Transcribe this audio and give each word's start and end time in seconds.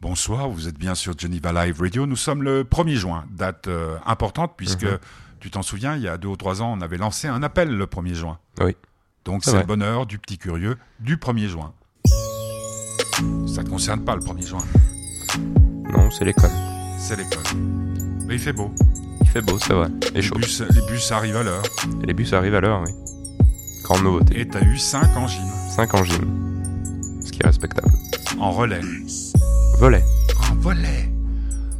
Bonsoir, 0.00 0.48
vous 0.48 0.68
êtes 0.68 0.78
bien 0.78 0.94
sur 0.94 1.18
Geneva 1.18 1.52
Live 1.52 1.80
Radio. 1.80 2.06
Nous 2.06 2.16
sommes 2.16 2.42
le 2.42 2.62
1er 2.64 2.94
juin, 2.94 3.24
date 3.36 3.66
euh, 3.66 3.96
importante 4.06 4.52
puisque, 4.56 4.84
Mhm. 4.84 4.98
tu 5.40 5.50
t'en 5.50 5.62
souviens, 5.62 5.96
il 5.96 6.02
y 6.02 6.08
a 6.08 6.16
deux 6.18 6.28
ou 6.28 6.36
trois 6.36 6.62
ans, 6.62 6.72
on 6.76 6.80
avait 6.80 6.98
lancé 6.98 7.26
un 7.26 7.42
appel 7.42 7.68
le 7.76 7.86
1er 7.86 8.14
juin. 8.14 8.38
Oui. 8.60 8.76
Donc 9.24 9.44
C'est 9.44 9.58
le 9.58 9.64
bonheur 9.66 10.06
du 10.06 10.18
petit 10.18 10.38
curieux 10.38 10.76
du 11.00 11.16
1er 11.16 11.48
juin. 11.48 11.72
Ça 13.52 13.62
ne 13.64 13.68
concerne 13.68 14.04
pas 14.04 14.14
le 14.14 14.22
1er 14.22 14.46
juin, 14.46 14.62
Non, 15.92 16.10
c'est 16.12 16.24
l'école. 16.24 16.50
c'est 16.98 17.16
l'école. 17.16 17.42
Mais 18.26 18.34
il 18.34 18.40
fait 18.40 18.52
beau. 18.52 18.70
Il 19.20 19.26
fait 19.28 19.42
beau, 19.42 19.58
c'est 19.58 19.72
vrai. 19.72 19.88
Et 20.12 20.16
Les 20.16 20.22
chaud. 20.22 20.36
bus, 20.36 20.62
les 20.62 20.82
bus 20.86 21.10
arrivent 21.10 21.36
à 21.36 21.42
l'heure. 21.42 21.62
Les 22.04 22.14
bus 22.14 22.32
arrivent 22.32 22.54
à 22.54 22.60
l'heure, 22.60 22.82
oui. 22.86 22.92
Grande 23.82 24.04
nouveauté. 24.04 24.40
Et 24.40 24.46
t'as 24.48 24.62
eu 24.62 24.78
5 24.78 25.16
en 25.16 25.26
gym, 25.26 25.44
5 25.70 25.92
en 25.94 26.04
gym. 26.04 27.20
Ce 27.24 27.32
qui 27.32 27.40
est 27.42 27.46
respectable. 27.46 27.90
en 28.38 28.52
relais. 28.52 28.80
Volet. 29.78 30.04
En 30.50 30.54
volet 30.56 31.08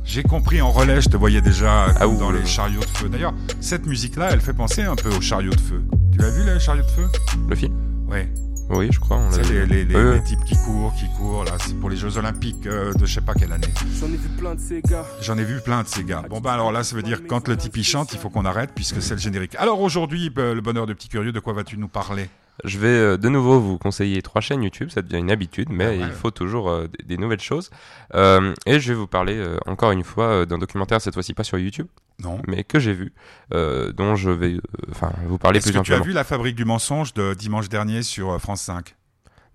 J'ai 0.04 0.22
compris, 0.22 0.60
en 0.60 0.70
relais, 0.70 1.00
je 1.00 1.08
te 1.08 1.16
voyais 1.16 1.40
déjà 1.40 1.86
Ah 1.96 2.04
comme 2.04 2.16
dans 2.18 2.30
les 2.30 2.46
chariots 2.46 2.78
de 2.80 2.86
feu. 2.86 3.08
D'ailleurs, 3.08 3.34
cette 3.60 3.86
musique-là, 3.86 4.30
elle 4.30 4.40
fait 4.40 4.52
penser 4.52 4.82
un 4.82 4.94
peu 4.94 5.08
aux 5.10 5.20
chariots 5.20 5.52
de 5.52 5.60
feu. 5.60 5.82
Tu 6.12 6.18
l'as 6.18 6.30
vu, 6.30 6.44
les 6.44 6.60
chariots 6.60 6.84
de 6.84 6.90
feu? 6.90 7.08
Le 7.48 7.56
film 7.56 7.74
Ouais. 8.08 8.32
Oui, 8.70 8.88
je 8.92 9.00
crois. 9.00 9.16
On 9.16 9.30
l'a 9.30 9.32
C'est 9.32 9.42
vu. 9.42 9.66
les, 9.66 9.84
les, 9.84 10.22
types 10.22 10.44
qui 10.44 10.54
courent, 10.64 10.94
qui 10.94 11.06
courent, 11.16 11.42
là, 11.44 11.52
c'est 11.58 11.74
pour 11.74 11.90
les 11.90 11.96
Jeux 11.96 12.18
Olympiques 12.18 12.66
euh, 12.66 12.94
de 12.94 13.04
je 13.04 13.14
sais 13.14 13.20
pas 13.20 13.34
quelle 13.34 13.52
année. 13.52 13.66
J'en 13.98 14.06
ai 14.06 14.16
vu 14.16 14.28
plein 14.28 14.54
de 14.54 14.60
ces 14.60 14.80
gars. 14.82 15.04
J'en 15.20 15.36
ai 15.36 15.44
vu 15.44 15.60
plein 15.60 15.82
de 15.82 15.88
ces 15.88 16.04
gars. 16.04 16.22
Bon, 16.30 16.40
ben 16.40 16.52
alors 16.52 16.70
là, 16.70 16.84
ça 16.84 16.94
veut 16.94 17.02
dire 17.02 17.22
que 17.22 17.26
quand 17.26 17.48
le 17.48 17.56
type 17.56 17.76
il 17.78 17.84
chante, 17.84 18.12
il 18.12 18.18
faut 18.20 18.30
qu'on 18.30 18.44
arrête 18.44 18.70
puisque 18.74 19.02
c'est 19.02 19.14
le 19.14 19.20
générique. 19.20 19.56
Alors 19.56 19.80
aujourd'hui, 19.80 20.30
ben, 20.30 20.54
le 20.54 20.60
bonheur 20.60 20.86
de 20.86 20.92
petit 20.92 21.08
curieux, 21.08 21.32
de 21.32 21.40
quoi 21.40 21.52
vas-tu 21.52 21.78
nous 21.78 21.88
parler? 21.88 22.28
Je 22.64 22.78
vais 22.78 22.88
euh, 22.88 23.16
de 23.16 23.28
nouveau 23.28 23.60
vous 23.60 23.78
conseiller 23.78 24.20
trois 24.22 24.40
chaînes 24.40 24.62
YouTube, 24.62 24.90
ça 24.90 25.00
devient 25.02 25.18
une 25.18 25.30
habitude, 25.30 25.68
mais 25.70 25.84
Ah 25.84 25.90
ouais. 25.90 25.98
il 25.98 26.10
faut 26.10 26.30
toujours 26.32 26.68
euh, 26.70 26.88
des, 26.88 27.04
des 27.04 27.16
nouvelles 27.16 27.40
choses. 27.40 27.70
Euh, 28.14 28.52
et 28.66 28.80
je 28.80 28.92
vais 28.92 28.98
vous 28.98 29.06
parler 29.06 29.36
euh, 29.36 29.58
encore 29.66 29.92
une 29.92 30.02
fois 30.04 30.44
d'un 30.46 30.58
documentaire, 30.58 31.00
cette 31.00 31.14
fois-ci 31.14 31.34
pas 31.34 31.44
sur 31.44 31.58
YouTube, 31.58 31.86
Non. 32.22 32.40
mais 32.48 32.64
que 32.64 32.78
j'ai 32.80 32.94
vu, 32.94 33.12
dont 33.52 34.16
je 34.16 34.30
vais 34.30 34.56
enfin 34.90 35.12
vous 35.26 35.38
parler 35.38 35.60
plus 35.60 35.72
que 35.72 35.78
tu 35.78 35.94
as 35.94 36.00
vu 36.00 36.12
la 36.12 36.24
fabrique 36.24 36.56
du 36.56 36.64
mensonge 36.64 37.14
de 37.14 37.34
dimanche 37.34 37.68
dernier 37.68 38.02
sur 38.02 38.40
France 38.40 38.62
5 38.62 38.96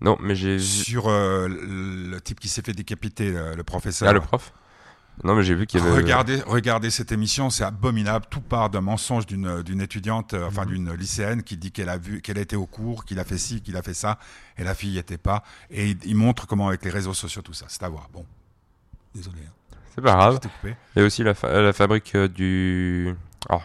Non, 0.00 0.16
mais 0.20 0.34
j'ai 0.34 0.56
vu... 0.56 0.60
Sur 0.62 1.08
le, 1.08 1.48
le 2.10 2.20
type 2.20 2.40
qui 2.40 2.48
s'est 2.48 2.62
fait 2.62 2.72
décapiter, 2.72 3.30
le, 3.30 3.54
le 3.54 3.62
professeur. 3.64 4.08
Ah, 4.08 4.12
le 4.12 4.20
prof? 4.20 4.52
Non, 5.22 5.34
mais 5.36 5.42
j'ai 5.44 5.54
vu 5.54 5.66
qu'il 5.66 5.80
y 5.80 5.82
avait... 5.82 5.92
Regardez, 5.94 6.42
regardez 6.44 6.90
cette 6.90 7.12
émission, 7.12 7.48
c'est 7.48 7.62
abominable. 7.64 8.26
Tout 8.28 8.40
part 8.40 8.68
d'un 8.68 8.80
mensonge 8.80 9.26
d'une 9.26 9.62
d'une 9.62 9.80
étudiante, 9.80 10.34
euh, 10.34 10.40
Mhm. 10.40 10.46
enfin 10.48 10.66
d'une 10.66 10.92
lycéenne, 10.92 11.42
qui 11.44 11.56
dit 11.56 11.70
qu'elle 11.70 11.88
a 11.88 11.96
vu, 11.98 12.20
qu'elle 12.20 12.38
était 12.38 12.56
au 12.56 12.66
cours, 12.66 13.04
qu'il 13.04 13.18
a 13.20 13.24
fait 13.24 13.38
ci, 13.38 13.62
qu'il 13.62 13.76
a 13.76 13.82
fait 13.82 13.94
ça, 13.94 14.18
et 14.58 14.64
la 14.64 14.74
fille 14.74 14.90
n'y 14.90 14.98
était 14.98 15.16
pas. 15.18 15.44
Et 15.70 15.90
il, 15.90 15.98
il 16.04 16.16
montre 16.16 16.46
comment 16.46 16.68
avec 16.68 16.84
les 16.84 16.90
réseaux 16.90 17.14
sociaux 17.14 17.42
tout 17.42 17.54
ça. 17.54 17.66
C'est 17.68 17.82
à 17.84 17.88
voir. 17.88 18.08
Bon, 18.12 18.26
désolé. 19.14 19.38
Hein. 19.46 19.76
C'est 19.94 20.02
pas 20.02 20.14
grave. 20.16 20.40
A 20.96 21.00
aussi 21.02 21.22
la, 21.22 21.34
fa- 21.34 21.60
la 21.62 21.72
fabrique 21.72 22.12
euh, 22.16 22.26
du... 22.28 23.14
Oh, 23.50 23.60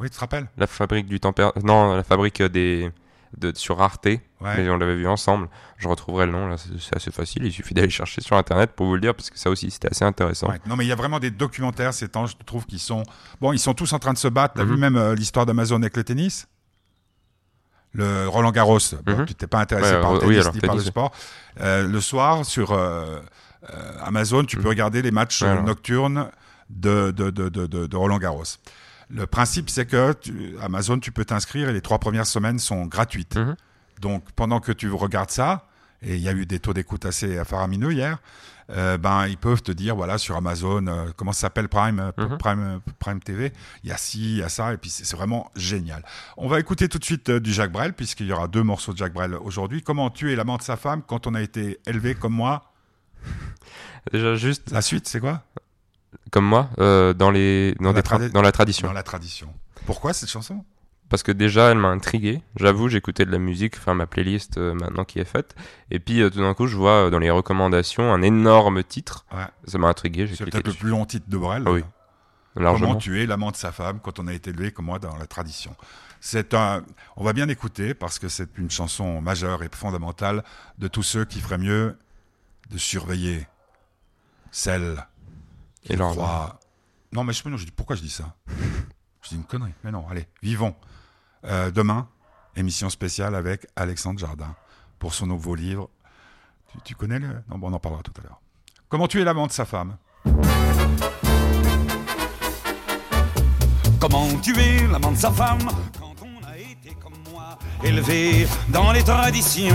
Oui, 0.00 0.10
tu 0.10 0.16
te 0.16 0.20
rappelles? 0.20 0.48
La 0.58 0.66
fabrique 0.66 1.06
du 1.06 1.20
tempère... 1.20 1.52
Non, 1.62 1.94
la 1.94 2.02
fabrique 2.02 2.40
euh, 2.40 2.48
des... 2.48 2.90
De, 3.36 3.52
sur 3.54 3.82
Arte, 3.82 4.06
Ouais. 4.06 4.20
mais 4.56 4.70
on 4.70 4.78
l'avait 4.78 4.96
vu 4.96 5.06
ensemble. 5.06 5.48
Je 5.76 5.88
retrouverai 5.88 6.24
le 6.24 6.32
nom, 6.32 6.46
là, 6.48 6.56
c'est 6.56 6.96
assez 6.96 7.10
facile. 7.10 7.44
Il 7.44 7.52
suffit 7.52 7.74
d'aller 7.74 7.90
chercher 7.90 8.22
sur 8.22 8.34
internet 8.36 8.72
pour 8.74 8.86
vous 8.86 8.94
le 8.94 9.00
dire, 9.00 9.14
parce 9.14 9.28
que 9.28 9.38
ça 9.38 9.50
aussi 9.50 9.70
c'était 9.70 9.90
assez 9.90 10.04
intéressant. 10.06 10.48
Ouais. 10.48 10.58
Non, 10.66 10.74
mais 10.74 10.86
il 10.86 10.88
y 10.88 10.92
a 10.92 10.94
vraiment 10.96 11.20
des 11.20 11.30
documentaires 11.30 11.92
ces 11.92 12.08
temps, 12.08 12.24
je 12.24 12.34
trouve, 12.46 12.64
qui 12.64 12.78
sont 12.78 13.02
bon. 13.42 13.52
Ils 13.52 13.58
sont 13.58 13.74
tous 13.74 13.92
en 13.92 13.98
train 13.98 14.14
de 14.14 14.18
se 14.18 14.28
battre. 14.28 14.54
T'as 14.54 14.64
Mhm. 14.64 14.70
vu 14.70 14.76
même 14.78 14.96
euh, 14.96 15.14
l'histoire 15.14 15.44
d'Amazon 15.44 15.76
avec 15.82 15.96
le 15.98 16.04
tennis? 16.04 16.46
Le 17.92 18.28
Roland 18.28 18.52
Garros, 18.52 18.78
bon, 19.04 19.18
Mhm. 19.18 19.26
tu 19.26 19.34
t'es 19.34 19.46
pas 19.46 19.60
intéressé 19.60 19.94
Ouais, 19.94 20.00
par 20.00 20.12
le 20.14 20.18
tennis 20.20 20.52
ni 20.54 20.60
par 20.60 20.74
le 20.74 20.82
sport. 20.82 21.12
Euh, 21.60 21.86
le 21.86 22.00
soir, 22.00 22.44
sur 22.44 22.72
euh, 22.72 23.20
Amazon, 24.02 24.44
tu 24.44 24.56
peux 24.56 24.62
Mhm. 24.64 24.68
regarder 24.68 25.02
les 25.02 25.10
matchs 25.10 25.42
nocturnes 25.42 26.30
de, 26.68 27.10
de, 27.10 27.30
de- 27.30 27.48
de 27.66 27.96
Roland 27.96 28.18
Garros. 28.18 28.44
Le 29.10 29.26
principe, 29.26 29.70
c'est 29.70 29.86
que 29.86 30.12
tu- 30.14 30.56
Amazon, 30.60 30.98
tu 30.98 31.12
peux 31.12 31.24
t'inscrire 31.24 31.68
et 31.68 31.72
les 31.72 31.80
trois 31.80 31.98
premières 31.98 32.26
semaines 32.26 32.58
sont 32.58 32.86
gratuites. 32.86 33.36
Mhm. 33.36 33.56
Donc, 34.00 34.24
pendant 34.32 34.60
que 34.60 34.72
tu 34.72 34.90
regardes 34.90 35.30
ça, 35.30 35.66
et 36.02 36.16
il 36.16 36.20
y 36.20 36.28
a 36.28 36.32
eu 36.32 36.44
des 36.44 36.58
taux 36.60 36.74
d'écoute 36.74 37.06
assez 37.06 37.42
faramineux 37.44 37.92
hier, 37.92 38.18
euh, 38.70 38.98
ben, 38.98 39.28
ils 39.28 39.38
peuvent 39.38 39.62
te 39.62 39.70
dire, 39.70 39.94
voilà, 39.94 40.18
sur 40.18 40.34
Amazon, 40.36 40.86
euh, 40.88 41.06
comment 41.16 41.32
ça 41.32 41.42
s'appelle 41.42 41.68
Prime, 41.68 42.00
euh, 42.00 42.28
Mhm. 42.28 42.38
Prime, 42.38 42.80
Prime 42.98 43.20
TV, 43.20 43.52
il 43.84 43.90
y 43.90 43.92
a 43.92 43.96
ci, 43.96 44.18
il 44.32 44.36
y 44.38 44.42
a 44.42 44.48
ça, 44.48 44.72
et 44.74 44.76
puis 44.76 44.90
c'est 44.90 45.08
vraiment 45.16 45.50
génial. 45.54 46.04
On 46.36 46.48
va 46.48 46.58
écouter 46.58 46.88
tout 46.88 46.98
de 46.98 47.04
suite 47.04 47.30
du 47.30 47.52
Jacques 47.52 47.70
Brel, 47.72 47.92
puisqu'il 47.92 48.26
y 48.26 48.32
aura 48.32 48.48
deux 48.48 48.64
morceaux 48.64 48.92
de 48.92 48.98
Jacques 48.98 49.12
Brel 49.14 49.34
aujourd'hui. 49.36 49.82
Comment 49.82 50.10
tuer 50.10 50.34
l'amant 50.34 50.56
de 50.56 50.62
sa 50.62 50.76
femme 50.76 51.02
quand 51.06 51.26
on 51.28 51.34
a 51.34 51.42
été 51.42 51.78
élevé 51.86 52.14
comme 52.16 52.34
moi? 52.34 52.72
Déjà 54.12 54.34
juste, 54.34 54.70
La 54.72 54.82
suite, 54.82 55.06
c'est 55.08 55.20
quoi? 55.20 55.42
Comme 56.30 56.44
moi, 56.46 56.70
euh, 56.78 57.12
dans, 57.12 57.30
les... 57.30 57.74
dans, 57.80 57.84
Dans 57.86 57.92
des 57.92 57.96
la 57.96 58.02
tra- 58.02 58.18
tradi- 58.18 58.32
dans 58.32 58.42
la 58.42 58.52
tradition. 58.52 58.88
Dans 58.88 58.94
la 58.94 59.02
tradition. 59.02 59.52
Pourquoi 59.86 60.12
cette 60.12 60.28
chanson? 60.28 60.64
Parce 61.08 61.22
que 61.22 61.30
déjà, 61.30 61.70
elle 61.70 61.78
m'a 61.78 61.88
intrigué. 61.88 62.42
J'avoue, 62.56 62.88
j'écoutais 62.88 63.24
de 63.24 63.30
la 63.30 63.38
musique, 63.38 63.76
enfin 63.78 63.94
ma 63.94 64.06
playlist 64.06 64.58
euh, 64.58 64.74
maintenant 64.74 65.04
qui 65.04 65.20
est 65.20 65.24
faite. 65.24 65.54
Et 65.92 66.00
puis 66.00 66.20
euh, 66.20 66.30
tout 66.30 66.40
d'un 66.40 66.52
coup, 66.52 66.66
je 66.66 66.76
vois 66.76 67.10
dans 67.10 67.20
les 67.20 67.30
recommandations 67.30 68.12
un 68.12 68.22
énorme 68.22 68.82
titre. 68.82 69.24
Ouais. 69.32 69.44
Ça 69.68 69.78
m'a 69.78 69.86
intrigué, 69.86 70.26
C'est 70.26 70.44
peut-être 70.44 70.66
le 70.66 70.72
plus 70.72 70.88
long 70.88 71.04
titre 71.06 71.26
de 71.28 71.38
Brel. 71.38 71.62
Ah 71.64 71.70
oui. 71.70 71.84
Largement. 72.56 72.88
Comment 72.88 72.98
tuer 72.98 73.26
l'amant 73.26 73.50
de 73.52 73.56
sa 73.56 73.70
femme 73.70 74.00
quand 74.02 74.18
on 74.18 74.26
a 74.26 74.32
été 74.32 74.50
élevé 74.50 74.72
comme 74.72 74.86
moi 74.86 74.98
dans 74.98 75.14
la 75.16 75.26
tradition? 75.26 75.76
C'est 76.20 76.54
un, 76.54 76.82
on 77.16 77.22
va 77.22 77.32
bien 77.34 77.48
écouter 77.48 77.94
parce 77.94 78.18
que 78.18 78.28
c'est 78.28 78.56
une 78.58 78.70
chanson 78.70 79.20
majeure 79.20 79.62
et 79.62 79.68
fondamentale 79.70 80.42
de 80.78 80.88
tous 80.88 81.02
ceux 81.04 81.24
qui 81.24 81.40
feraient 81.40 81.58
mieux 81.58 81.96
de 82.70 82.78
surveiller 82.78 83.46
celle 84.50 84.96
Et 85.88 85.96
leur- 85.96 86.12
croit. 86.12 86.58
Non, 87.12 87.24
mais 87.24 87.32
je, 87.32 87.48
non, 87.48 87.56
je 87.56 87.64
dis 87.64 87.70
pourquoi 87.72 87.96
je 87.96 88.02
dis 88.02 88.10
ça 88.10 88.34
Je 89.22 89.28
dis 89.30 89.34
une 89.36 89.44
connerie. 89.44 89.72
Mais 89.84 89.90
non, 89.90 90.06
allez, 90.08 90.26
vivons. 90.42 90.74
Euh, 91.44 91.70
demain, 91.70 92.08
émission 92.56 92.90
spéciale 92.90 93.34
avec 93.34 93.66
Alexandre 93.76 94.18
Jardin 94.18 94.54
pour 94.98 95.14
son 95.14 95.26
nouveau 95.26 95.54
livre. 95.54 95.88
Tu, 96.72 96.78
tu 96.84 96.94
connais 96.94 97.18
le? 97.18 97.28
Non, 97.48 97.58
bon, 97.58 97.70
on 97.70 97.72
en 97.74 97.78
parlera 97.78 98.02
tout 98.02 98.12
à 98.18 98.22
l'heure. 98.22 98.40
Comment 98.88 99.08
tuer 99.08 99.24
l'amant 99.24 99.46
de 99.46 99.52
sa 99.52 99.64
femme? 99.64 99.96
Comment 104.00 104.28
tuer 104.40 104.86
l'amant 104.86 105.12
de 105.12 105.16
sa 105.16 105.30
femme? 105.32 105.58
Quand 105.98 106.14
on 106.22 106.46
a 106.46 106.56
été 106.58 106.94
comme 107.02 107.14
moi, 107.32 107.58
élevé 107.82 108.46
dans 108.68 108.92
les 108.92 109.02
traditions 109.02 109.74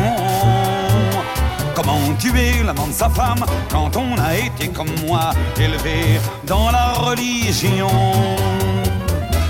Comment 1.76 2.14
tuer 2.20 2.64
l'amant 2.64 2.88
de 2.88 2.94
sa 2.94 3.10
femme 3.10 3.44
quand 3.70 3.96
on 3.96 4.18
a 4.20 4.36
été 4.36 4.68
comme 4.68 4.94
moi, 5.06 5.32
élevé 5.58 6.20
dans 6.46 6.70
la 6.70 6.94
religion? 6.94 7.90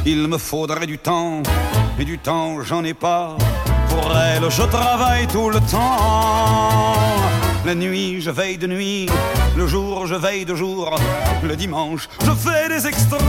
Il 0.05 0.27
me 0.27 0.37
faudrait 0.37 0.85
du 0.85 0.97
temps, 0.97 1.41
et 1.99 2.05
du 2.05 2.17
temps 2.17 2.61
j'en 2.63 2.83
ai 2.83 2.93
pas. 2.93 3.35
Pour 3.89 4.15
elle, 4.15 4.49
je 4.49 4.63
travaille 4.63 5.27
tout 5.27 5.49
le 5.49 5.59
temps. 5.59 6.95
La 7.65 7.75
nuit, 7.75 8.21
je 8.21 8.31
veille 8.31 8.57
de 8.57 8.67
nuit. 8.67 9.07
Le 9.55 9.67
jour, 9.67 10.07
je 10.07 10.15
veille 10.15 10.45
de 10.45 10.55
jour. 10.55 10.95
Le 11.43 11.55
dimanche, 11.55 12.07
je 12.25 12.31
fais 12.31 12.69
des 12.69 12.87
extras. 12.87 13.19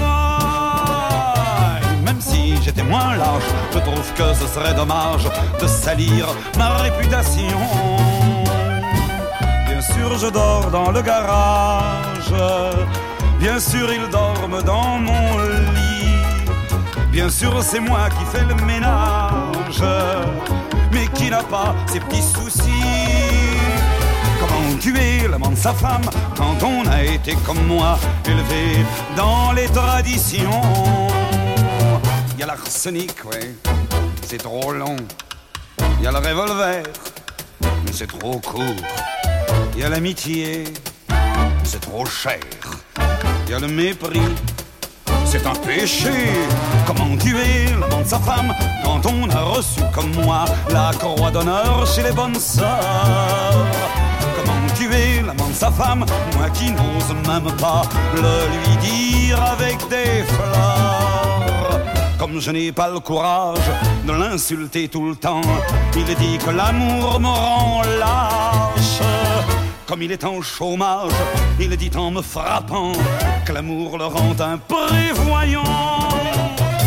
Même 2.04 2.20
si 2.20 2.54
j'étais 2.62 2.82
moins 2.82 3.16
large, 3.16 3.44
je 3.72 3.78
trouve 3.78 4.12
que 4.14 4.34
ce 4.34 4.46
serait 4.46 4.74
dommage 4.74 5.28
de 5.60 5.66
salir 5.66 6.26
ma 6.56 6.76
réputation. 6.76 7.58
Sûr, 10.02 10.18
je 10.18 10.26
dors 10.26 10.68
dans 10.72 10.90
le 10.90 11.00
garage. 11.00 12.34
Bien 13.38 13.60
sûr, 13.60 13.92
ils 13.92 14.08
dorment 14.08 14.60
dans 14.62 14.98
mon 14.98 15.38
lit. 15.38 16.18
Bien 17.12 17.30
sûr, 17.30 17.62
c'est 17.62 17.78
moi 17.78 18.08
qui 18.08 18.24
fais 18.24 18.44
le 18.44 18.56
ménage, 18.66 19.84
mais 20.90 21.06
qui 21.14 21.30
n'a 21.30 21.44
pas 21.44 21.76
ses 21.86 22.00
petits 22.00 22.20
soucis? 22.20 22.88
Comment 24.40 24.76
tuer 24.80 25.28
l'amant 25.30 25.50
de 25.50 25.56
sa 25.56 25.72
femme 25.72 26.08
quand 26.36 26.66
on 26.66 26.84
a 26.90 27.04
été 27.04 27.36
comme 27.46 27.64
moi, 27.68 27.96
élevé 28.26 28.84
dans 29.16 29.52
les 29.52 29.68
traditions? 29.68 30.62
Il 32.34 32.40
y 32.40 32.42
a 32.42 32.46
l'arsenic, 32.46 33.24
ouais, 33.24 33.54
c'est 34.26 34.42
trop 34.42 34.72
long. 34.72 34.96
Il 35.98 36.04
y 36.04 36.06
a 36.08 36.10
le 36.10 36.18
revolver, 36.18 36.82
mais 37.60 37.92
c'est 37.92 38.08
trop 38.08 38.40
court. 38.40 39.11
Il 39.74 39.80
y 39.80 39.84
a 39.84 39.88
l'amitié, 39.88 40.64
c'est 41.64 41.80
trop 41.80 42.04
cher. 42.04 42.38
Il 43.46 43.52
y 43.52 43.54
a 43.54 43.58
le 43.58 43.68
mépris, 43.68 44.20
c'est 45.24 45.46
un 45.46 45.54
péché. 45.54 46.10
Comment 46.86 47.16
tuer 47.16 47.68
l'amant 47.80 48.02
de 48.02 48.06
sa 48.06 48.18
femme 48.18 48.54
quand 48.84 49.00
on 49.06 49.30
a 49.30 49.40
reçu 49.40 49.80
comme 49.94 50.12
moi 50.24 50.44
la 50.70 50.90
croix 50.98 51.30
d'honneur 51.30 51.86
chez 51.86 52.02
les 52.02 52.12
bonnes 52.12 52.38
sœurs? 52.38 53.66
Comment 54.36 54.74
tuer 54.74 55.22
l'amant 55.26 55.48
de 55.48 55.54
sa 55.54 55.70
femme, 55.70 56.04
moi 56.36 56.50
qui 56.50 56.70
n'ose 56.70 57.14
même 57.26 57.50
pas 57.56 57.82
le 58.14 58.48
lui 58.52 58.76
dire 58.76 59.42
avec 59.42 59.78
des 59.88 60.22
fleurs? 60.24 61.80
Comme 62.18 62.40
je 62.40 62.50
n'ai 62.50 62.72
pas 62.72 62.90
le 62.90 63.00
courage 63.00 63.70
de 64.06 64.12
l'insulter 64.12 64.88
tout 64.88 65.08
le 65.08 65.16
temps, 65.16 65.40
il 65.96 66.04
dit 66.04 66.38
que 66.38 66.50
l'amour 66.50 67.18
me 67.18 67.26
rend 67.26 67.82
lâche 67.98 68.61
comme 69.92 70.00
il 70.00 70.12
est 70.12 70.24
en 70.24 70.40
chômage, 70.40 71.12
il 71.60 71.76
dit 71.76 71.90
en 71.94 72.10
me 72.10 72.22
frappant 72.22 72.92
que 73.44 73.52
l'amour 73.52 73.98
le 73.98 74.06
rend 74.06 74.34
imprévoyant. 74.40 75.62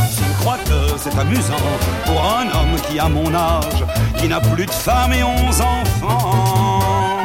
S'il 0.09 0.33
croit 0.39 0.57
que 0.65 0.97
c'est 0.97 1.15
amusant 1.15 1.67
pour 2.03 2.19
un 2.19 2.45
homme 2.45 2.81
qui 2.89 2.97
a 2.97 3.07
mon 3.07 3.31
âge, 3.35 3.85
qui 4.17 4.27
n'a 4.27 4.39
plus 4.39 4.65
de 4.65 4.71
femme 4.71 5.13
et 5.13 5.21
onze 5.23 5.61
enfants, 5.61 7.19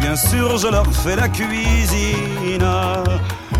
bien 0.00 0.16
sûr 0.16 0.58
je 0.58 0.66
leur 0.66 0.86
fais 0.92 1.14
la 1.14 1.28
cuisine, 1.28 2.68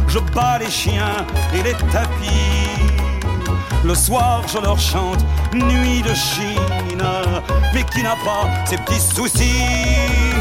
je 0.09 0.19
bats 0.35 0.59
les 0.59 0.69
chiens 0.69 1.25
et 1.55 1.63
les 1.63 1.75
tapis. 1.93 2.67
Le 3.85 3.95
soir, 3.95 4.43
je 4.53 4.59
leur 4.59 4.81
chante 4.81 5.25
Nuit 5.53 6.03
de 6.03 6.13
Chine, 6.13 7.05
mais 7.73 7.85
qui 7.85 8.03
n'a 8.03 8.17
pas 8.25 8.49
ses 8.65 8.79
petits 8.79 8.99
soucis? 8.99 10.36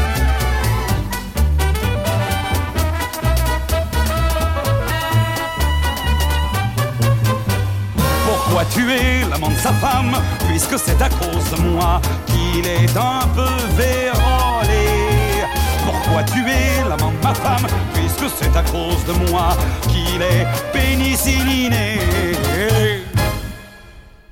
Pourquoi 8.56 8.72
tuer 8.72 9.20
l'amant 9.28 9.50
de 9.50 9.54
sa 9.56 9.70
femme 9.74 10.16
Puisque 10.48 10.78
c'est 10.78 11.02
à 11.02 11.10
cause 11.10 11.50
de 11.50 11.60
moi 11.60 12.00
qu'il 12.24 12.66
est 12.66 12.96
un 12.96 13.28
peu 13.34 13.54
vérolé. 13.76 15.44
Pourquoi 15.84 16.22
tuer 16.22 16.82
l'amant 16.88 17.12
de 17.12 17.22
ma 17.22 17.34
femme 17.34 17.66
Puisque 17.92 18.34
c'est 18.34 18.56
à 18.56 18.62
cause 18.62 19.04
de 19.04 19.30
moi 19.30 19.50
qu'il 19.82 20.22
est 20.22 20.46
pénicilliné. 20.72 21.98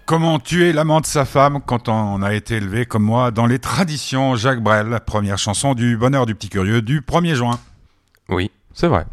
Comment 0.06 0.38
tuer 0.38 0.72
l'amant 0.72 1.02
de 1.02 1.06
sa 1.06 1.26
femme 1.26 1.60
quand 1.60 1.90
on 1.90 2.22
a 2.22 2.32
été 2.32 2.54
élevé 2.54 2.86
comme 2.86 3.02
moi 3.02 3.30
dans 3.30 3.44
les 3.44 3.58
traditions 3.58 4.36
Jacques 4.36 4.62
Brel, 4.62 5.00
première 5.04 5.36
chanson 5.36 5.74
du 5.74 5.98
bonheur 5.98 6.24
du 6.24 6.34
petit 6.34 6.48
curieux 6.48 6.80
du 6.80 7.02
1er 7.02 7.34
juin? 7.34 7.60
Oui, 8.30 8.50
c'est 8.72 8.88
vrai. 8.88 9.04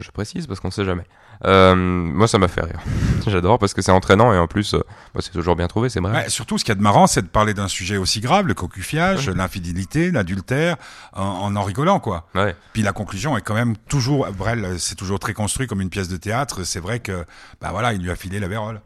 Je 0.00 0.10
précise 0.10 0.46
parce 0.46 0.60
qu'on 0.60 0.70
sait 0.70 0.86
jamais. 0.86 1.04
Euh, 1.44 1.74
moi, 1.74 2.28
ça 2.28 2.38
m'a 2.38 2.48
fait 2.48 2.62
rire. 2.62 2.80
J'adore 3.26 3.58
parce 3.58 3.74
que 3.74 3.82
c'est 3.82 3.92
entraînant 3.92 4.32
et 4.32 4.38
en 4.38 4.46
plus, 4.46 4.74
euh, 4.74 4.78
bah, 5.14 5.20
c'est 5.22 5.32
toujours 5.32 5.56
bien 5.56 5.66
trouvé, 5.66 5.88
c'est 5.88 6.00
vrai. 6.00 6.12
Ouais, 6.12 6.28
surtout, 6.28 6.58
ce 6.58 6.64
qu'il 6.64 6.70
y 6.70 6.76
a 6.76 6.76
de 6.76 6.82
marrant, 6.82 7.06
c'est 7.06 7.22
de 7.22 7.26
parler 7.26 7.54
d'un 7.54 7.68
sujet 7.68 7.96
aussi 7.96 8.20
grave, 8.20 8.46
le 8.46 8.54
cocufiage, 8.54 9.28
l'infidélité, 9.28 10.10
l'adultère, 10.10 10.76
en, 11.12 11.22
en 11.22 11.56
en 11.56 11.62
rigolant, 11.62 12.00
quoi. 12.00 12.26
Ouais. 12.34 12.54
Puis 12.72 12.82
la 12.82 12.92
conclusion 12.92 13.36
est 13.36 13.42
quand 13.42 13.54
même 13.54 13.76
toujours, 13.88 14.28
Brel, 14.32 14.78
c'est 14.78 14.94
toujours 14.94 15.18
très 15.18 15.34
construit 15.34 15.66
comme 15.66 15.80
une 15.80 15.90
pièce 15.90 16.08
de 16.08 16.16
théâtre. 16.16 16.64
C'est 16.64 16.80
vrai 16.80 17.00
que, 17.00 17.24
bah 17.60 17.68
voilà, 17.70 17.92
il 17.92 18.02
lui 18.02 18.10
a 18.10 18.16
filé 18.16 18.38
la 18.40 18.48
vérole. 18.48 18.80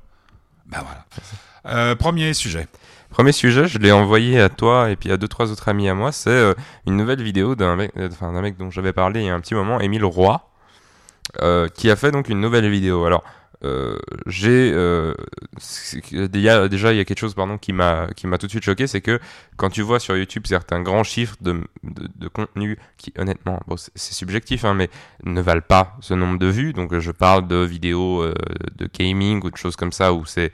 Bah 0.67 0.79
voilà. 0.83 1.05
Euh, 1.67 1.95
premier 1.95 2.33
sujet. 2.35 2.67
Premier 3.11 3.33
sujet, 3.33 3.67
je 3.67 3.79
l'ai 3.79 3.91
envoyé 3.93 4.41
à 4.41 4.49
toi 4.49 4.89
et 4.91 4.97
puis 4.97 5.11
à 5.11 5.17
deux 5.17 5.27
trois 5.29 5.51
autres 5.51 5.69
amis 5.69 5.89
à 5.89 5.95
moi. 5.95 6.13
C'est 6.13 6.55
une 6.87 6.97
nouvelle 6.97 7.23
vidéo 7.23 7.57
d'un 7.57 7.75
mec, 7.75 7.93
enfin 7.97 8.33
d'un 8.33 8.41
mec 8.41 8.57
dont 8.57 8.71
j'avais 8.71 8.93
parlé 8.93 9.21
il 9.21 9.27
y 9.27 9.31
a 9.31 9.35
un 9.35 9.41
petit 9.41 9.55
moment, 9.55 9.81
Émile 9.81 10.05
Roy, 10.05 10.49
euh, 11.41 11.69
qui 11.69 11.91
a 11.91 11.97
fait 11.97 12.11
donc 12.11 12.29
une 12.29 12.41
nouvelle 12.41 12.69
vidéo. 12.69 13.05
Alors 13.05 13.25
euh, 13.63 13.99
j'ai 14.27 14.73
euh, 14.73 15.15
déjà 16.29 16.93
il 16.93 16.97
y 16.97 17.01
a 17.01 17.05
quelque 17.05 17.19
chose 17.19 17.35
pardon 17.35 17.59
qui 17.59 17.73
m'a 17.75 18.09
qui 18.17 18.27
m'a 18.27 18.39
tout 18.39 18.47
de 18.47 18.51
suite 18.51 18.65
choqué, 18.65 18.87
c'est 18.87 19.03
que 19.03 19.21
quand 19.57 19.69
tu 19.69 19.83
vois 19.83 20.01
sur 20.01 20.17
YouTube 20.17 20.47
certains 20.47 20.81
grands 20.81 21.05
chiffres 21.05 21.37
de 21.43 21.61
de, 21.83 22.29
contenu 22.29 22.79
qui 22.97 23.13
honnêtement 23.19 23.61
bon 23.67 23.77
c'est 23.77 24.15
subjectif 24.15 24.65
hein, 24.65 24.75
mais 24.75 24.89
ne 25.25 25.41
valent 25.43 25.61
pas 25.67 25.97
ce 26.01 26.15
nombre 26.15 26.39
de 26.39 26.47
vues. 26.47 26.73
Donc 26.73 26.99
je 26.99 27.11
parle 27.11 27.47
de 27.47 27.57
vidéos 27.57 28.25
de 28.25 28.89
gaming 28.99 29.45
ou 29.45 29.51
de 29.51 29.57
choses 29.57 29.77
comme 29.77 29.93
ça 29.93 30.15
où 30.15 30.25
c'est 30.25 30.53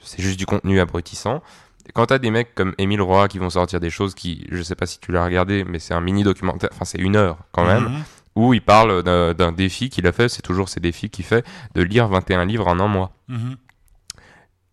c'est 0.00 0.22
juste 0.22 0.38
du 0.38 0.46
contenu 0.46 0.80
abrutissant. 0.80 1.42
Et 1.88 1.92
Quand 1.92 2.06
t'as 2.06 2.18
des 2.18 2.30
mecs 2.30 2.54
comme 2.54 2.74
Émile 2.78 3.02
Roy 3.02 3.28
qui 3.28 3.38
vont 3.38 3.50
sortir 3.50 3.80
des 3.80 3.90
choses 3.90 4.14
qui, 4.14 4.46
je 4.50 4.62
sais 4.62 4.74
pas 4.74 4.86
si 4.86 4.98
tu 4.98 5.12
l'as 5.12 5.24
regardé, 5.24 5.64
mais 5.64 5.78
c'est 5.78 5.94
un 5.94 6.00
mini 6.00 6.24
documentaire, 6.24 6.70
enfin 6.72 6.84
c'est 6.84 6.98
une 6.98 7.16
heure 7.16 7.38
quand 7.52 7.64
même, 7.64 7.84
Mhm. 7.84 8.02
Où 8.36 8.54
il 8.54 8.60
parle 8.62 9.02
d'un 9.02 9.50
défi 9.52 9.90
qu'il 9.90 10.06
a 10.06 10.12
fait, 10.12 10.28
c'est 10.28 10.42
toujours 10.42 10.68
ces 10.68 10.78
défis 10.78 11.10
qu'il 11.10 11.24
fait, 11.24 11.44
de 11.74 11.82
lire 11.82 12.06
21 12.08 12.44
livres 12.44 12.68
en 12.68 12.78
un 12.78 12.86
mois. 12.88 13.12
Mhm. 13.28 13.56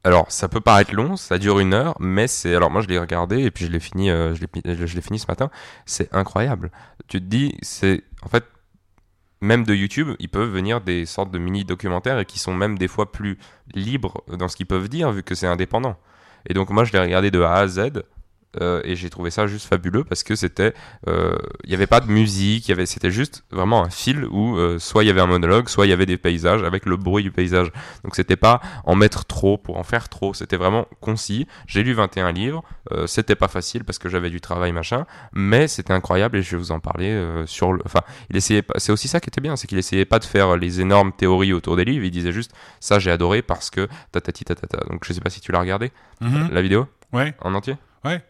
Alors 0.06 0.30
ça 0.32 0.50
peut 0.50 0.60
paraître 0.60 0.94
long, 0.94 1.16
ça 1.16 1.38
dure 1.38 1.60
une 1.60 1.74
heure, 1.74 1.96
mais 2.02 2.28
c'est, 2.28 2.54
alors 2.54 2.70
moi 2.70 2.82
je 2.82 2.88
l'ai 2.90 3.00
regardé 3.00 3.42
et 3.42 3.52
puis 3.52 3.66
je 3.66 3.72
l'ai 3.72 3.80
fini, 3.80 4.10
euh, 4.12 4.36
je 4.36 4.42
l'ai 4.42 4.48
pi- 4.48 4.62
je 4.66 4.96
l'ai 4.96 5.02
fini 5.02 5.18
ce 5.18 5.28
matin, 5.30 5.50
c'est 5.86 6.14
incroyable. 6.14 6.72
Tu 7.08 7.20
te 7.22 7.26
dis, 7.26 7.56
c'est, 7.62 8.04
en 8.22 8.28
fait, 8.28 8.44
même 9.40 9.64
de 9.66 9.74
YouTube, 9.74 10.10
ils 10.20 10.28
peuvent 10.28 10.50
venir 10.50 10.82
des 10.82 11.06
sortes 11.06 11.32
de 11.32 11.40
mini 11.40 11.64
documentaires 11.64 12.20
et 12.20 12.26
qui 12.26 12.38
sont 12.38 12.54
même 12.54 12.78
des 12.78 12.90
fois 12.90 13.14
plus 13.14 13.38
libres 13.74 14.24
dans 14.28 14.50
ce 14.50 14.58
qu'ils 14.58 14.66
peuvent 14.66 14.90
dire 14.90 15.10
vu 15.12 15.24
que 15.24 15.36
c'est 15.36 15.48
indépendant. 15.48 15.96
Et 16.50 16.54
donc 16.54 16.70
moi 16.70 16.84
je 16.84 16.92
l'ai 16.92 17.00
regardé 17.00 17.32
de 17.32 17.42
A 17.42 17.54
à 17.56 17.68
Z 17.68 18.04
euh, 18.62 18.82
et 18.84 18.96
j'ai 18.96 19.10
trouvé 19.10 19.30
ça 19.32 19.48
juste 19.48 19.68
fabuleux 19.68 20.04
parce 20.04 20.24
que 20.24 20.36
c'était, 20.36 20.74
euh, 21.08 21.36
il 21.64 21.70
n'y 21.70 21.76
avait 21.76 21.88
pas 21.88 22.00
de 22.00 22.08
musique, 22.08 22.68
il 22.68 22.72
y 22.72 22.74
avait, 22.74 22.86
c'était 22.86 23.12
juste 23.12 23.44
vraiment 23.52 23.84
un 23.84 23.90
fil 23.90 24.26
où 24.26 24.58
euh, 24.58 24.80
soit 24.80 25.04
il 25.04 25.08
y 25.08 25.10
avait 25.10 25.22
un 25.22 25.28
monologue, 25.28 25.68
soit 25.70 25.86
il 25.86 25.90
y 25.90 25.94
avait 25.94 26.06
des 26.06 26.18
paysages 26.18 26.64
avec 26.64 26.86
le 26.86 26.98
bruit 26.98 27.24
du 27.24 27.32
paysage. 27.32 27.72
Donc 28.04 28.16
c'était 28.16 28.36
pas 28.36 28.62
en 28.86 28.96
mettre 28.96 29.26
trop 29.26 29.58
pour 29.58 29.78
en 29.78 29.84
faire 29.84 30.10
trop, 30.10 30.34
c'était 30.34 30.58
vraiment 30.58 30.88
concis. 31.02 31.48
J'ai 31.68 31.84
lu 31.84 31.94
21 31.94 32.32
livres, 32.32 32.64
euh, 32.92 33.08
c'était 33.08 33.36
pas 33.36 33.48
facile 33.48 33.84
parce 33.84 34.00
que 34.00 34.10
j'avais 34.10 34.30
du 34.30 34.42
travail 34.42 34.72
machin, 34.72 35.06
mais 35.34 35.68
c'était 35.68 35.94
incroyable 35.94 36.38
et 36.38 36.42
je 36.42 36.52
vais 36.52 36.58
vous 36.58 36.72
en 36.72 36.80
parler 36.80 37.10
euh, 37.10 37.46
sur 37.46 37.74
le. 37.74 37.82
Enfin, 37.86 38.02
il 38.30 38.36
essayait 38.38 38.62
pas. 38.62 38.76
C'est 38.78 38.92
aussi 38.92 39.08
ça 39.08 39.20
qui 39.20 39.30
était 39.30 39.42
bien, 39.42 39.56
c'est 39.56 39.68
qu'il 39.68 39.78
essayait 39.78 40.06
pas 40.06 40.20
de 40.20 40.26
faire 40.26 40.58
les 40.58 40.82
énormes 40.82 41.12
théories 41.12 41.54
autour 41.54 41.76
des 41.76 41.86
livres. 41.86 42.06
Il 42.06 42.12
disait 42.12 42.32
juste 42.32 42.52
ça 42.80 43.00
j'ai 43.00 43.12
adoré 43.12 43.42
parce 43.42 43.70
que 43.70 43.88
tatati 44.12 44.46
tatata. 44.46 44.80
Donc 44.90 45.04
je 45.06 45.14
sais 45.14 45.22
pas 45.22 45.30
si 45.30 45.42
tu 45.42 45.52
l'as 45.52 45.60
regardé 45.60 45.92
Mhm. 46.22 46.50
la 46.52 46.62
vidéo 46.62 46.88
Ouais. 47.12 47.34
en 47.42 47.54
entier? 47.54 47.76
Ouais. 48.06 48.22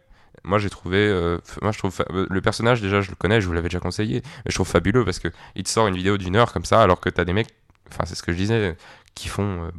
Moi 0.44 0.60
j'ai 0.60 0.70
trouvé, 0.70 0.98
euh, 0.98 1.38
moi 1.62 1.72
je 1.72 1.78
trouve 1.78 2.04
euh, 2.12 2.26
le 2.30 2.42
personnage 2.42 2.82
déjà 2.82 3.02
je 3.02 3.10
le 3.10 3.16
connais, 3.16 3.40
je 3.40 3.48
vous 3.48 3.54
l'avais 3.54 3.70
déjà 3.70 3.80
conseillé, 3.80 4.22
mais 4.44 4.50
je 4.52 4.56
trouve 4.56 4.68
fabuleux 4.68 5.06
parce 5.06 5.20
que 5.20 5.30
il 5.56 5.64
te 5.64 5.70
sort 5.70 5.88
une 5.88 5.96
vidéo 5.96 6.18
d'une 6.18 6.36
heure 6.36 6.52
comme 6.52 6.66
ça 6.66 6.82
alors 6.82 7.00
que 7.00 7.10
t'as 7.10 7.24
des 7.24 7.34
mecs, 7.34 7.50
enfin 7.92 8.04
c'est 8.06 8.16
ce 8.16 8.24
que 8.24 8.32
je 8.34 8.38
disais, 8.38 8.76
qui 9.16 9.30
font 9.30 9.64
euh, 9.64 9.70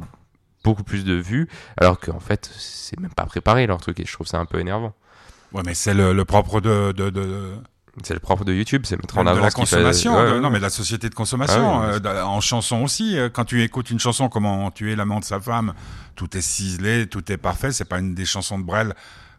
beaucoup 0.63 0.85
plus 0.85 1.05
de 1.05 1.15
vues 1.15 1.49
alors 1.77 2.01
qu'en 2.01 2.21
fait 2.21 2.51
c'est 2.57 2.99
même 2.99 3.13
pas 3.13 3.27
préparé 3.27 3.67
leur 3.67 3.79
truc 3.81 4.01
et 4.01 4.07
je 4.07 4.13
trouve 4.13 4.27
ça 4.27 4.39
un 4.39 4.47
peu 4.47 4.59
énervant. 4.59 4.95
Ouais, 5.53 5.63
mais 5.67 5.75
c'est 5.75 5.93
le, 5.95 6.13
le 6.15 6.25
propre 6.25 6.61
de, 6.61 6.93
de, 6.93 7.11
de, 7.11 7.55
C'est 8.03 8.15
le 8.15 8.21
propre 8.21 8.45
de 8.45 8.53
YouTube, 8.53 8.83
c'est 8.87 8.97
mettre 8.97 9.19
en 9.19 9.25
de 9.25 9.29
avant 9.29 9.41
la 9.43 9.51
qu'il 9.51 9.67
fait. 9.67 9.77
consommation. 9.77 10.17
Ouais, 10.17 10.33
de- 10.33 10.41
non, 10.41 10.51
mais 10.51 10.59
de 10.59 10.63
la 10.63 10.71
société 10.71 11.09
de 11.09 11.15
consommation. 11.15 11.81
Ah 11.83 11.91
oui, 11.93 12.01
euh, 12.05 12.23
en 12.25 12.41
chanson 12.41 12.83
aussi. 12.83 13.17
Quand 13.33 13.45
tu 13.45 13.63
écoutes 13.63 13.91
une 13.91 14.01
chanson, 14.01 14.29
comment 14.29 14.71
tuer 14.73 14.97
l'amant 14.97 15.21
de 15.21 15.25
sa 15.25 15.39
femme, 15.39 15.75
tout 16.17 16.37
est 16.37 16.41
ciselé, 16.41 17.07
tout 17.07 17.31
est 17.31 17.37
parfait. 17.37 17.71
C'est 17.71 17.85
pas 17.85 18.01
une 18.01 18.15
des 18.17 18.25
chansons 18.25 18.59
de 18.59 18.65
Brel 18.65 18.95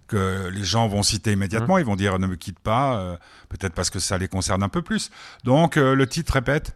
que 0.07 0.47
les 0.49 0.63
gens 0.63 0.87
vont 0.87 1.03
citer 1.03 1.31
Mmh. 1.31 1.33
immédiatement. 1.33 1.77
Ils 1.77 1.85
vont 1.85 1.95
dire 1.95 2.19
ne 2.19 2.27
me 2.27 2.35
quitte 2.35 2.59
pas, 2.59 2.97
euh, 2.97 3.17
peut-être 3.49 3.73
parce 3.73 3.89
que 3.89 3.99
ça 3.99 4.17
les 4.17 4.27
concerne 4.27 4.63
un 4.63 4.69
peu 4.69 4.81
plus. 4.81 5.09
Donc 5.43 5.77
euh, 5.77 5.95
le 5.95 6.07
titre 6.07 6.33
répète. 6.33 6.75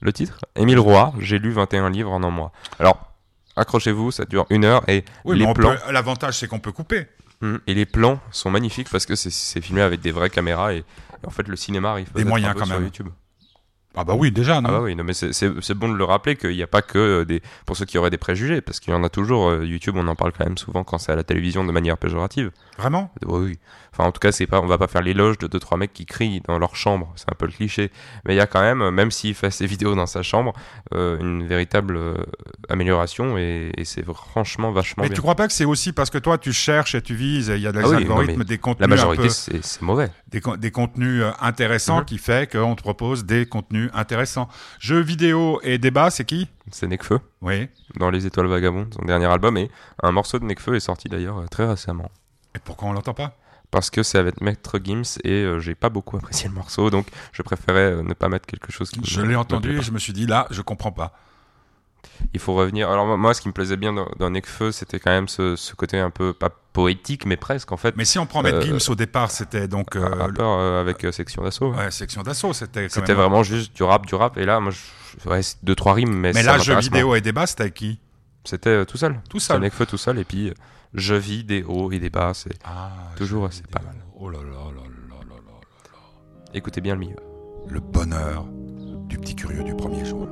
Le 0.00 0.12
titre 0.12 0.38
Émile 0.56 0.78
Roy, 0.78 1.12
j'ai 1.18 1.38
lu 1.38 1.50
21 1.52 1.90
livres 1.90 2.10
en 2.12 2.22
un 2.22 2.30
mois. 2.30 2.52
Alors 2.78 3.12
accrochez-vous, 3.56 4.10
ça 4.12 4.24
dure 4.24 4.46
une 4.50 4.64
heure 4.64 4.82
et 4.88 5.04
Oui, 5.24 5.38
les 5.38 5.52
plans. 5.52 5.74
l'avantage 5.90 6.38
c'est 6.38 6.46
qu'on 6.48 6.60
peut 6.60 6.72
couper. 6.72 7.06
Mm. 7.42 7.56
Et 7.66 7.74
les 7.74 7.86
plans 7.86 8.20
sont 8.30 8.50
magnifiques 8.50 8.88
parce 8.90 9.06
que 9.06 9.14
c'est- 9.14 9.60
filmé 9.60 9.82
avec 9.82 10.00
des 10.00 10.12
vraies 10.12 10.30
caméras 10.30 10.72
et, 10.74 10.78
et 10.78 11.26
en 11.26 11.30
fait 11.30 11.48
le 11.48 11.56
cinéma 11.56 11.90
arrive 11.90 12.10
Des 12.14 12.24
moyens 12.24 12.50
un 12.50 12.54
peu 12.54 12.60
quand 12.60 12.66
sur 12.66 12.74
même. 12.76 12.84
YouTube. 12.84 13.08
Ah 13.96 14.04
bah 14.04 14.14
oui, 14.16 14.30
déjà, 14.30 14.60
non 14.60 14.68
Ah 14.68 14.72
bah 14.72 14.80
oui, 14.82 14.94
non 14.94 15.02
mais 15.02 15.12
c'est- 15.14 15.74
bon 15.74 15.88
de 15.88 15.96
le 15.96 16.04
rappeler 16.04 16.36
qu'il 16.36 16.50
n'y 16.54 16.62
a 16.62 16.68
pas 16.68 16.80
que 16.80 16.98
euh, 16.98 17.24
des 17.24 17.42
pour 17.66 17.76
ceux 17.76 17.84
qui 17.86 17.98
auraient 17.98 18.10
des 18.10 18.18
préjugés 18.18 18.60
parce 18.60 18.78
qu'il 18.78 18.92
y 18.92 18.96
en 18.96 19.02
a 19.02 19.08
toujours 19.08 19.48
euh, 19.48 19.64
YouTube 19.66 19.96
on 19.98 20.06
en 20.06 20.14
parle 20.14 20.30
quand 20.32 20.44
même 20.44 20.58
souvent 20.58 20.84
quand 20.84 20.98
c'est 20.98 21.10
à 21.10 21.16
la 21.16 21.24
télévision 21.24 21.64
de 21.64 21.72
manière 21.72 21.98
péjorative. 21.98 22.52
Vraiment? 22.78 23.10
Oui, 23.26 23.40
oui. 23.46 23.58
Enfin 24.00 24.08
en 24.08 24.12
tout 24.12 24.18
cas 24.20 24.32
c'est 24.32 24.46
pas 24.46 24.60
on 24.62 24.66
va 24.66 24.78
pas 24.78 24.86
faire 24.88 25.02
l'éloge 25.02 25.36
de 25.36 25.46
deux 25.46 25.58
trois 25.60 25.76
mecs 25.76 25.92
qui 25.92 26.06
crient 26.06 26.40
dans 26.48 26.58
leur 26.58 26.74
chambre, 26.74 27.12
c'est 27.16 27.30
un 27.30 27.34
peu 27.34 27.44
le 27.44 27.52
cliché. 27.52 27.90
Mais 28.24 28.32
il 28.34 28.38
y 28.38 28.40
a 28.40 28.46
quand 28.46 28.62
même 28.62 28.88
même 28.90 29.10
s'il 29.10 29.34
fait 29.34 29.50
ses 29.50 29.66
vidéos 29.74 29.94
dans 29.94 30.06
sa 30.06 30.22
chambre 30.22 30.54
euh, 30.94 31.18
une 31.18 31.46
véritable 31.46 31.96
euh, 31.96 32.14
amélioration 32.68 33.36
et, 33.36 33.72
et 33.76 33.84
c'est 33.84 34.04
franchement 34.04 34.72
vachement 34.72 35.02
Mais 35.02 35.08
bien. 35.08 35.14
tu 35.16 35.20
crois 35.20 35.34
pas 35.34 35.46
que 35.46 35.52
c'est 35.52 35.64
aussi 35.64 35.92
parce 35.92 36.08
que 36.10 36.18
toi 36.18 36.38
tu 36.38 36.52
cherches 36.52 36.94
et 36.94 37.02
tu 37.02 37.14
vises, 37.14 37.50
et 37.50 37.56
il 37.56 37.62
y 37.62 37.66
a 37.66 37.72
des 37.72 37.80
Ah 37.84 37.88
oui, 37.88 37.96
algorithmes, 37.96 38.38
mais 38.38 38.44
des 38.44 38.58
contenus 38.58 38.80
La 38.88 38.94
un 38.94 38.96
majorité 38.96 39.28
c'est 39.28 39.62
c'est 39.64 39.82
mauvais. 39.82 40.10
des, 40.28 40.40
con- 40.40 40.56
des 40.56 40.70
contenus 40.70 41.22
euh, 41.22 41.30
intéressants 41.40 41.98
Mhm. 41.98 42.04
qui 42.06 42.18
fait 42.18 42.50
qu'on 42.50 42.74
te 42.76 42.82
propose 42.82 43.24
des 43.26 43.46
contenus 43.46 43.90
intéressants. 43.94 44.48
Jeux 44.78 45.00
vidéo 45.00 45.60
et 45.62 45.78
débat, 45.78 46.10
c'est 46.10 46.24
qui? 46.24 46.48
C'est 46.70 46.86
Necfeu. 46.86 47.20
Oui. 47.42 47.68
dans 47.98 48.10
Les 48.10 48.24
Étoiles 48.26 48.46
Vagabondes, 48.46 48.94
son 48.98 49.04
dernier 49.04 49.26
album, 49.26 49.56
et 49.58 49.70
un 50.02 50.12
morceau 50.12 50.38
de 50.38 50.44
Necfeu 50.44 50.74
est 50.76 50.80
sorti 50.80 51.08
d'ailleurs 51.08 51.42
très 51.50 51.66
récemment. 51.66 52.10
Et 52.54 52.58
pourquoi 52.58 52.88
on 52.88 52.92
l'entend 52.92 53.14
pas? 53.14 53.36
Parce 53.70 53.88
que 53.90 54.02
c'est 54.02 54.18
avec 54.18 54.40
Maître 54.40 54.80
Gims 54.82 55.18
et 55.22 55.30
euh, 55.44 55.60
j'ai 55.60 55.76
pas 55.76 55.90
beaucoup 55.90 56.16
apprécié 56.16 56.48
le 56.48 56.54
morceau, 56.54 56.90
donc 56.90 57.06
je 57.32 57.42
préférais 57.42 57.92
euh, 57.92 58.02
ne 58.02 58.14
pas 58.14 58.28
mettre 58.28 58.46
quelque 58.46 58.72
chose 58.72 58.90
qui. 58.90 59.00
Je 59.04 59.20
l'ai 59.20 59.36
entendu 59.36 59.78
et 59.78 59.82
je 59.82 59.92
me 59.92 59.98
suis 59.98 60.12
dit 60.12 60.26
là, 60.26 60.46
je 60.50 60.60
comprends 60.62 60.90
pas. 60.92 61.12
Il 62.34 62.40
faut 62.40 62.54
revenir. 62.54 62.90
Alors 62.90 63.16
moi- 63.16 63.32
ce 63.34 63.40
qui 63.40 63.48
me 63.48 63.52
plaisait 63.52 63.76
bien 63.76 63.92
dans, 63.92 64.08
dans 64.18 64.30
Necfeu, 64.30 64.72
c'était 64.72 64.98
quand 64.98 65.10
même 65.10 65.28
ce, 65.28 65.54
ce 65.54 65.74
côté 65.74 65.98
un 65.98 66.10
peu 66.10 66.32
pas 66.32 66.50
poétique, 66.72 67.26
mais 67.26 67.36
presque 67.36 67.70
en 67.72 67.76
fait. 67.76 67.94
Mais 67.96 68.04
si 68.04 68.18
on 68.18 68.26
prend 68.26 68.42
Maître 68.42 68.58
Euh, 68.58 68.78
Gims 68.78 68.90
au 68.90 68.94
départ, 68.96 69.30
c'était 69.30 69.68
donc 69.68 69.94
un 69.96 70.08
rappeur 70.16 70.58
avec 70.80 71.06
Section 71.12 71.42
d'Assaut. 71.44 71.72
ouais, 71.72 71.90
section 71.90 72.22
d'assaut, 72.22 72.52
c'était. 72.52 72.88
C'était 72.88 73.14
vraiment 73.14 73.42
juste 73.42 73.74
du 73.76 73.82
rap, 73.84 74.04
du 74.06 74.14
rap, 74.16 74.36
et 74.36 74.44
là, 74.44 74.58
moi, 74.60 74.72
je... 74.72 75.28
ouais, 75.28 75.42
c'est 75.42 75.62
deux 75.64 75.74
trois 75.74 75.94
rimes, 75.94 76.12
mais, 76.12 76.32
Mais 76.32 76.42
ça 76.42 76.56
là, 76.56 76.58
jeux 76.58 76.78
vidéo 76.80 77.14
et 77.14 77.20
débat, 77.20 77.46
c'était 77.46 77.62
avec 77.62 77.74
qui? 77.74 77.98
C'était 78.44 78.84
tout 78.86 78.96
seul. 78.96 79.20
Tout 79.28 79.38
seul. 79.38 79.60
Necfeu 79.60 79.86
tout 79.86 79.98
seul, 79.98 80.18
et 80.18 80.24
puis 80.24 80.52
euh, 80.94 80.98
jeux 80.98 81.16
vidéo 81.18 81.90
et 81.92 81.98
des 81.98 82.10
bas, 82.10 82.32
c'est 82.34 82.58
Ah, 82.64 82.90
Toujours 83.16 83.46
assez 83.46 83.62
pas 83.62 83.82
mal. 83.82 83.96
Oh 84.18 84.28
là 84.30 84.38
là 84.38 84.44
là 84.50 84.50
là 84.50 84.82
là 85.08 85.16
là 85.28 85.36
là. 85.36 86.50
Écoutez 86.54 86.80
bien 86.80 86.94
le 86.94 87.00
milieu. 87.00 87.16
Le 87.68 87.80
bonheur 87.80 88.46
du 89.08 89.18
petit 89.18 89.34
curieux 89.36 89.62
du 89.64 89.74
1er 89.74 90.04
juin. 90.04 90.28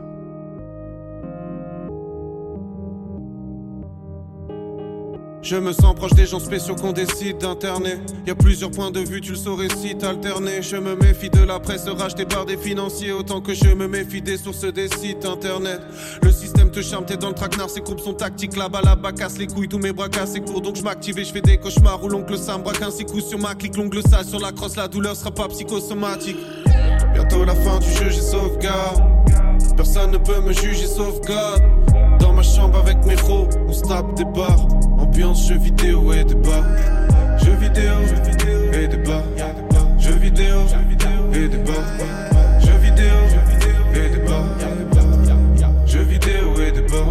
Je 5.40 5.56
me 5.56 5.72
sens 5.72 5.94
proche 5.94 6.12
des 6.12 6.26
gens 6.26 6.40
spéciaux 6.40 6.74
qu'on 6.74 6.92
décide 6.92 7.38
d'interner. 7.38 7.94
Y 8.26 8.30
a 8.30 8.34
plusieurs 8.34 8.70
points 8.70 8.90
de 8.90 9.00
vue, 9.00 9.20
tu 9.20 9.30
le 9.30 9.36
saurais 9.36 9.68
si 9.80 9.96
t'alterner. 9.96 10.62
Je 10.62 10.76
me 10.76 10.96
méfie 10.96 11.30
de 11.30 11.42
la 11.42 11.60
presse 11.60 11.88
rachetée 11.88 12.26
par 12.26 12.44
des 12.44 12.56
financiers 12.56 13.12
autant 13.12 13.40
que 13.40 13.54
je 13.54 13.68
me 13.68 13.86
méfie 13.86 14.20
des 14.20 14.36
sources 14.36 14.64
des 14.64 14.88
sites 14.88 15.24
internet. 15.24 15.80
Le 16.22 16.32
système 16.32 16.70
te 16.70 16.82
charme, 16.82 17.06
t'es 17.06 17.16
dans 17.16 17.28
le 17.28 17.34
traquenard, 17.34 17.70
ses 17.70 17.80
courbes 17.80 18.00
sont 18.00 18.14
tactiques. 18.14 18.56
Là-bas, 18.56 18.82
là-bas, 18.82 19.12
casse 19.12 19.38
les 19.38 19.46
couilles, 19.46 19.68
tous 19.68 19.78
mes 19.78 19.92
bras 19.92 20.08
cassés 20.08 20.40
pour 20.40 20.60
donc 20.60 20.76
je 20.76 20.82
m'active 20.82 21.18
et 21.18 21.24
je 21.24 21.32
fais 21.32 21.40
des 21.40 21.56
cauchemars. 21.56 22.02
Ou 22.02 22.08
l'oncle 22.08 22.36
Sam 22.36 22.62
braque 22.62 22.82
un 22.82 22.90
six 22.90 23.04
coups 23.04 23.24
sur 23.24 23.38
ma 23.38 23.54
clique, 23.54 23.76
l'ongle 23.76 24.02
sale 24.02 24.24
sur 24.24 24.40
la 24.40 24.52
crosse, 24.52 24.76
la 24.76 24.88
douleur 24.88 25.14
sera 25.14 25.30
pas 25.30 25.48
psychosomatique. 25.48 26.38
Bientôt 27.14 27.44
la 27.44 27.54
fin 27.54 27.78
du 27.78 27.90
jeu, 27.90 28.10
j'ai 28.10 28.20
sauvegarde. 28.20 29.02
Personne 29.76 30.10
ne 30.10 30.18
peut 30.18 30.40
me 30.40 30.52
juger 30.52 30.86
sauf 30.86 31.20
God. 31.20 31.62
Dans 32.18 32.32
ma 32.32 32.42
chambre 32.42 32.78
avec 32.78 33.04
mes 33.06 33.14
ros, 33.14 33.48
on 33.66 33.72
se 33.72 33.82
tape 33.82 34.14
des 34.14 34.24
barres. 34.24 34.66
Jeux 35.18 35.58
vidéo 35.58 36.12
et 36.12 36.22
débat. 36.22 36.64
Jeux 37.42 37.56
vidéo 37.56 37.90
et 38.72 38.86
débat. 38.86 39.24
Jeux 39.98 40.12
vidéo 40.12 40.60
et 41.34 41.48
débat. 41.48 42.37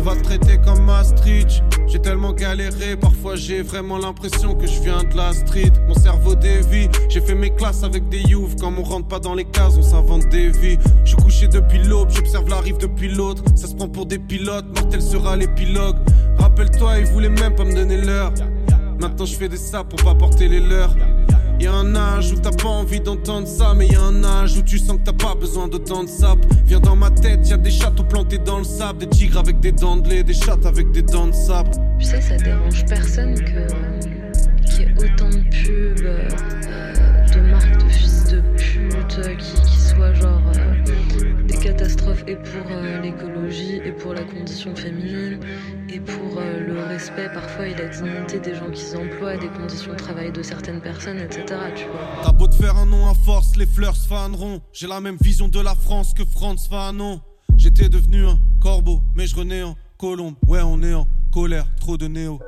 Va 0.07 0.15
te 0.15 0.23
traiter 0.23 0.57
comme 0.63 0.85
Maastricht. 0.85 1.61
J'ai 1.87 1.99
tellement 1.99 2.31
galéré, 2.31 2.95
parfois 2.95 3.35
j'ai 3.35 3.61
vraiment 3.61 3.97
l'impression 3.97 4.55
que 4.55 4.65
je 4.65 4.81
viens 4.81 5.03
de 5.03 5.17
la 5.17 5.33
street. 5.33 5.73
Mon 5.85 5.95
cerveau 5.95 6.33
dévie, 6.33 6.87
j'ai 7.09 7.19
fait 7.19 7.35
mes 7.35 7.49
classes 7.49 7.83
avec 7.83 8.07
des 8.07 8.21
youths. 8.21 8.57
Quand 8.59 8.73
on 8.77 8.83
rentre 8.83 9.07
pas 9.07 9.19
dans 9.19 9.35
les 9.35 9.43
cases, 9.43 9.75
on 9.77 9.81
s'invente 9.81 10.29
des 10.29 10.49
vies. 10.49 10.77
Je 11.03 11.09
suis 11.09 11.17
couché 11.17 11.47
depuis 11.49 11.79
l'aube, 11.79 12.09
j'observe 12.09 12.49
la 12.49 12.61
rive 12.61 12.77
depuis 12.77 13.09
l'autre. 13.09 13.43
Ça 13.55 13.67
se 13.67 13.75
prend 13.75 13.89
pour 13.89 14.05
des 14.05 14.19
pilotes, 14.19 14.65
mortel 14.75 15.01
sera 15.01 15.35
l'épilogue. 15.35 15.97
Rappelle-toi, 16.37 16.99
ils 16.99 17.07
voulaient 17.07 17.27
même 17.27 17.55
pas 17.55 17.65
me 17.65 17.75
donner 17.75 17.97
l'heure. 17.97 18.31
Maintenant 19.01 19.25
je 19.25 19.35
fais 19.35 19.49
des 19.49 19.57
saps 19.57 19.89
pour 19.89 20.05
pas 20.05 20.15
porter 20.15 20.47
les 20.47 20.61
leurs. 20.61 20.95
Y'a 21.59 21.73
un 21.73 21.95
âge 21.95 22.31
où 22.31 22.35
t'as 22.35 22.51
pas 22.51 22.69
envie 22.69 22.99
d'entendre 22.99 23.47
ça, 23.47 23.73
mais 23.75 23.87
y'a 23.87 24.01
un 24.01 24.23
âge 24.23 24.57
où 24.57 24.61
tu 24.61 24.77
sens 24.77 24.97
que 24.97 25.03
t'as 25.03 25.13
pas 25.13 25.33
besoin 25.33 25.67
d'autant 25.67 26.03
de 26.03 26.09
sap. 26.09 26.37
Viens 26.65 26.79
dans 26.79 26.95
ma 26.95 27.09
tête, 27.09 27.49
y'a 27.49 27.57
des 27.57 27.71
châteaux 27.71 28.03
plantés 28.03 28.37
dans 28.37 28.59
le 28.59 28.63
sable, 28.63 28.99
des 28.99 29.07
tigres 29.07 29.39
avec 29.39 29.59
des 29.59 29.71
dents 29.71 29.97
de 29.97 30.07
lait, 30.07 30.23
des 30.23 30.35
chattes 30.35 30.65
avec 30.65 30.91
des 30.91 31.01
dents 31.01 31.27
de 31.27 31.33
sable. 31.33 31.71
Tu 31.99 32.05
sais, 32.05 32.21
ça 32.21 32.37
dérange 32.37 32.85
personne 32.85 33.35
que 33.39 33.67
qu'il 34.67 34.81
y 34.81 34.83
ait 34.83 34.93
autant 34.97 35.29
de 35.29 35.43
pubs, 35.49 36.05
euh, 36.05 37.25
de 37.33 37.39
marques 37.49 37.83
de 37.83 37.89
fils 37.89 38.25
de 38.25 38.41
pute, 38.55 39.19
euh, 39.19 39.35
qui, 39.35 39.56
et 42.27 42.35
pour 42.35 42.71
euh, 42.71 43.01
l'écologie 43.01 43.75
et 43.83 43.91
pour 43.91 44.13
la 44.13 44.23
condition 44.23 44.75
féminine 44.75 45.39
et 45.89 45.99
pour 45.99 46.37
euh, 46.37 46.59
le 46.59 46.83
respect 46.83 47.29
parfois 47.33 47.67
et 47.67 47.75
la 47.75 47.87
dignité 47.87 48.39
des 48.39 48.55
gens 48.55 48.69
qu'ils 48.71 48.97
emploient, 48.97 49.37
des 49.37 49.49
conditions 49.49 49.91
de 49.91 49.97
travail 49.97 50.31
de 50.31 50.41
certaines 50.41 50.81
personnes, 50.81 51.19
etc. 51.19 51.45
Tu 51.75 51.85
vois. 51.85 52.21
T'as 52.23 52.31
beau 52.31 52.47
te 52.47 52.55
faire 52.55 52.75
un 52.75 52.85
nom 52.85 53.07
à 53.09 53.13
force, 53.13 53.55
les 53.55 53.65
fleurs 53.65 53.95
se 53.95 54.07
faneront. 54.07 54.61
J'ai 54.73 54.87
la 54.87 55.01
même 55.01 55.17
vision 55.21 55.47
de 55.47 55.59
la 55.59 55.75
France 55.75 56.13
que 56.13 56.25
France 56.25 56.67
Fanon. 56.67 57.21
J'étais 57.57 57.89
devenu 57.89 58.25
un 58.25 58.39
corbeau, 58.61 59.01
mais 59.15 59.27
je 59.27 59.35
renais 59.35 59.63
en 59.63 59.75
colombe. 59.97 60.35
Ouais, 60.47 60.61
on 60.63 60.81
est 60.83 60.93
en 60.93 61.07
colère, 61.31 61.65
trop 61.79 61.97
de 61.97 62.07
néo. 62.07 62.39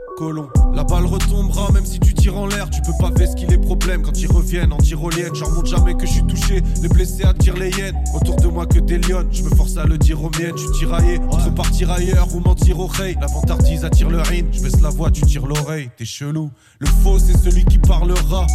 La 0.75 0.83
balle 0.83 1.05
retombera 1.05 1.71
même 1.71 1.85
si 1.85 1.97
tu 1.97 2.13
tires 2.13 2.37
en 2.37 2.45
l'air. 2.45 2.69
Tu 2.69 2.81
peux 2.81 2.97
pas 2.99 3.09
qu'il 3.35 3.47
les 3.47 3.57
problèmes 3.57 4.01
quand 4.01 4.19
ils 4.19 4.29
reviennent 4.29 4.73
en 4.73 4.77
tyrolienne. 4.77 5.33
J'en 5.33 5.45
remonte 5.45 5.67
jamais 5.67 5.93
que 5.93 6.05
je 6.05 6.11
suis 6.11 6.23
touché. 6.23 6.61
Les 6.81 6.89
blessés 6.89 7.23
attirent 7.23 7.55
les 7.55 7.69
hyènes. 7.69 7.95
Autour 8.13 8.35
de 8.35 8.47
moi 8.47 8.65
que 8.65 8.79
des 8.79 8.97
lions. 8.97 9.25
Je 9.31 9.43
me 9.43 9.49
force 9.49 9.77
à 9.77 9.85
le 9.85 9.97
dire 9.97 10.21
aux 10.21 10.29
miennes. 10.37 10.57
Je 10.57 10.63
suis 10.63 10.71
tiraillé 10.79 11.19
entre 11.31 11.53
partir 11.53 11.89
ailleurs 11.91 12.27
ou 12.35 12.41
mentir 12.41 12.79
au 12.79 12.87
rey. 12.87 13.15
La 13.21 13.27
vantardise 13.27 13.85
attire 13.85 14.09
le 14.09 14.17
rhin. 14.17 14.43
Je 14.51 14.61
baisse 14.61 14.81
la 14.81 14.89
voix, 14.89 15.09
tu 15.09 15.21
tires 15.21 15.47
l'oreille. 15.47 15.89
T'es 15.95 16.05
chelou. 16.05 16.51
Le 16.79 16.87
faux, 16.87 17.17
c'est 17.17 17.37
celui 17.37 17.63
qui 17.63 17.77
parlera. 17.77 18.45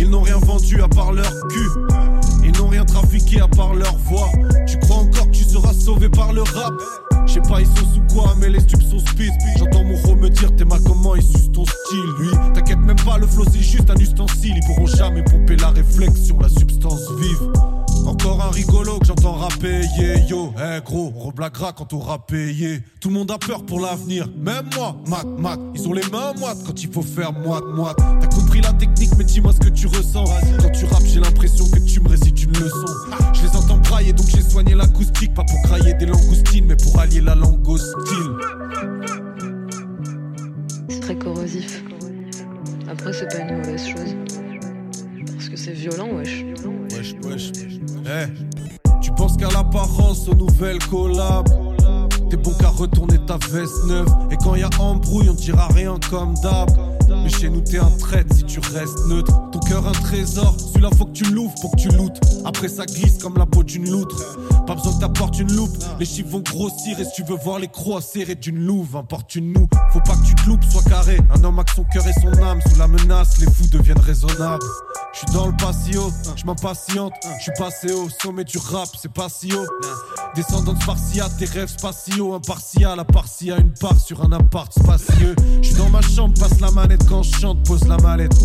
Ils 0.00 0.10
n'ont 0.10 0.22
rien 0.22 0.38
vendu 0.38 0.82
à 0.82 0.88
part 0.88 1.12
leur 1.12 1.32
cul. 1.48 1.68
Ils 2.44 2.52
n'ont 2.58 2.68
rien 2.68 2.84
trafiqué 2.84 3.40
à 3.40 3.48
part 3.48 3.74
leur 3.74 3.96
voix. 3.98 4.30
Tu 4.66 4.78
crois 4.78 4.96
encore 4.96 5.15
seras 5.60 5.72
sauvé 5.72 6.08
par 6.08 6.32
le 6.32 6.42
rap? 6.42 6.74
Je 7.26 7.34
sais 7.34 7.40
pas, 7.40 7.60
ils 7.60 7.66
sont 7.66 7.86
sous 7.94 8.14
quoi, 8.14 8.34
mais 8.38 8.48
les 8.48 8.60
stupes 8.60 8.82
sont 8.82 8.98
speed. 8.98 9.32
J'entends 9.58 9.84
mon 9.84 9.96
ro 9.96 10.14
me 10.14 10.28
dire, 10.28 10.54
t'es 10.56 10.64
mal 10.64 10.80
comment, 10.84 11.14
il 11.14 11.22
suce 11.22 11.50
ton 11.52 11.64
style, 11.64 12.10
lui? 12.18 12.30
T'inquiète 12.54 12.78
même 12.78 12.96
pas, 13.04 13.18
le 13.18 13.26
flow 13.26 13.44
c'est 13.50 13.60
juste 13.60 13.90
un 13.90 13.96
ustensile. 13.96 14.54
Ils 14.56 14.66
pourront 14.66 14.86
jamais 14.86 15.22
pomper 15.22 15.56
la 15.56 15.70
réflexion, 15.70 16.38
la 16.40 16.48
substance 16.48 17.10
vive. 17.18 17.50
Encore 18.04 18.42
un 18.42 18.50
rigolo 18.50 18.98
que 18.98 19.06
j'entends 19.06 19.34
rapper, 19.34 19.80
yeah 19.98 20.18
yo. 20.26 20.52
Eh 20.58 20.80
gros, 20.84 21.12
on 21.16 21.20
reblaguera 21.26 21.72
quand 21.72 21.92
on 21.92 21.98
aura 21.98 22.26
payé. 22.26 22.82
Tout 23.00 23.08
le 23.08 23.14
monde 23.14 23.30
a 23.30 23.38
peur 23.38 23.64
pour 23.64 23.80
l'avenir, 23.80 24.28
même 24.36 24.68
moi, 24.76 24.96
Mac, 25.08 25.24
Mac. 25.38 25.58
Ils 25.74 25.86
ont 25.88 25.92
les 25.92 26.06
mains 26.10 26.32
moites 26.38 26.58
quand 26.66 26.82
il 26.82 26.92
faut 26.92 27.02
faire 27.02 27.32
moite, 27.32 27.64
moite. 27.74 27.96
T'as 28.20 28.26
compris 28.28 28.60
la 28.60 28.72
technique, 28.72 29.10
mais 29.16 29.24
dis-moi 29.24 29.52
ce 29.52 29.60
que 29.60 29.70
tu 29.70 29.86
ressens. 29.86 30.24
Quand 30.60 30.70
tu 30.70 30.84
rappes, 30.86 31.06
j'ai 31.06 31.20
l'impression 31.20 31.64
que 31.68 31.78
tu 31.80 32.00
me 32.00 32.08
récites 32.08 32.42
une 32.42 32.52
leçon. 32.52 32.86
Je 33.34 33.42
les 33.42 33.56
entends 33.56 33.78
brailler, 33.78 34.12
donc 34.12 34.26
j'ai 34.28 34.42
soigné 34.42 34.74
l'acoustique. 34.74 35.34
Pas 35.34 35.44
pour 35.44 35.60
crailler 35.62 35.94
des 35.94 36.06
langoustines, 36.06 36.66
mais 36.66 36.76
pour 36.76 36.98
allier 36.98 37.20
la 37.20 37.34
langue. 37.34 37.56
C'est 40.88 41.00
très 41.00 41.16
corrosif. 41.16 41.82
Après, 42.88 43.12
c'est 43.12 43.26
pas 43.28 43.38
une 43.38 43.58
mauvaise 43.58 43.86
chose. 43.86 44.14
C'est 45.66 45.72
violent, 45.72 46.10
wesh. 46.14 46.44
Wesh, 46.92 47.16
wesh. 47.24 47.50
Eh, 48.06 49.00
tu 49.00 49.10
penses 49.16 49.36
qu'à 49.36 49.48
l'apparence, 49.48 50.28
aux 50.28 50.34
nouvelles 50.36 50.78
collabs. 50.78 51.48
T'es 52.30 52.36
bon 52.36 52.52
qu'à 52.52 52.68
retourner 52.68 53.18
ta 53.26 53.36
veste 53.50 53.84
neuve. 53.88 54.06
Et 54.30 54.36
quand 54.36 54.54
y 54.54 54.62
a 54.62 54.70
embrouille, 54.78 55.28
on 55.28 55.34
dira 55.34 55.66
rien 55.74 55.98
comme 56.08 56.34
d'hab. 56.34 56.70
Mais 57.08 57.28
chez 57.28 57.50
nous, 57.50 57.62
t'es 57.62 57.78
un 57.78 57.90
traître 57.98 58.32
si 58.32 58.44
tu 58.44 58.60
restes 58.60 59.08
neutre. 59.08 59.32
Ton 59.50 59.58
cœur, 59.58 59.88
un 59.88 59.92
trésor. 59.92 60.54
Celui-là, 60.56 60.90
faut 60.96 61.06
que 61.06 61.10
tu 61.10 61.24
l'ouvres 61.24 61.54
pour 61.60 61.72
que 61.72 61.80
tu 61.80 61.88
lootes. 61.88 62.20
Après, 62.44 62.68
ça 62.68 62.86
glisse 62.86 63.18
comme 63.18 63.36
la 63.36 63.46
peau 63.46 63.64
d'une 63.64 63.90
loutre. 63.90 64.38
Pas 64.68 64.76
besoin 64.76 64.94
que 64.94 65.00
t'apportes 65.00 65.40
une 65.40 65.52
loupe. 65.52 65.76
Les 65.98 66.06
chiffres 66.06 66.30
vont 66.30 66.42
grossir. 66.42 67.00
Et 67.00 67.04
si 67.04 67.10
tu 67.16 67.24
veux 67.24 67.38
voir 67.42 67.58
les 67.58 67.66
croix 67.66 68.00
serrées 68.00 68.36
d'une 68.36 68.64
louve, 68.64 68.94
importune-nous. 68.94 69.66
Faut 69.90 70.00
pas 70.00 70.14
que 70.14 70.26
tu 70.26 70.34
te 70.36 70.48
loupes, 70.48 70.62
sois 70.62 70.84
carré. 70.84 71.18
Un 71.34 71.42
homme 71.42 71.58
avec 71.58 71.70
son 71.70 71.82
cœur 71.82 72.06
et 72.06 72.12
son 72.12 72.40
âme. 72.40 72.60
Sous 72.70 72.78
la 72.78 72.86
menace, 72.86 73.40
les 73.40 73.50
fous 73.50 73.66
deviennent 73.72 73.98
raisonnables. 73.98 74.64
Je 75.16 75.20
suis 75.20 75.34
dans 75.34 75.46
le 75.46 75.56
patio, 75.56 76.12
je 76.36 76.44
m'impatiente. 76.44 77.14
Je 77.38 77.44
suis 77.44 77.52
passé 77.56 77.90
au 77.90 78.10
sommet 78.10 78.44
du 78.44 78.58
rap, 78.58 78.90
c'est 79.00 79.10
pas 79.10 79.30
si 79.30 79.50
haut. 79.50 79.66
Descendant 80.34 80.74
de 80.74 80.82
Spartiate, 80.82 81.38
tes 81.38 81.46
rêves 81.46 81.70
spatiaux. 81.70 82.34
Impartial, 82.34 83.00
à 83.00 83.04
part 83.04 83.26
s'il 83.26 83.46
y 83.46 83.52
a 83.52 83.56
une 83.56 83.72
part 83.72 83.98
sur 83.98 84.22
un 84.22 84.32
appart 84.32 84.70
spacieux. 84.70 85.34
Je 85.62 85.68
suis 85.68 85.76
dans 85.76 85.88
ma 85.88 86.02
chambre, 86.02 86.38
passe 86.38 86.60
la 86.60 86.70
manette 86.70 87.08
quand 87.08 87.22
je 87.22 87.34
chante, 87.34 87.66
pose 87.66 87.88
la 87.88 87.96
mallette. 87.96 88.36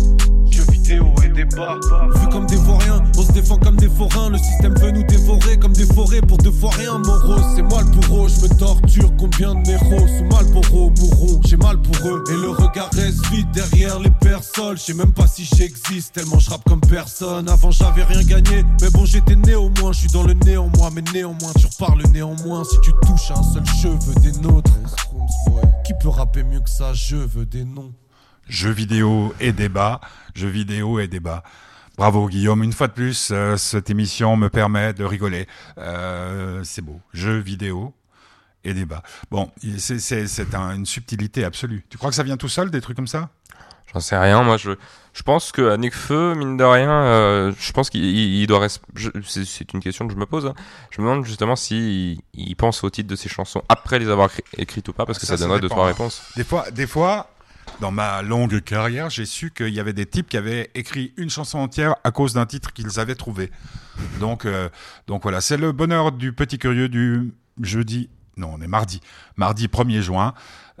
Et 0.92 1.28
débat. 1.28 1.78
Vu 2.16 2.28
comme 2.28 2.46
des 2.46 2.56
vauriens, 2.56 3.02
on 3.16 3.22
se 3.22 3.32
défend 3.32 3.56
comme 3.56 3.76
des 3.76 3.88
forains. 3.88 4.30
Le 4.30 4.38
système 4.38 4.74
veut 4.74 4.90
nous 4.90 5.04
dévorer 5.04 5.58
comme 5.58 5.72
des 5.72 5.86
forêts 5.86 6.20
pour 6.20 6.38
deux 6.38 6.52
fois 6.52 6.70
rien. 6.76 6.98
Mon 6.98 7.18
rose, 7.18 7.44
c'est 7.56 7.62
moi 7.62 7.82
le 7.82 7.90
bourreau, 7.90 8.28
je 8.28 8.42
me 8.42 8.48
torture. 8.58 9.10
Combien 9.18 9.54
de 9.54 9.66
méros 9.66 10.06
sous 10.06 10.24
mal 10.24 10.46
pour 10.52 10.70
mourront, 10.70 11.40
j'ai 11.46 11.56
mal 11.56 11.80
pour 11.80 12.08
eux. 12.08 12.24
Et 12.30 12.36
le 12.36 12.50
regard 12.50 12.90
reste 12.92 13.26
vide 13.28 13.50
derrière 13.52 13.98
les 14.00 14.10
personnes. 14.10 14.76
Je 14.76 14.82
sais 14.82 14.94
même 14.94 15.12
pas 15.12 15.26
si 15.26 15.44
j'existe, 15.44 16.14
tellement 16.14 16.38
je 16.38 16.50
rappe 16.50 16.64
comme 16.64 16.80
personne. 16.80 17.48
Avant 17.48 17.70
j'avais 17.70 18.04
rien 18.04 18.22
gagné, 18.22 18.64
mais 18.80 18.90
bon 18.90 19.04
j'étais 19.04 19.36
né 19.36 19.54
au 19.54 19.70
moins. 19.80 19.92
Je 19.92 20.00
suis 20.00 20.10
dans 20.10 20.24
le 20.24 20.34
néanmoins, 20.34 20.90
mais 20.92 21.02
néanmoins 21.12 21.52
tu 21.58 21.66
reparles 21.66 22.02
néanmoins. 22.12 22.64
Si 22.64 22.76
tu 22.82 22.92
touches 23.06 23.30
à 23.30 23.38
un 23.38 23.42
seul 23.42 23.66
cheveu 23.80 24.14
des 24.20 24.32
nôtres, 24.40 24.72
qui 25.84 25.94
peut 26.00 26.08
rapper 26.08 26.42
mieux 26.42 26.60
que 26.60 26.70
ça? 26.70 26.92
Je 26.92 27.16
veux 27.16 27.46
des 27.46 27.64
noms. 27.64 27.92
Jeux 28.52 28.70
vidéo 28.70 29.34
et 29.40 29.52
débat, 29.52 30.02
jeux 30.34 30.50
vidéo 30.50 31.00
et 31.00 31.08
débat. 31.08 31.42
Bravo 31.96 32.28
Guillaume, 32.28 32.62
une 32.62 32.74
fois 32.74 32.86
de 32.86 32.92
plus, 32.92 33.30
euh, 33.32 33.56
cette 33.56 33.88
émission 33.88 34.36
me 34.36 34.50
permet 34.50 34.92
de 34.92 35.04
rigoler. 35.04 35.48
Euh, 35.78 36.60
c'est 36.62 36.82
beau, 36.82 37.00
jeux 37.14 37.38
vidéo 37.38 37.94
et 38.62 38.74
débat. 38.74 39.02
Bon, 39.30 39.50
c'est 39.78 39.98
c'est 40.00 40.54
un, 40.54 40.74
une 40.74 40.84
subtilité 40.84 41.46
absolue. 41.46 41.86
Tu 41.88 41.96
crois 41.96 42.10
que 42.10 42.14
ça 42.16 42.24
vient 42.24 42.36
tout 42.36 42.50
seul, 42.50 42.70
des 42.70 42.82
trucs 42.82 42.96
comme 42.96 43.06
ça? 43.06 43.30
J'en 43.94 44.00
sais 44.00 44.18
rien, 44.18 44.42
moi 44.42 44.56
je, 44.58 44.72
je 45.12 45.22
pense 45.22 45.52
que 45.52 45.76
Feu, 45.90 46.34
mine 46.34 46.56
de 46.56 46.64
rien, 46.64 46.90
euh, 46.90 47.52
je 47.58 47.72
pense 47.72 47.90
qu'il 47.90 48.04
il 48.04 48.46
doit 48.46 48.60
rester. 48.60 48.82
C'est 49.24 49.72
une 49.72 49.80
question 49.80 50.06
que 50.06 50.12
je 50.12 50.18
me 50.18 50.26
pose. 50.26 50.46
Hein. 50.46 50.54
Je 50.90 51.00
me 51.00 51.06
demande 51.06 51.24
justement 51.24 51.56
s'il 51.56 52.16
si 52.16 52.24
il 52.34 52.54
pense 52.54 52.84
au 52.84 52.90
titre 52.90 53.08
de 53.08 53.16
ses 53.16 53.28
chansons 53.28 53.62
après 53.70 53.98
les 53.98 54.08
avoir 54.08 54.30
écrites 54.56 54.88
ou 54.88 54.92
pas, 54.92 55.04
parce 55.04 55.18
que 55.18 55.26
ça, 55.26 55.36
ça 55.36 55.44
donnerait 55.44 55.60
deux 55.60 55.68
trois 55.68 55.86
réponses. 55.86 56.22
Des 56.36 56.44
fois, 56.44 56.70
des 56.70 56.86
fois, 56.86 57.28
dans 57.82 57.90
ma 57.90 58.22
longue 58.22 58.60
carrière, 58.60 59.10
j'ai 59.10 59.26
su 59.26 59.50
qu'il 59.50 59.74
y 59.74 59.80
avait 59.80 59.92
des 59.92 60.06
types 60.06 60.28
qui 60.28 60.36
avaient 60.36 60.70
écrit 60.76 61.12
une 61.16 61.30
chanson 61.30 61.58
entière 61.58 61.96
à 62.04 62.12
cause 62.12 62.32
d'un 62.32 62.46
titre 62.46 62.72
qu'ils 62.72 63.00
avaient 63.00 63.16
trouvé. 63.16 63.50
Donc, 64.20 64.44
euh, 64.44 64.68
donc 65.08 65.24
voilà, 65.24 65.40
c'est 65.40 65.56
le 65.56 65.72
bonheur 65.72 66.12
du 66.12 66.32
petit 66.32 66.58
curieux 66.58 66.88
du 66.88 67.34
jeudi. 67.60 68.08
Non, 68.36 68.52
on 68.54 68.60
est 68.62 68.68
mardi. 68.68 69.00
Mardi 69.36 69.66
1er 69.66 70.00
juin. 70.00 70.32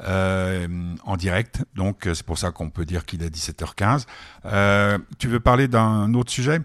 Euh, 0.04 0.66
en 1.04 1.16
direct, 1.16 1.64
donc 1.74 2.08
c'est 2.14 2.24
pour 2.24 2.38
ça 2.38 2.50
qu'on 2.50 2.70
peut 2.70 2.84
dire 2.84 3.04
qu'il 3.04 3.22
est 3.22 3.28
17h15. 3.28 4.06
Euh, 4.46 4.98
tu 5.18 5.28
veux 5.28 5.38
parler 5.38 5.68
d'un 5.68 6.14
autre 6.14 6.30
sujet? 6.30 6.60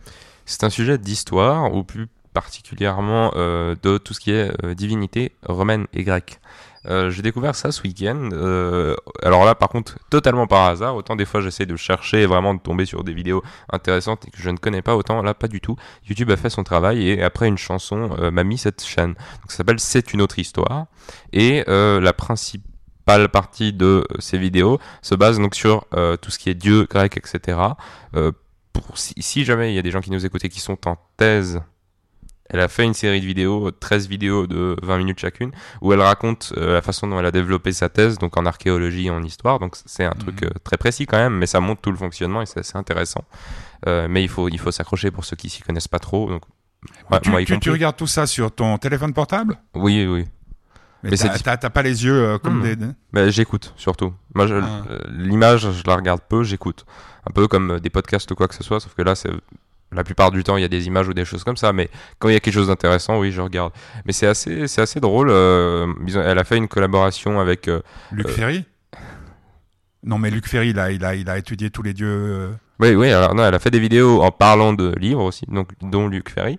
C'est 0.46 0.64
un 0.64 0.70
sujet 0.70 0.98
d'histoire, 0.98 1.74
ou 1.74 1.84
plus 1.84 2.08
particulièrement 2.38 3.32
euh, 3.36 3.76
de 3.82 3.98
tout 3.98 4.14
ce 4.14 4.20
qui 4.20 4.30
est 4.30 4.52
euh, 4.64 4.76
divinité 4.76 5.32
romaine 5.44 5.88
et 5.94 6.04
grecque. 6.04 6.40
Euh, 6.88 7.10
j'ai 7.10 7.22
découvert 7.22 7.56
ça 7.56 7.72
ce 7.72 7.82
week-end. 7.84 8.30
Euh, 8.32 8.96
alors 9.22 9.46
là, 9.46 9.56
par 9.56 9.70
contre, 9.70 9.98
totalement 10.10 10.48
par 10.48 10.66
hasard. 10.66 10.96
Autant 10.96 11.16
des 11.16 11.26
fois, 11.26 11.42
j'essaie 11.42 11.66
de 11.66 11.76
chercher 11.76 12.22
et 12.22 12.26
vraiment 12.26 12.54
de 12.54 12.60
tomber 12.60 12.86
sur 12.86 13.04
des 13.04 13.14
vidéos 13.14 13.44
intéressantes 13.72 14.28
et 14.28 14.32
que 14.32 14.42
je 14.42 14.50
ne 14.50 14.58
connais 14.58 14.82
pas. 14.82 14.96
Autant 14.96 15.22
là, 15.22 15.34
pas 15.34 15.48
du 15.48 15.62
tout. 15.62 15.76
YouTube 16.08 16.32
a 16.32 16.38
fait 16.38 16.50
son 16.50 16.64
travail 16.64 17.08
et 17.08 17.24
après 17.24 17.48
une 17.48 17.58
chanson 17.58 18.12
euh, 18.20 18.32
m'a 18.32 18.44
mis 18.44 18.58
cette 18.58 18.84
chaîne. 18.84 19.14
Donc, 19.14 19.50
ça 19.50 19.58
s'appelle 19.58 19.80
C'est 19.80 20.14
une 20.14 20.22
autre 20.22 20.40
histoire. 20.40 20.86
Et 21.34 21.64
euh, 21.68 22.00
la 22.00 22.14
principale 22.14 23.30
partie 23.30 23.74
de 23.74 24.06
ces 24.20 24.38
vidéos 24.38 24.80
se 25.02 25.16
base 25.16 25.40
donc 25.40 25.56
sur 25.56 25.86
tout 26.22 26.30
ce 26.30 26.38
qui 26.38 26.50
est 26.50 26.56
Dieu, 26.56 26.86
grec, 26.90 27.16
etc. 27.18 27.58
Pour, 28.74 28.98
si, 28.98 29.14
si 29.18 29.46
jamais 29.46 29.72
il 29.72 29.76
y 29.76 29.80
a 29.80 29.82
des 29.82 29.92
gens 29.92 30.02
qui 30.02 30.12
nous 30.12 30.26
écoutent 30.26 30.44
et 30.44 30.50
qui 30.50 30.60
sont 30.60 30.78
en 30.88 30.98
thèse 31.16 31.62
elle 32.50 32.60
a 32.60 32.68
fait 32.68 32.84
une 32.84 32.94
série 32.94 33.20
de 33.22 33.26
vidéos, 33.26 33.72
13 33.72 34.08
vidéos 34.08 34.48
de 34.48 34.76
20 34.84 34.98
minutes 35.00 35.20
chacune, 35.20 35.52
où 35.82 35.92
elle 35.94 36.02
raconte 36.02 36.54
euh, 36.58 36.74
la 36.74 36.82
façon 36.82 37.08
dont 37.08 37.20
elle 37.20 37.26
a 37.26 37.32
développé 37.32 37.72
sa 37.74 37.90
thèse, 37.90 38.18
donc 38.18 38.38
en 38.38 38.46
archéologie 38.46 39.08
et 39.08 39.10
en 39.12 39.24
histoire. 39.24 39.60
Donc 39.60 39.76
c'est 39.86 40.06
un 40.06 40.12
truc 40.12 40.42
Mhm. 40.42 40.48
euh, 40.50 40.60
très 40.64 40.78
précis 40.78 41.06
quand 41.06 41.18
même, 41.18 41.34
mais 41.38 41.46
ça 41.48 41.60
montre 41.60 41.82
tout 41.82 41.92
le 41.92 41.98
fonctionnement 41.98 42.42
et 42.42 42.46
c'est 42.46 42.60
assez 42.60 42.78
intéressant. 42.78 43.24
Euh, 43.88 44.08
mais 44.10 44.24
il 44.24 44.30
faut, 44.30 44.50
il 44.50 44.60
faut 44.60 44.72
s'accrocher 44.72 45.12
pour 45.12 45.26
ceux 45.26 45.36
qui 45.36 45.50
s'y 45.50 45.62
connaissent 45.62 45.88
pas 45.88 46.00
trop. 46.00 46.30
Donc, 46.30 46.44
ouais, 47.12 47.20
tu, 47.22 47.30
moi 47.30 47.42
tu- 47.60 47.70
regardes 47.72 47.96
tout 47.98 48.08
ça 48.08 48.26
sur 48.26 48.52
ton 48.52 48.78
téléphone 48.78 49.14
portable? 49.14 49.58
Oui, 49.76 50.06
oui. 50.08 50.26
Mais, 51.04 51.12
Mais 51.12 51.18
t'as 51.18 51.70
pas 51.70 51.84
les 51.84 52.06
yeux 52.06 52.40
comme 52.40 52.60
Hmm. 52.60 52.76
des... 52.76 52.76
Mais 53.14 53.32
j'écoute 53.32 53.72
surtout. 53.78 54.14
Moi, 54.34 54.48
je- 54.48 54.56
Ah. 54.56 54.82
l'image, 55.12 55.72
je 55.72 55.84
la 55.86 55.96
regarde 55.96 56.22
peu, 56.28 56.44
j'écoute. 56.44 56.86
Un 57.28 57.32
peu 57.32 57.48
comme 57.48 57.80
des 57.80 57.90
podcasts 57.92 58.30
ou 58.32 58.36
quoi 58.36 58.48
que 58.48 58.56
ce 58.56 58.64
soit, 58.64 58.80
sauf 58.80 58.96
que 58.96 59.04
là, 59.04 59.14
c'est 59.14 59.30
la 59.92 60.04
plupart 60.04 60.32
du 60.32 60.44
temps, 60.44 60.58
il 60.58 60.62
y 60.62 60.66
a 60.66 60.68
des 60.68 60.88
images 60.88 61.08
ou 61.08 61.14
des 61.14 61.24
choses 61.26 61.44
comme 61.44 61.58
ça. 61.58 61.72
Mais 61.74 61.90
quand 62.20 62.28
il 62.30 62.34
y 62.34 62.36
a 62.36 62.40
quelque 62.40 62.54
chose 62.54 62.68
d'intéressant, 62.68 63.20
oui, 63.20 63.32
je 63.32 63.42
regarde. 63.42 63.72
Mais 64.06 64.12
c'est 64.14 64.28
assez, 64.28 64.68
c'est 64.68 64.82
assez 64.82 65.00
drôle. 65.00 65.30
euh, 65.30 65.88
elle 66.26 66.38
a 66.40 66.44
fait 66.44 66.58
une 66.58 66.68
collaboration 66.68 67.40
avec. 67.40 67.68
euh, 67.68 67.82
Luc 68.12 68.28
Euh. 68.28 68.32
Ferry? 68.32 68.66
Non, 70.04 70.18
mais 70.18 70.30
Luc 70.30 70.48
Ferry, 70.48 70.70
il 70.70 70.80
a, 70.80 70.92
il 70.92 71.04
a, 71.04 71.16
il 71.16 71.30
a 71.30 71.38
étudié 71.38 71.70
tous 71.70 71.82
les 71.82 71.94
dieux. 71.94 72.50
Oui, 72.80 72.94
oui, 72.96 73.12
alors 73.12 73.34
non, 73.34 73.44
elle 73.46 73.56
a 73.56 73.60
fait 73.60 73.72
des 73.72 73.80
vidéos 73.80 74.22
en 74.22 74.32
parlant 74.32 74.72
de 74.74 74.94
livres 74.98 75.24
aussi, 75.24 75.46
donc 75.48 75.70
dont 75.82 76.08
Luc 76.08 76.30
Ferry. 76.30 76.58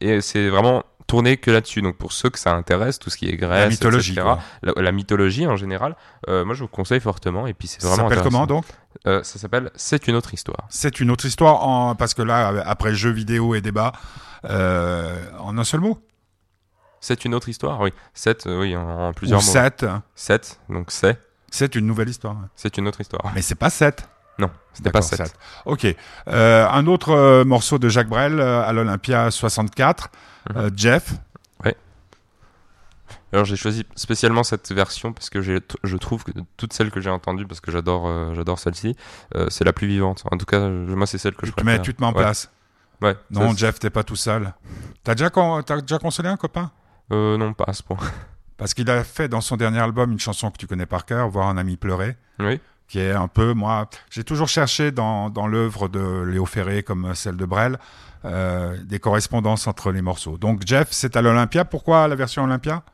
Et 0.00 0.20
c'est 0.20 0.48
vraiment 0.48 0.84
tourné 1.08 1.36
que 1.36 1.50
là-dessus. 1.50 1.82
Donc 1.82 1.96
pour 1.96 2.12
ceux 2.12 2.30
que 2.30 2.38
ça 2.38 2.54
intéresse, 2.54 2.98
tout 2.98 3.10
ce 3.10 3.16
qui 3.16 3.28
est 3.28 3.36
Grèce, 3.36 3.64
la 3.64 3.68
mythologie. 3.68 4.12
etc., 4.12 4.26
la, 4.62 4.72
la 4.76 4.92
mythologie 4.92 5.46
en 5.46 5.56
général, 5.56 5.96
moi 6.28 6.54
je 6.54 6.60
vous 6.62 6.68
conseille 6.68 7.00
fortement. 7.00 7.46
Et 7.48 7.54
puis 7.54 7.66
c'est 7.68 7.82
Ça 7.82 7.88
vraiment 7.88 8.08
s'appelle 8.08 8.22
comment 8.24 8.46
donc? 8.46 8.64
Euh, 9.06 9.22
Ça 9.22 9.38
s'appelle 9.38 9.70
C'est 9.74 10.06
une 10.08 10.14
autre 10.16 10.32
histoire. 10.34 10.66
C'est 10.70 11.00
une 11.00 11.10
autre 11.10 11.24
histoire, 11.26 11.66
en... 11.66 11.94
parce 11.94 12.14
que 12.14 12.22
là, 12.22 12.52
après 12.66 12.94
jeux 12.94 13.10
vidéo 13.10 13.54
et 13.54 13.60
débat, 13.60 13.92
euh, 14.48 15.16
en 15.40 15.58
un 15.58 15.64
seul 15.64 15.80
mot 15.80 15.98
C'est 17.00 17.24
une 17.24 17.34
autre 17.34 17.48
histoire, 17.48 17.80
oui. 17.80 17.92
7, 18.14 18.44
oui, 18.46 18.76
en, 18.76 18.82
en 18.88 19.10
Ou 19.10 19.12
plusieurs 19.12 19.40
mots. 19.42 19.46
7 19.50 19.86
7, 20.14 20.60
donc 20.68 20.90
c'est, 20.90 21.18
C'est 21.50 21.74
une 21.74 21.86
nouvelle 21.86 22.08
histoire. 22.08 22.36
c'est 22.54 22.76
une 22.78 22.86
autre 22.88 23.00
histoire. 23.00 23.32
Mais 23.34 23.42
c'est 23.42 23.56
pas 23.56 23.70
7 23.70 24.08
Non, 24.38 24.50
c'était 24.72 24.90
pas 24.90 25.00
D'accord, 25.00 25.18
7. 25.18 25.26
sept. 25.26 25.36
Ok. 25.66 25.96
Euh, 26.28 26.68
un 26.68 26.86
autre 26.86 27.10
euh, 27.10 27.44
morceau 27.44 27.78
de 27.78 27.88
Jacques 27.88 28.08
Brel 28.08 28.38
euh, 28.40 28.62
à 28.62 28.72
l'Olympia 28.72 29.30
64, 29.30 30.10
Mhm. 30.50 30.56
euh, 30.56 30.70
Jeff. 30.74 31.14
Alors 33.32 33.44
j'ai 33.46 33.56
choisi 33.56 33.84
spécialement 33.96 34.42
cette 34.42 34.70
version 34.72 35.12
parce 35.12 35.30
que 35.30 35.40
je 35.40 35.96
trouve 35.96 36.22
que 36.24 36.32
de 36.32 36.42
toutes 36.56 36.72
celles 36.72 36.90
que 36.90 37.00
j'ai 37.00 37.10
entendues, 37.10 37.46
parce 37.46 37.60
que 37.60 37.70
j'adore, 37.70 38.06
euh, 38.06 38.34
j'adore 38.34 38.58
celle-ci, 38.58 38.94
euh, 39.34 39.46
c'est 39.48 39.64
la 39.64 39.72
plus 39.72 39.86
vivante. 39.86 40.24
En 40.30 40.36
tout 40.36 40.44
cas, 40.46 40.60
je- 40.60 40.94
moi 40.94 41.06
c'est 41.06 41.18
celle 41.18 41.34
que 41.34 41.46
je 41.46 41.52
te, 41.52 41.60
mets, 41.60 41.72
préfère. 41.78 41.82
tu 41.82 41.94
te 41.94 42.00
mets 42.02 42.08
en 42.08 42.12
Ouais. 42.12 42.22
place. 42.22 42.50
Ouais. 43.00 43.16
Non, 43.30 43.50
ça, 43.50 43.56
Jeff, 43.56 43.78
t'es 43.78 43.90
pas 43.90 44.04
tout 44.04 44.16
seul. 44.16 44.52
T'as 45.02 45.14
déjà, 45.14 45.30
con- 45.30 45.62
t'as 45.62 45.80
déjà 45.80 45.98
consolé 45.98 46.28
un 46.28 46.36
copain? 46.36 46.70
Euh, 47.10 47.36
non, 47.38 47.52
pas 47.52 47.64
à 47.66 47.72
ce 47.72 47.82
point. 47.82 47.96
Parce 48.58 48.74
qu'il 48.74 48.88
a 48.90 49.02
fait 49.02 49.28
dans 49.28 49.40
son 49.40 49.56
dernier 49.56 49.80
album 49.80 50.12
une 50.12 50.20
chanson 50.20 50.50
que 50.50 50.58
tu 50.58 50.66
connais 50.66 50.86
par 50.86 51.04
cœur, 51.04 51.28
Voir 51.28 51.48
un 51.48 51.56
ami 51.56 51.76
pleurer, 51.76 52.16
oui. 52.38 52.60
qui 52.86 53.00
est 53.00 53.10
un 53.12 53.26
peu, 53.28 53.54
moi, 53.54 53.88
j'ai 54.10 54.22
toujours 54.22 54.46
cherché 54.48 54.92
dans, 54.92 55.30
dans 55.30 55.48
l'œuvre 55.48 55.88
de 55.88 56.22
Léo 56.22 56.44
Ferré 56.46 56.82
comme 56.84 57.12
celle 57.14 57.36
de 57.36 57.44
Brel, 57.46 57.76
euh, 58.24 58.76
des 58.84 59.00
correspondances 59.00 59.66
entre 59.66 59.90
les 59.90 60.02
morceaux. 60.02 60.38
Donc 60.38 60.62
Jeff, 60.64 60.88
c'est 60.92 61.16
à 61.16 61.22
l'Olympia. 61.22 61.64
Pourquoi 61.64 62.06
la 62.06 62.14
version 62.14 62.44
Olympia? 62.44 62.84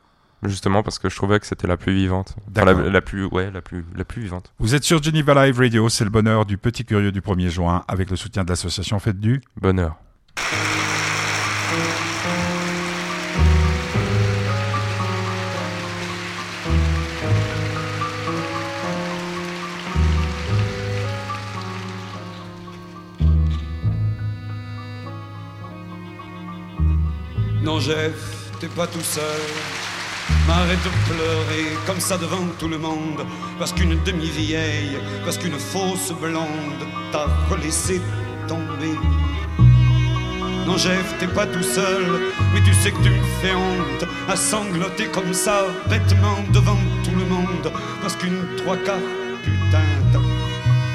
Justement 0.43 0.83
parce 0.83 0.99
que 0.99 1.09
je 1.09 1.15
trouvais 1.15 1.39
que 1.39 1.45
c'était 1.45 1.67
la 1.67 1.75
plus 1.75 1.93
vivante. 1.93 2.35
Enfin, 2.37 2.65
D'accord. 2.65 2.81
la, 2.83 2.89
la 2.89 3.01
plus, 3.01 3.25
ouais, 3.25 3.51
la 3.51 3.61
plus, 3.61 3.85
la 3.95 4.05
plus 4.05 4.21
vivante. 4.21 4.53
Vous 4.59 4.73
êtes 4.73 4.83
sur 4.83 5.03
Geneva 5.03 5.45
Live 5.45 5.59
Radio, 5.59 5.89
c'est 5.89 6.05
le 6.05 6.09
bonheur 6.09 6.45
du 6.45 6.57
petit 6.57 6.85
curieux 6.85 7.11
du 7.11 7.21
1er 7.21 7.49
juin, 7.49 7.83
avec 7.87 8.09
le 8.09 8.15
soutien 8.15 8.43
de 8.45 8.49
l'association 8.49 8.99
Fête 8.99 9.19
du. 9.19 9.41
Bonheur. 9.59 9.97
Non, 27.61 27.79
Jeff, 27.79 28.51
t'es 28.59 28.67
pas 28.67 28.87
tout 28.87 29.01
seul. 29.01 29.41
M'arrête 30.49 30.83
de 30.83 31.13
pleurer 31.13 31.77
comme 31.85 31.99
ça 31.99 32.17
devant 32.17 32.43
tout 32.57 32.67
le 32.67 32.79
monde. 32.79 33.23
Parce 33.59 33.71
qu'une 33.71 34.01
demi-vieille, 34.03 34.97
parce 35.23 35.37
qu'une 35.37 35.59
fausse 35.59 36.11
blonde 36.19 36.81
t'a 37.11 37.27
relaissé 37.51 38.01
tomber. 38.47 38.97
Non, 40.65 40.75
Jeff, 40.75 41.15
t'es 41.19 41.27
pas 41.27 41.45
tout 41.45 41.61
seul. 41.61 42.03
Mais 42.51 42.61
tu 42.61 42.73
sais 42.73 42.91
que 42.91 42.97
tu 43.03 43.11
me 43.11 43.23
fais 43.41 43.53
honte 43.53 44.09
à 44.27 44.35
sangloter 44.35 45.05
comme 45.13 45.33
ça, 45.33 45.67
bêtement 45.87 46.39
devant 46.51 46.81
tout 47.03 47.15
le 47.15 47.25
monde. 47.25 47.71
Parce 48.01 48.15
qu'une 48.15 48.41
trois 48.57 48.77
quarts 48.77 49.07
putain 49.43 49.85
t'a 50.11 50.19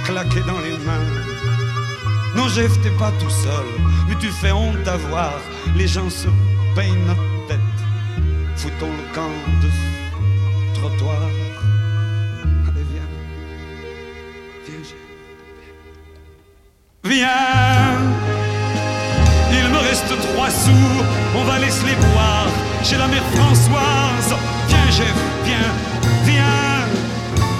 claqué 0.05 0.41
dans 0.49 0.59
les 0.67 0.77
mains. 0.85 1.11
Non, 2.35 2.49
Jeff, 2.49 2.73
t'es 2.83 2.91
pas 2.99 3.13
tout 3.21 3.31
seul, 3.31 3.69
mais 4.09 4.17
tu 4.17 4.31
fais 4.33 4.51
honte 4.51 4.89
à 4.89 4.97
voir. 4.97 5.39
Les 5.77 5.87
gens 5.87 6.11
se 6.11 6.27
peignent. 6.75 7.15
Foutons 8.65 8.97
le 8.97 9.15
camp 9.15 9.37
de 9.61 9.69
trottoir. 10.73 11.21
Allez, 12.67 12.87
viens. 12.93 13.11
Viens, 14.65 14.83
Jeff. 14.89 15.05
Viens. 17.05 17.99
Il 19.53 19.69
me 19.69 19.79
reste 19.81 20.09
trois 20.09 20.49
sous, 20.49 20.95
on 21.37 21.45
va 21.45 21.59
laisser 21.59 21.85
les 21.85 21.95
boire. 22.07 22.49
Chez 22.83 22.97
la 22.97 23.07
mère 23.07 23.23
Françoise. 23.35 24.35
Viens, 24.69 24.91
Jeff, 24.97 25.19
viens, 25.45 25.71
viens. 26.25 26.87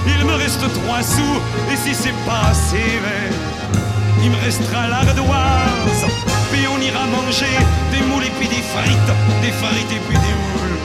Il 0.07 0.25
me 0.25 0.37
reste 0.37 0.65
trois 0.73 1.03
sous, 1.03 1.37
et 1.71 1.77
si 1.77 1.95
c'est 1.95 2.17
pas 2.25 2.49
assez, 2.49 2.99
ben, 3.05 3.31
il 4.23 4.31
me 4.31 4.39
restera 4.43 4.89
l'ardoise. 4.89 6.07
Puis 6.51 6.67
on 6.67 6.81
ira 6.81 7.05
manger 7.09 7.59
des 7.93 8.01
moules 8.07 8.25
et 8.25 8.33
puis 8.39 8.49
des 8.49 8.63
frites, 8.73 9.13
des 9.43 9.53
frites 9.53 9.93
et 9.93 10.01
puis 10.09 10.17
des 10.17 10.35
moules. 10.45 10.84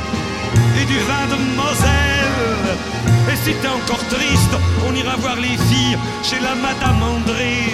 Et 0.82 0.86
du 0.86 1.00
vin 1.00 1.26
de 1.28 1.38
Moselle. 1.58 2.78
Et 3.32 3.36
si 3.36 3.54
t'es 3.62 3.68
encore 3.68 4.06
triste, 4.08 4.56
on 4.88 4.96
ira 4.96 5.16
voir 5.18 5.36
les 5.36 5.58
filles 5.68 5.98
chez 6.24 6.40
la 6.40 6.56
Madame 6.56 7.04
André. 7.04 7.74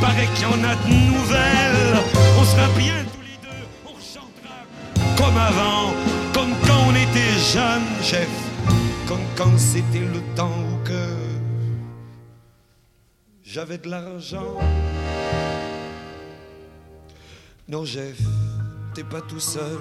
Paraît 0.00 0.28
qu'il 0.34 0.44
y 0.44 0.46
en 0.46 0.62
a 0.62 0.74
de 0.76 0.88
nouvelles. 1.12 1.96
On 2.38 2.44
sera 2.44 2.68
bien 2.76 3.04
tous 3.12 3.22
les 3.22 3.38
deux, 3.42 3.64
on 3.86 3.98
chantera 4.14 4.58
comme 5.16 5.36
avant, 5.36 5.92
comme 6.32 6.54
quand 6.64 6.80
on 6.88 6.94
était 6.94 7.34
jeunes, 7.52 7.90
chef. 8.02 8.28
Comme 9.08 9.26
quand 9.36 9.58
c'était 9.58 10.06
le 10.14 10.20
temps 10.36 10.58
où 10.70 10.84
que 10.84 11.06
j'avais 13.42 13.78
de 13.78 13.88
l'argent. 13.88 14.58
Non, 17.68 17.84
Jeff, 17.84 18.18
t'es 18.94 19.02
pas 19.02 19.22
tout 19.22 19.40
seul. 19.40 19.80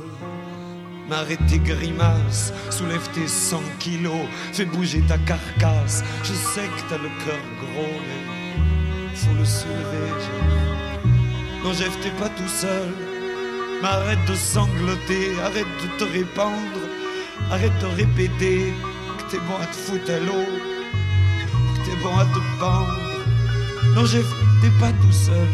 M'arrête 1.09 1.45
tes 1.47 1.59
grimaces, 1.59 2.51
soulève 2.69 3.07
tes 3.13 3.27
100 3.27 3.61
kilos, 3.79 4.27
fais 4.51 4.65
bouger 4.65 5.01
ta 5.07 5.17
carcasse. 5.17 6.03
Je 6.23 6.33
sais 6.33 6.67
que 6.67 6.89
t'as 6.89 6.97
le 6.97 7.09
cœur 7.23 7.39
gros, 7.61 8.01
mais 8.05 9.15
faut 9.15 9.33
le 9.39 9.45
soulever. 9.45 10.11
Non, 11.63 11.71
Jeff, 11.71 11.97
t'es 12.01 12.11
pas 12.11 12.27
tout 12.27 12.49
seul. 12.49 12.89
M'arrête 13.81 14.25
de 14.27 14.35
sangloter, 14.35 15.39
arrête 15.45 15.65
de 15.81 15.97
te 15.97 16.11
répandre, 16.11 16.81
arrête 17.51 17.77
de 17.79 17.85
répéter 17.85 18.73
que 19.17 19.31
t'es 19.31 19.39
bon 19.39 19.55
à 19.61 19.65
te 19.67 19.75
foutre 19.75 20.11
à 20.11 20.19
l'eau, 20.19 20.45
que 21.73 21.89
t'es 21.89 21.95
bon 22.03 22.17
à 22.17 22.25
te 22.25 22.39
pendre. 22.59 23.95
Non, 23.95 24.05
Jeff, 24.05 24.27
t'es 24.61 24.71
pas 24.77 24.91
tout 24.91 25.13
seul. 25.13 25.47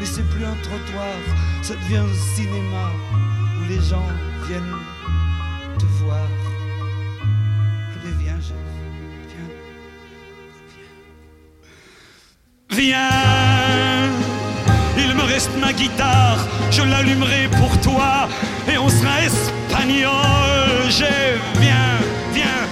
Mais 0.00 0.06
c'est 0.06 0.28
plus 0.30 0.44
un 0.44 0.56
trottoir, 0.62 1.14
ça 1.62 1.74
devient 1.74 1.98
un 1.98 2.34
cinéma 2.34 2.90
les 3.68 3.80
gens 3.82 4.08
viennent 4.46 4.76
te 5.78 5.84
voir. 6.02 6.26
Viens, 8.18 8.40
Jeff, 8.40 8.56
viens. 9.28 9.50
Viens. 12.70 12.94
Viens 12.96 14.10
Il 14.96 15.14
me 15.14 15.22
reste 15.22 15.50
ma 15.60 15.72
guitare, 15.72 16.38
je 16.70 16.82
l'allumerai 16.82 17.48
pour 17.58 17.78
toi 17.80 18.28
et 18.72 18.78
on 18.78 18.88
sera 18.88 19.22
espagnol. 19.22 20.88
J'ai 20.88 21.38
viens, 21.60 21.98
viens, 22.32 22.62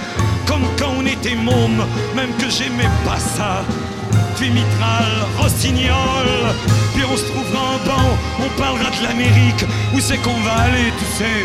comme 0.47 0.65
quand 0.79 0.93
on 0.99 1.05
était 1.05 1.35
môme, 1.35 1.85
même 2.15 2.33
que 2.39 2.49
j'aimais 2.49 2.91
pas 3.05 3.19
ça. 3.19 3.63
Puis 4.37 4.51
Mitral, 4.51 5.25
Rossignol, 5.39 6.27
puis 6.93 7.03
on 7.11 7.17
se 7.17 7.25
trouvera 7.25 7.59
en 7.59 7.77
banc, 7.87 8.17
on 8.39 8.49
parlera 8.61 8.91
de 8.91 9.03
l'Amérique, 9.03 9.65
où 9.95 9.99
c'est 9.99 10.17
qu'on 10.17 10.39
va 10.41 10.53
aller, 10.67 10.93
tu 10.99 11.05
sais? 11.17 11.41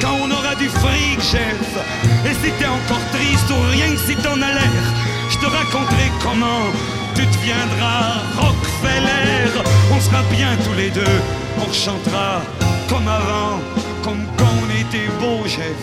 Quand 0.00 0.16
on 0.20 0.30
aura 0.30 0.56
du 0.56 0.68
fric, 0.68 1.20
chef. 1.22 1.78
Et 2.26 2.34
si 2.34 2.50
t'es 2.58 2.66
encore 2.66 3.04
triste 3.12 3.48
ou 3.50 3.70
rien 3.70 3.90
que 3.92 4.00
si 4.00 4.16
t'en 4.16 4.42
as 4.42 4.54
l'air, 4.54 4.84
je 5.30 5.38
te 5.38 5.46
raconterai 5.46 6.10
comment 6.20 6.66
tu 7.14 7.24
deviendras 7.26 8.18
Rockefeller. 8.38 9.52
On 9.92 10.00
sera 10.00 10.22
bien 10.32 10.56
tous 10.64 10.76
les 10.76 10.90
deux, 10.90 11.20
on 11.58 11.72
chantera 11.72 12.42
comme 12.88 13.06
avant, 13.06 13.60
comme 14.02 14.24
quand 14.36 14.52
on 14.62 14.68
était 14.80 15.08
beau, 15.20 15.46
chef, 15.46 15.78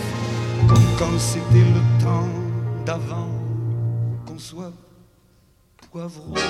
comme 0.68 0.86
quand 0.98 1.18
c'était 1.18 1.66
le 1.74 2.04
temps 2.04 2.28
d'avant, 2.84 3.28
qu'on 4.26 4.38
soit 4.38 4.72
poivron. 5.92 6.34
Allez 6.34 6.42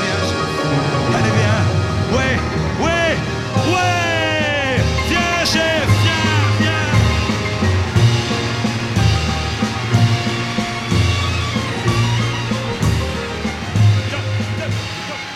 chef. 0.00 0.32
allez 1.14 1.30
bien, 1.30 1.58
ouais, 2.16 2.34
ouais, 2.82 3.12
ouais, 3.72 4.80
viens, 5.08 5.44
chef, 5.44 5.86
viens, 6.02 6.34
viens. 6.60 6.90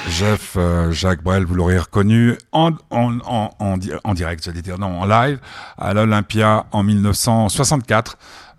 Jeff 0.09 0.55
euh, 0.57 0.91
Jacques 0.93 1.23
Brel, 1.23 1.45
vous 1.45 1.55
l'aurez 1.55 1.79
reconnu 1.79 2.39
en, 2.53 2.71
en, 2.91 3.19
en, 3.27 3.51
en, 3.59 3.77
en 4.05 4.15
direct, 4.15 4.43
j'allais 4.45 4.63
dire, 4.63 4.79
non, 4.79 5.03
en 5.03 5.05
live, 5.05 5.39
à 5.77 5.93
l'Olympia 5.93 6.65
en 6.73 6.83
1964. 6.83 8.17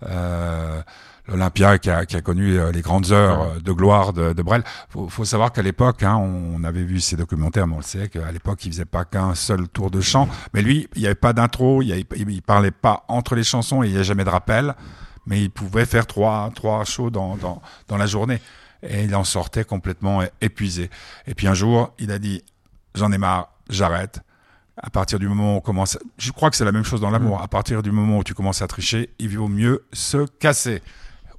Euh, 0.08 0.80
L'Olympia 1.28 1.78
qui 1.78 1.88
a, 1.88 2.04
qui 2.04 2.16
a 2.16 2.20
connu 2.20 2.58
euh, 2.58 2.72
les 2.72 2.80
grandes 2.80 3.12
heures 3.12 3.42
euh, 3.42 3.58
de 3.60 3.72
gloire 3.72 4.12
de, 4.12 4.32
de 4.32 4.42
Brel. 4.42 4.64
Faut, 4.88 5.08
faut 5.08 5.24
savoir 5.24 5.52
qu'à 5.52 5.62
l'époque, 5.62 6.02
hein, 6.02 6.16
on 6.16 6.64
avait 6.64 6.82
vu 6.82 7.00
ces 7.00 7.16
documentaires, 7.16 7.66
mais 7.66 7.74
on 7.74 7.78
le 7.78 7.84
sait 7.84 8.08
qu'à 8.08 8.32
l'époque, 8.32 8.64
il 8.64 8.72
faisait 8.72 8.84
pas 8.84 9.04
qu'un 9.04 9.34
seul 9.34 9.68
tour 9.68 9.90
de 9.90 10.00
chant. 10.00 10.28
Mais 10.52 10.62
lui, 10.62 10.88
il 10.96 11.00
n'y 11.00 11.06
avait 11.06 11.14
pas 11.14 11.32
d'intro, 11.32 11.80
il, 11.82 12.04
il 12.16 12.42
parlait 12.42 12.72
pas 12.72 13.04
entre 13.06 13.36
les 13.36 13.44
chansons, 13.44 13.82
et 13.82 13.86
il 13.86 13.92
n'y 13.92 13.98
a 13.98 14.02
jamais 14.02 14.24
de 14.24 14.30
rappel. 14.30 14.74
Mais 15.26 15.40
il 15.42 15.50
pouvait 15.50 15.86
faire 15.86 16.06
trois, 16.08 16.50
trois 16.54 16.84
shows 16.84 17.10
dans, 17.10 17.36
dans, 17.36 17.62
dans 17.86 17.96
la 17.96 18.06
journée. 18.06 18.40
Et 18.82 19.04
il 19.04 19.14
en 19.14 19.22
sortait 19.22 19.62
complètement 19.64 20.22
épuisé. 20.40 20.90
Et 21.28 21.34
puis 21.34 21.46
un 21.46 21.54
jour, 21.54 21.94
il 22.00 22.10
a 22.10 22.18
dit, 22.18 22.42
j'en 22.96 23.12
ai 23.12 23.18
marre, 23.18 23.52
j'arrête. 23.70 24.20
À 24.76 24.90
partir 24.90 25.20
du 25.20 25.28
moment 25.28 25.54
où 25.54 25.56
on 25.58 25.60
commence, 25.60 25.96
je 26.18 26.32
crois 26.32 26.50
que 26.50 26.56
c'est 26.56 26.64
la 26.64 26.72
même 26.72 26.82
chose 26.82 27.00
dans 27.00 27.10
l'amour. 27.10 27.40
À 27.40 27.46
partir 27.46 27.82
du 27.82 27.92
moment 27.92 28.18
où 28.18 28.24
tu 28.24 28.34
commences 28.34 28.62
à 28.62 28.66
tricher, 28.66 29.10
il 29.20 29.38
vaut 29.38 29.46
mieux 29.46 29.84
se 29.92 30.26
casser, 30.26 30.82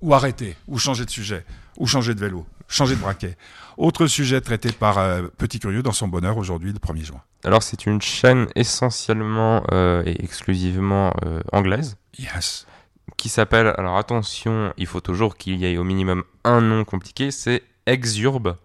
ou 0.04 0.14
arrêter, 0.14 0.58
ou 0.68 0.78
changer 0.78 1.06
de 1.06 1.10
sujet, 1.10 1.46
ou 1.78 1.88
changer 1.88 2.14
de 2.14 2.20
vélo, 2.20 2.46
changer 2.68 2.96
de 2.96 3.00
braquet. 3.00 3.38
Autre 3.78 4.06
sujet 4.08 4.42
traité 4.42 4.70
par 4.74 4.98
euh, 4.98 5.24
Petit 5.38 5.60
Curieux 5.60 5.82
dans 5.82 5.94
son 5.94 6.10
bonheur 6.10 6.38
aujourd'hui, 6.38 6.74
le 6.74 6.80
1er 6.80 7.06
juin. 7.06 7.22
Alors, 7.46 7.64
c'est 7.64 7.86
une 7.86 8.02
chaîne 8.02 8.48
essentiellement 8.56 9.64
euh, 9.72 10.04
et 10.06 10.22
exclusivement 10.24 11.14
euh, 11.26 11.40
anglaise 11.54 11.96
Yes. 12.20 12.68
qui 13.16 13.30
s'appelle, 13.30 13.74
alors 13.78 13.98
attention, 13.98 14.74
il 14.78 14.88
faut 14.88 15.00
toujours 15.00 15.38
qu'il 15.38 15.56
y 15.56 15.66
ait 15.66 15.78
au 15.78 15.86
minimum 15.86 16.26
un 16.44 16.60
nom 16.60 16.84
compliqué, 16.84 17.32
c'est 17.32 17.64
Exurb 17.86 18.58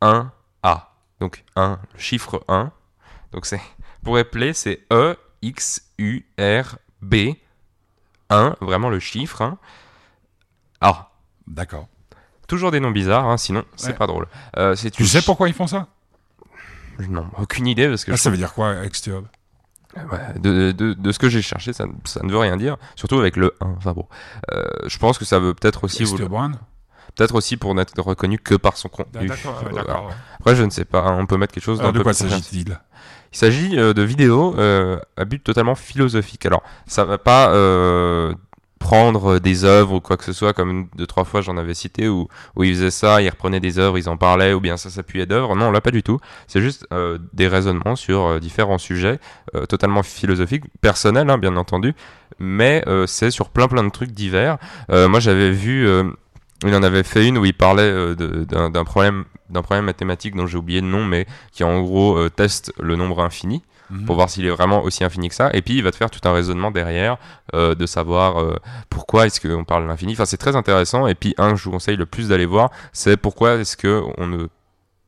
1A. 0.00 0.80
Donc 1.20 1.44
1, 1.54 1.78
le 1.92 1.98
chiffre 1.98 2.42
1. 2.48 2.72
Donc 3.32 3.44
c'est, 3.44 3.60
pour 4.02 4.16
appeler, 4.16 4.54
c'est 4.54 4.80
E, 4.90 5.16
X, 5.42 5.82
U, 5.98 6.22
R, 6.40 6.78
B, 7.02 7.34
1, 8.30 8.56
vraiment 8.62 8.88
le 8.88 9.00
chiffre 9.00 9.42
1. 9.42 9.58
A. 10.80 11.10
D'accord. 11.46 11.86
Toujours 12.48 12.70
des 12.70 12.80
noms 12.80 12.90
bizarres, 12.92 13.26
hein, 13.26 13.36
sinon 13.38 13.64
c'est 13.76 13.88
Ouais. 13.88 13.92
pas 13.94 14.06
drôle. 14.06 14.26
Euh, 14.56 14.74
c'est 14.76 14.90
Tu 14.90 15.02
une 15.02 15.08
sais 15.08 15.14
ch- 15.14 15.24
pourquoi 15.26 15.48
ils 15.48 15.54
font 15.54 15.66
ça? 15.66 15.88
Non, 17.08 17.26
aucune 17.38 17.66
idée 17.66 17.88
parce 17.88 18.04
que 18.04 18.12
Ah, 18.12 18.16
je 18.16 18.20
Ça 18.22 18.30
veut 18.30 18.36
dire 18.36 18.54
quoi, 18.54 18.84
Extube 18.84 19.24
Ouais, 19.96 20.38
de, 20.38 20.72
de, 20.72 20.92
de 20.92 21.12
ce 21.12 21.18
que 21.18 21.28
j'ai 21.30 21.40
cherché, 21.42 21.72
ça, 21.72 21.86
ça 22.04 22.20
ne 22.22 22.30
veut 22.30 22.38
rien 22.38 22.56
dire, 22.58 22.76
surtout 22.96 23.18
avec 23.18 23.36
le 23.36 23.54
1. 23.60 23.66
Enfin 23.78 23.92
bon, 23.92 24.06
Euh, 24.52 24.64
je 24.86 24.98
pense 24.98 25.16
que 25.18 25.24
ça 25.24 25.38
veut 25.38 25.54
peut-être 25.54 25.84
aussi, 25.84 26.02
Extube 26.02 26.32
One? 26.32 26.56
Peut-être 27.14 27.34
aussi 27.34 27.56
pour 27.56 27.74
n'être 27.74 27.98
reconnu 28.02 28.38
que 28.38 28.54
par 28.54 28.76
son 28.76 28.88
contenu. 28.90 29.26
D'accord, 29.26 29.62
ouais, 29.62 29.70
Euh, 29.70 29.74
d'accord. 29.74 29.90
alors, 29.96 30.10
Après, 30.38 30.54
je 30.56 30.64
ne 30.64 30.70
sais 30.70 30.84
pas, 30.84 31.00
hein, 31.00 31.16
on 31.18 31.24
peut 31.26 31.38
mettre 31.38 31.54
quelque 31.54 31.62
chose 31.64 31.80
Alors, 31.80 31.92
d'un 31.92 31.98
de 31.98 31.98
peu 31.98 32.04
quoi 32.04 32.12
plus 32.12 32.28
s'agit-il? 32.28 32.78
Il 33.32 33.38
s'agit 33.38 33.78
euh, 33.78 33.94
de 33.94 34.02
vidéos 34.02 34.54
euh, 34.58 34.98
à 35.16 35.24
but 35.24 35.42
totalement 35.42 35.74
philosophique. 35.74 36.44
Alors, 36.46 36.62
ça 36.86 37.04
va 37.04 37.16
pas 37.18 37.50
euh, 37.54 38.34
prendre 38.88 39.40
des 39.40 39.64
œuvres 39.64 39.94
ou 39.94 40.00
quoi 40.00 40.16
que 40.16 40.22
ce 40.22 40.32
soit, 40.32 40.52
comme 40.52 40.86
deux, 40.94 41.08
trois 41.08 41.24
fois 41.24 41.40
j'en 41.40 41.56
avais 41.56 41.74
cité, 41.74 42.08
où, 42.08 42.28
où 42.54 42.62
ils 42.62 42.74
faisaient 42.74 42.92
ça, 42.92 43.20
ils 43.20 43.28
reprenaient 43.28 43.64
des 43.68 43.80
œuvres, 43.80 43.98
ils 43.98 44.08
en 44.08 44.16
parlaient, 44.16 44.52
ou 44.52 44.60
bien 44.60 44.76
ça 44.76 44.90
s'appuyait 44.90 45.26
d'œuvres. 45.26 45.56
Non, 45.56 45.72
là, 45.72 45.80
pas 45.80 45.90
du 45.90 46.04
tout. 46.04 46.20
C'est 46.46 46.60
juste 46.60 46.86
euh, 46.92 47.18
des 47.32 47.48
raisonnements 47.48 47.96
sur 47.96 48.18
euh, 48.26 48.38
différents 48.38 48.78
sujets, 48.78 49.18
euh, 49.56 49.66
totalement 49.66 50.04
philosophiques, 50.04 50.66
personnels, 50.80 51.28
hein, 51.30 51.38
bien 51.38 51.56
entendu, 51.56 51.94
mais 52.38 52.84
euh, 52.86 53.06
c'est 53.08 53.32
sur 53.32 53.48
plein 53.50 53.66
plein 53.66 53.82
de 53.82 53.90
trucs 53.90 54.12
divers. 54.12 54.56
Euh, 54.90 55.08
moi, 55.08 55.18
j'avais 55.18 55.50
vu... 55.50 55.88
euh, 55.88 56.04
il 56.64 56.74
en 56.74 56.82
avait 56.82 57.02
fait 57.02 57.26
une 57.26 57.38
où 57.38 57.44
il 57.44 57.54
parlait 57.54 57.82
euh, 57.82 58.14
d'un 58.14 58.84
problème, 58.84 59.24
d'un 59.50 59.62
problème 59.62 59.84
mathématique 59.84 60.34
dont 60.36 60.46
j'ai 60.46 60.58
oublié 60.58 60.80
le 60.80 60.86
nom, 60.86 61.04
mais 61.04 61.26
qui 61.52 61.64
en 61.64 61.82
gros 61.82 62.16
euh, 62.16 62.30
teste 62.30 62.72
le 62.78 62.94
nombre 62.94 63.20
infini 63.20 63.62
Mhm. 63.90 64.04
pour 64.04 64.16
voir 64.16 64.28
s'il 64.30 64.44
est 64.46 64.50
vraiment 64.50 64.82
aussi 64.82 65.04
infini 65.04 65.28
que 65.28 65.34
ça. 65.34 65.50
Et 65.52 65.62
puis 65.62 65.74
il 65.76 65.82
va 65.82 65.90
te 65.92 65.96
faire 65.96 66.10
tout 66.10 66.20
un 66.28 66.32
raisonnement 66.32 66.70
derrière 66.70 67.16
euh, 67.54 67.74
de 67.74 67.86
savoir 67.86 68.40
euh, 68.40 68.56
pourquoi 68.90 69.26
est-ce 69.26 69.40
qu'on 69.40 69.64
parle 69.64 69.84
de 69.84 69.88
l'infini. 69.88 70.12
Enfin, 70.14 70.24
c'est 70.24 70.36
très 70.36 70.56
intéressant. 70.56 71.06
Et 71.06 71.14
puis 71.14 71.34
un 71.38 71.50
que 71.50 71.56
je 71.56 71.64
vous 71.64 71.70
conseille 71.70 71.96
le 71.96 72.06
plus 72.06 72.28
d'aller 72.28 72.46
voir, 72.46 72.70
c'est 72.92 73.16
pourquoi 73.16 73.54
est-ce 73.54 73.76
que 73.76 74.02
on 74.18 74.26
ne 74.26 74.46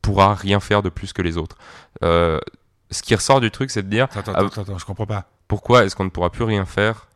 pourra 0.01 0.33
rien 0.33 0.59
faire 0.59 0.81
de 0.81 0.89
plus 0.89 1.11
que 1.13 1.21
les 1.21 1.37
autres. 1.37 1.57
Euh, 2.03 2.39
ce 2.91 3.03
qui 3.03 3.13
ressort 3.15 3.41
du 3.41 3.51
truc, 3.51 3.69
c'est 3.71 3.83
de 3.83 3.89
dire 3.89 4.07
Attends, 4.15 4.31
Ah, 4.35 4.39
attends, 4.45 4.61
attends, 4.61 4.77
je 4.77 4.85
comprends 4.85 5.05
pas. 5.05 5.25
pourquoi 5.47 5.83
est-ce 5.85 5.95
qu'on 5.95 6.05
ne 6.05 6.09
pourra 6.09 6.29
plus 6.29 6.43
rien 6.45 6.65
faire 6.65 7.07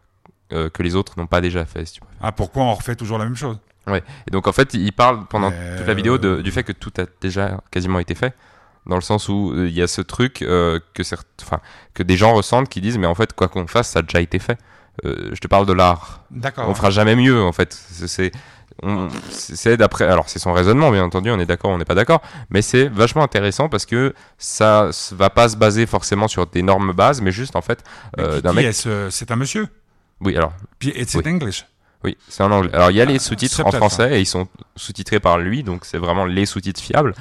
que 0.49 0.83
les 0.83 0.93
autres 0.93 1.13
n'ont 1.17 1.25
pas 1.25 1.41
déjà 1.41 1.65
fait. 1.65 1.83
Si 1.85 1.93
tu 1.93 1.99
préfères. 2.01 2.19
Ah, 2.21 2.31
pourquoi 2.31 2.61
on 2.63 2.73
refait 2.75 2.95
toujours 2.95 3.17
la 3.17 3.23
même 3.25 3.35
chose? 3.35 3.57
Et 3.87 4.31
donc 4.31 4.47
en 4.47 4.51
fait, 4.51 4.75
il 4.75 4.93
parle 4.93 5.25
pendant 5.25 5.49
toute 5.77 5.87
la 5.87 5.93
vidéo 5.95 6.19
de- 6.19 6.41
du 6.43 6.51
fait 6.51 6.61
que 6.63 6.71
tout 6.73 6.91
a 6.99 7.05
déjà 7.21 7.59
quasiment 7.71 7.97
été 7.97 8.13
fait. 8.13 8.35
Dans 8.85 8.95
le 8.95 9.01
sens 9.01 9.29
où 9.29 9.53
euh, 9.53 9.67
il 9.67 9.73
y 9.73 9.81
a 9.81 9.87
ce 9.87 10.01
truc 10.01 10.41
euh, 10.41 10.79
que, 10.93 11.03
que 11.93 12.03
des 12.03 12.17
gens 12.17 12.33
ressentent 12.33 12.67
qui 12.69 12.81
disent 12.81 12.97
mais 12.97 13.07
en 13.07 13.15
fait 13.15 13.33
quoi 13.33 13.47
qu'on 13.47 13.65
fasse 13.67 13.89
ça 13.89 13.99
a 13.99 14.01
déjà 14.01 14.19
été 14.21 14.39
fait. 14.39 14.57
Euh, 15.05 15.29
je 15.33 15.39
te 15.39 15.47
parle 15.47 15.65
de 15.65 15.73
l'art. 15.73 16.21
D'accord. 16.31 16.67
On 16.69 16.75
fera 16.75 16.89
jamais 16.91 17.15
mieux 17.15 17.41
en 17.41 17.51
fait. 17.53 17.73
C'est- 17.73 18.31
d'après 19.77 20.05
alors 20.05 20.27
c'est 20.29 20.39
son 20.39 20.51
raisonnement 20.51 20.91
bien 20.91 21.03
entendu 21.03 21.29
on 21.29 21.39
est 21.39 21.45
d'accord 21.45 21.71
on 21.71 21.77
n'est 21.77 21.85
pas 21.85 21.95
d'accord 21.95 22.21
mais 22.49 22.61
c'est 22.61 22.87
vachement 22.87 23.23
intéressant 23.23 23.69
parce 23.69 23.85
que 23.85 24.13
ça 24.37 24.89
va 25.11 25.29
pas 25.29 25.47
se 25.49 25.55
baser 25.57 25.85
forcément 25.85 26.27
sur 26.27 26.47
d'énormes 26.47 26.91
bases 26.91 27.21
mais 27.21 27.31
juste 27.31 27.55
en 27.55 27.61
fait 27.61 27.83
euh, 28.19 28.41
d'un 28.41 28.51
mec 28.53 28.73
C'est 28.73 29.31
un 29.31 29.35
monsieur? 29.35 29.67
Oui 30.21 30.35
alors 30.35 30.53
Puis, 30.79 30.89
et 30.89 31.05
c'est 31.05 31.19
Oui. 31.25 31.31
English 31.33 31.65
Oui, 32.03 32.17
c'est 32.27 32.43
en 32.43 32.51
anglais. 32.51 32.71
Alors 32.73 32.89
il 32.91 32.97
y 32.97 33.01
a 33.01 33.03
Ah, 33.07 33.11
les 33.11 33.19
sous-titres 33.19 33.61
en 33.61 33.69
subtitres, 33.69 33.77
français 33.77 34.17
et 34.17 34.21
ils 34.21 34.25
sont 34.25 34.47
sous-titrés 34.75 35.19
par 35.19 35.37
lui, 35.37 35.63
donc 35.63 35.85
c'est 35.85 35.97
vraiment 35.99 36.25
les 36.25 36.45
sous-titres 36.45 36.81
fiables. 36.81 37.13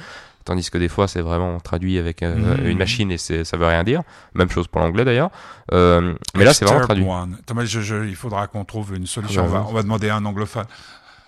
Tandis 0.45 0.69
que 0.69 0.77
des 0.77 0.89
fois 0.89 1.07
c'est 1.07 1.21
vraiment 1.21 1.59
traduit 1.59 1.97
avec 1.97 2.21
euh, 2.23 2.35
Mhm. 2.57 2.67
une 2.67 2.77
machine 2.77 3.11
et 3.11 3.17
ça 3.17 3.57
veut 3.57 3.65
rien 3.65 3.83
dire. 3.83 4.01
Même 4.33 4.49
chose 4.49 4.67
pour 4.67 4.81
l'anglais 4.81 5.05
d'ailleurs. 5.05 5.29
Euh, 5.71 6.13
mais 6.35 6.43
là 6.45 6.53
c'est 6.53 6.65
vraiment 6.65 6.81
traduit. 6.81 7.05
Je- 7.65 7.81
je- 7.81 8.05
il 8.05 8.15
faudra 8.15 8.47
qu'on 8.47 8.65
trouve 8.65 8.95
une 8.95 9.07
solution. 9.07 9.45
Ah 9.47 9.51
bah, 9.51 9.59
on, 9.61 9.63
va, 9.63 9.69
on 9.69 9.73
va 9.73 9.83
demander 9.83 10.09
à 10.09 10.15
un 10.17 10.25
anglophone. 10.25 10.65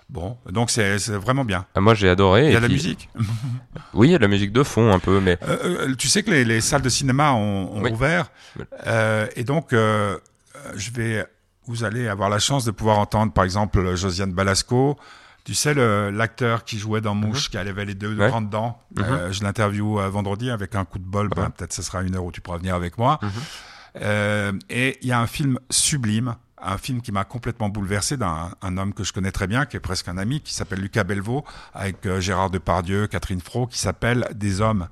Bon, 0.08 0.36
donc 0.50 0.70
c'est 0.70 0.96
vraiment 1.16 1.44
bien. 1.44 1.66
Ah, 1.74 1.80
moi 1.80 1.94
j'ai 1.94 2.08
adoré. 2.08 2.46
Il 2.46 2.52
y 2.52 2.56
a 2.56 2.58
de 2.58 2.62
la 2.62 2.68
puis- 2.68 2.74
musique. 2.76 3.08
Oui, 3.94 4.08
il 4.08 4.10
y 4.12 4.14
a 4.14 4.18
de 4.18 4.22
la 4.22 4.28
musique 4.28 4.52
de 4.52 4.62
fond 4.62 4.92
un 4.92 4.98
peu, 4.98 5.20
mais 5.20 5.38
Euh, 5.48 5.94
tu 5.96 6.06
sais 6.08 6.22
que 6.22 6.30
les, 6.30 6.44
les 6.44 6.60
salles 6.60 6.82
de 6.82 6.88
cinéma 6.88 7.32
ont, 7.32 7.72
ont 7.76 7.82
Oui. 7.82 7.90
ouvert. 7.90 8.30
Et 9.34 9.42
donc, 9.44 9.70
je 9.72 10.90
vais, 10.92 11.26
vous 11.66 11.82
allez 11.84 12.06
avoir 12.08 12.28
la 12.28 12.38
chance 12.38 12.64
de 12.64 12.70
pouvoir 12.70 12.98
entendre, 12.98 13.32
par 13.32 13.44
exemple, 13.44 13.94
Josiane 13.96 14.32
Balasco. 14.32 14.96
Tu 15.46 15.54
sais, 15.54 15.74
l'acteur 15.74 16.64
qui 16.64 16.76
jouait 16.76 17.00
dans 17.00 17.14
Mouche, 17.14 17.50
qui 17.50 17.56
avait 17.56 17.84
les 17.84 17.94
deux 17.94 18.10
Mhm. 18.14 18.20
Ouais. 18.20 18.28
grandes 18.28 18.50
dents. 18.50 18.82
Euh, 18.98 19.30
je 19.30 19.44
l'interview 19.44 20.00
euh, 20.00 20.08
vendredi 20.08 20.50
avec 20.50 20.74
un 20.74 20.84
coup 20.84 20.98
de 20.98 21.04
bol. 21.04 21.28
Ben. 21.28 21.50
Peut-être 21.50 21.72
ce 21.72 21.82
sera 21.82 22.02
une 22.02 22.16
heure 22.16 22.24
où 22.24 22.32
tu 22.32 22.40
pourras 22.40 22.58
venir 22.58 22.74
avec 22.74 22.98
moi. 22.98 23.20
Mhm. 23.22 23.30
Euh, 24.02 24.52
et 24.68 24.98
il 25.02 25.08
y 25.08 25.12
a 25.12 25.20
un 25.20 25.26
film 25.28 25.58
sublime, 25.70 26.34
un 26.60 26.78
film 26.78 27.00
qui 27.00 27.12
m'a 27.12 27.22
complètement 27.24 27.68
bouleversé 27.68 28.16
d'un 28.16 28.50
un 28.60 28.76
homme 28.76 28.92
que 28.92 29.04
je 29.04 29.12
connais 29.12 29.30
très 29.30 29.46
bien, 29.46 29.66
qui 29.66 29.76
est 29.76 29.80
presque 29.80 30.08
un 30.08 30.18
ami, 30.18 30.40
qui 30.40 30.52
s'appelle 30.52 30.80
Lucas 30.80 31.04
Belvaux, 31.04 31.44
avec 31.74 32.04
euh, 32.06 32.20
Gérard 32.20 32.50
Depardieu, 32.50 33.06
Catherine 33.06 33.40
Fro, 33.40 33.68
qui 33.68 33.78
s'appelle 33.78 34.26
Des 34.34 34.60
hommes. 34.60 34.88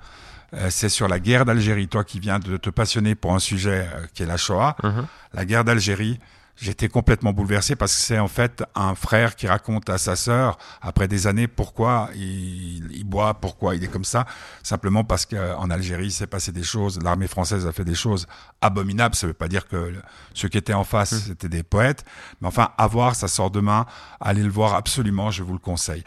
Euh, 0.55 0.69
c'est 0.71 0.89
sur 0.89 1.09
la 1.09 1.19
guerre 1.19 1.45
d'Algérie. 1.45 1.89
Toi 1.89 2.05
qui 2.05 2.21
viens 2.21 2.39
de 2.39 2.57
te 2.59 2.71
passionner 2.71 3.17
pour 3.17 3.35
un 3.35 3.41
sujet 3.41 3.89
euh, 3.93 4.07
qui 4.15 4.23
est 4.23 4.27
la 4.27 4.37
Shoah, 4.37 4.77
Mhm. 4.85 5.07
la 5.33 5.45
guerre 5.45 5.65
d'Algérie, 5.65 6.21
J'étais 6.57 6.89
complètement 6.89 7.33
bouleversé 7.33 7.75
parce 7.77 7.95
que 7.95 8.01
c'est 8.01 8.19
en 8.19 8.29
fait 8.29 8.63
un 8.75 8.95
frère 8.95 9.35
qui 9.37 9.47
raconte 9.49 9.89
à 9.91 9.99
sa 9.99 10.15
sœur, 10.17 10.57
après 10.83 11.09
des 11.09 11.27
années, 11.27 11.49
pourquoi 11.49 12.11
il, 12.15 12.91
il 12.93 13.05
boit, 13.05 13.35
pourquoi 13.35 13.75
il 13.75 13.83
est 13.83 13.89
comme 13.89 14.05
ça. 14.05 14.25
Simplement 14.63 15.05
parce 15.05 15.27
qu'en 15.27 15.69
Algérie, 15.71 16.07
il 16.07 16.13
s'est 16.13 16.27
passé 16.29 16.53
des 16.53 16.63
choses, 16.63 17.01
l'armée 17.03 17.27
française 17.29 17.67
a 17.67 17.73
fait 17.73 17.85
des 17.85 17.95
choses 17.95 18.27
abominables. 18.61 19.15
Ça 19.15 19.27
veut 19.27 19.33
pas 19.33 19.49
dire 19.49 19.67
que 19.69 19.95
ceux 20.33 20.49
qui 20.49 20.59
étaient 20.59 20.75
en 20.75 20.85
face, 20.85 21.13
Mmh. 21.13 21.19
c'était 21.27 21.49
des 21.49 21.63
poètes. 21.63 22.05
Mais 22.41 22.49
enfin, 22.49 22.71
à 22.79 22.87
voir, 22.87 23.15
ça 23.15 23.29
sort 23.29 23.51
demain. 23.51 23.85
Allez 24.21 24.43
le 24.43 24.49
voir 24.51 24.75
absolument, 24.75 25.31
je 25.31 25.43
vous 25.43 25.53
le 25.53 25.59
conseille. 25.59 26.03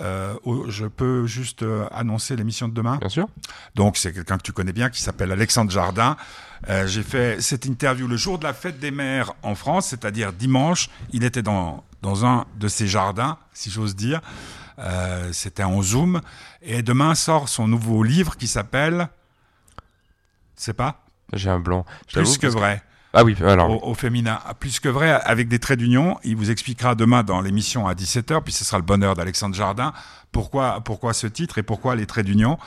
Euh, 0.00 0.34
je 0.68 0.86
peux 0.86 1.26
juste 1.26 1.62
euh, 1.62 1.86
annoncer 1.92 2.36
l'émission 2.36 2.68
de 2.68 2.74
demain? 2.74 2.96
Bien 2.98 3.08
sûr. 3.08 3.26
donc 3.74 3.96
c'est 3.96 4.12
quelqu'un 4.12 4.38
que 4.38 4.42
tu 4.42 4.52
connais 4.52 4.72
bien 4.72 4.88
qui 4.88 5.02
s'appelle 5.02 5.32
Alexandre 5.32 5.70
Jardin. 5.70 6.16
Euh, 6.68 6.86
J'ai 6.86 7.02
fait 7.02 7.40
cette 7.40 7.64
interview 7.64 8.06
le 8.06 8.16
jour 8.16 8.38
de 8.38 8.44
la 8.44 8.52
fête 8.52 8.78
des 8.78 8.90
mères 8.90 9.32
en 9.42 9.54
France, 9.54 9.88
c'est-à-dire 9.88 10.32
dimanche. 10.32 10.88
Il 11.12 11.24
était 11.24 11.42
dans, 11.42 11.84
dans 12.02 12.26
un 12.26 12.44
de 12.58 12.68
ses 12.68 12.86
jardins, 12.86 13.38
si 13.52 13.70
j'ose 13.70 13.96
dire. 13.96 14.20
Euh, 14.78 15.32
C'était 15.32 15.62
en 15.64 15.80
Zoom. 15.82 16.20
Et 16.62 16.82
demain 16.82 17.14
sort 17.14 17.48
son 17.48 17.66
nouveau 17.68 18.02
livre 18.02 18.36
qui 18.36 18.46
s'appelle... 18.46 19.08
C'est 20.56 20.74
pas? 20.74 21.04
J'ai 21.32 21.48
un 21.48 21.58
blanc. 21.60 21.86
Plus 22.12 22.36
que 22.36 22.46
vrai 22.46 22.82
Ah 23.14 23.24
oui, 23.24 23.34
alors. 23.42 23.70
au, 23.82 23.90
au 23.92 23.94
féminin. 23.94 24.38
Plus 24.58 24.78
que 24.78 24.90
vrai, 24.90 25.10
avec 25.10 25.48
des 25.48 25.58
traits 25.58 25.78
d'union. 25.78 26.18
Il 26.22 26.36
vous 26.36 26.50
expliquera 26.50 26.94
demain 26.94 27.22
dans 27.22 27.40
l'émission 27.40 27.86
à 27.88 27.94
17h, 27.94 28.42
puis 28.42 28.52
ce 28.52 28.64
sera 28.64 28.76
le 28.76 28.84
bonheur 28.84 29.14
d'Alexandre 29.14 29.54
Jardin, 29.54 29.94
pourquoi, 30.32 30.82
pourquoi 30.82 31.14
ce 31.14 31.26
titre 31.26 31.56
et 31.56 31.62
pourquoi 31.62 31.96
les 31.96 32.04
traits 32.04 32.26
d'union? 32.26 32.58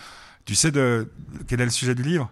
Tu 0.45 0.55
sais 0.55 0.71
de 0.71 1.11
quel 1.47 1.61
est 1.61 1.65
le 1.65 1.69
sujet 1.71 1.93
du 1.93 2.01
livre? 2.01 2.31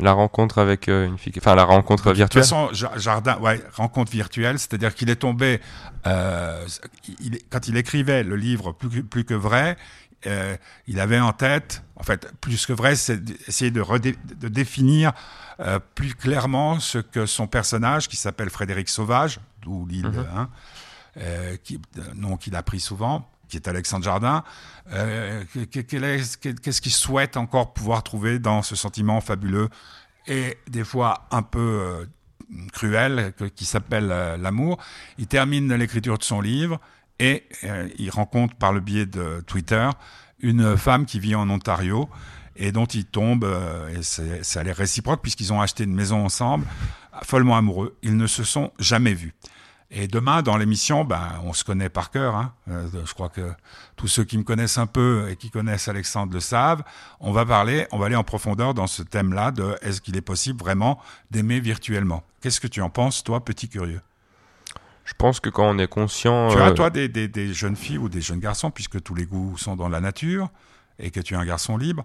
La 0.00 0.12
rencontre 0.12 0.58
avec 0.58 0.88
euh, 0.88 1.06
une 1.06 1.18
fille. 1.18 1.32
Enfin, 1.38 1.54
la 1.54 1.64
rencontre 1.64 2.04
De 2.04 2.08
toute 2.10 2.16
virtuelle. 2.16 2.42
façon, 2.42 2.70
Ja- 2.72 2.92
Jardin, 2.96 3.38
ouais, 3.38 3.60
rencontre 3.74 4.10
virtuelle, 4.12 4.58
c'est-à-dire 4.58 4.94
qu'il 4.94 5.10
est 5.10 5.16
tombé, 5.16 5.60
euh, 6.06 6.66
il- 7.20 7.38
quand 7.50 7.68
il 7.68 7.76
écrivait 7.76 8.22
le 8.24 8.36
livre 8.36 8.72
Plus 8.72 8.88
que, 8.88 9.00
plus 9.00 9.24
que 9.24 9.34
vrai, 9.34 9.76
euh, 10.26 10.56
il 10.86 11.00
avait 11.00 11.20
en 11.20 11.32
tête, 11.32 11.82
en 11.96 12.02
fait, 12.02 12.30
plus 12.40 12.66
que 12.66 12.72
vrai, 12.72 12.94
c'est 12.96 13.22
d'essayer 13.22 13.70
de, 13.70 13.82
de 14.38 14.48
définir 14.48 15.12
euh, 15.60 15.78
plus 15.94 16.14
clairement 16.14 16.80
ce 16.80 16.98
que 16.98 17.26
son 17.26 17.46
personnage, 17.46 18.08
qui 18.08 18.16
s'appelle 18.16 18.48
Frédéric 18.50 18.88
Sauvage, 18.88 19.40
d'où 19.62 19.86
l'île, 19.86 20.10
hein, 20.34 20.48
euh, 21.18 21.56
qui, 21.62 21.78
nom 22.14 22.36
qu'il 22.38 22.56
a 22.56 22.62
pris 22.62 22.80
souvent, 22.80 23.28
qui 23.50 23.56
est 23.56 23.68
Alexandre 23.68 24.04
Jardin, 24.04 24.42
euh, 24.92 25.44
qu'est-ce 25.52 26.80
qu'il 26.80 26.92
souhaite 26.92 27.36
encore 27.36 27.74
pouvoir 27.74 28.02
trouver 28.02 28.38
dans 28.38 28.62
ce 28.62 28.74
sentiment 28.74 29.20
fabuleux 29.20 29.68
et 30.26 30.56
des 30.68 30.84
fois 30.84 31.26
un 31.30 31.42
peu 31.42 31.58
euh, 31.58 32.06
cruel 32.72 33.32
qui 33.54 33.64
s'appelle 33.64 34.08
euh, 34.10 34.36
l'amour. 34.36 34.78
Il 35.18 35.26
termine 35.26 35.74
l'écriture 35.74 36.16
de 36.16 36.24
son 36.24 36.40
livre 36.40 36.80
et 37.18 37.44
il 37.98 38.08
rencontre 38.08 38.56
par 38.56 38.72
le 38.72 38.80
biais 38.80 39.04
de 39.04 39.42
Twitter 39.46 39.90
une 40.38 40.78
femme 40.78 41.04
qui 41.04 41.20
vit 41.20 41.34
en 41.34 41.50
Ontario 41.50 42.08
et 42.56 42.72
dont 42.72 42.86
il 42.86 43.04
tombe, 43.04 43.46
et 43.94 44.02
ça 44.02 44.62
l'air 44.62 44.76
réciproque 44.76 45.20
puisqu'ils 45.20 45.52
ont 45.52 45.60
acheté 45.60 45.84
une 45.84 45.94
maison 45.94 46.24
ensemble, 46.24 46.64
follement 47.22 47.58
amoureux. 47.58 47.98
Ils 48.02 48.16
ne 48.16 48.26
se 48.26 48.42
sont 48.42 48.72
jamais 48.78 49.12
vus. 49.12 49.34
Et 49.92 50.06
demain, 50.06 50.42
dans 50.42 50.56
l'émission, 50.56 51.04
ben, 51.04 51.40
on 51.42 51.52
se 51.52 51.64
connaît 51.64 51.88
par 51.88 52.10
cœur. 52.10 52.36
Hein. 52.36 52.52
Euh, 52.68 52.88
je 53.04 53.12
crois 53.12 53.28
que 53.28 53.52
tous 53.96 54.06
ceux 54.06 54.22
qui 54.22 54.38
me 54.38 54.44
connaissent 54.44 54.78
un 54.78 54.86
peu 54.86 55.28
et 55.28 55.36
qui 55.36 55.50
connaissent 55.50 55.88
Alexandre 55.88 56.32
le 56.32 56.38
savent. 56.38 56.84
On 57.18 57.32
va 57.32 57.44
parler, 57.44 57.88
on 57.90 57.98
va 57.98 58.06
aller 58.06 58.14
en 58.14 58.22
profondeur 58.22 58.72
dans 58.72 58.86
ce 58.86 59.02
thème-là 59.02 59.50
de 59.50 59.76
est-ce 59.82 60.00
qu'il 60.00 60.16
est 60.16 60.22
possible 60.22 60.60
vraiment 60.60 61.00
d'aimer 61.32 61.58
virtuellement. 61.58 62.22
Qu'est-ce 62.40 62.60
que 62.60 62.68
tu 62.68 62.80
en 62.80 62.88
penses, 62.88 63.24
toi, 63.24 63.44
petit 63.44 63.68
curieux? 63.68 64.00
Je 65.04 65.14
pense 65.14 65.40
que 65.40 65.50
quand 65.50 65.68
on 65.68 65.78
est 65.78 65.88
conscient. 65.88 66.50
Tu 66.50 66.58
euh, 66.58 66.66
as, 66.66 66.70
toi, 66.70 66.90
des, 66.90 67.08
des, 67.08 67.26
des 67.26 67.52
jeunes 67.52 67.74
filles 67.74 67.98
ou 67.98 68.08
des 68.08 68.20
jeunes 68.20 68.38
garçons, 68.38 68.70
puisque 68.70 69.02
tous 69.02 69.16
les 69.16 69.26
goûts 69.26 69.58
sont 69.58 69.74
dans 69.74 69.88
la 69.88 70.00
nature 70.00 70.50
et 71.00 71.10
que 71.10 71.18
tu 71.18 71.34
es 71.34 71.36
un 71.36 71.44
garçon 71.44 71.76
libre, 71.76 72.04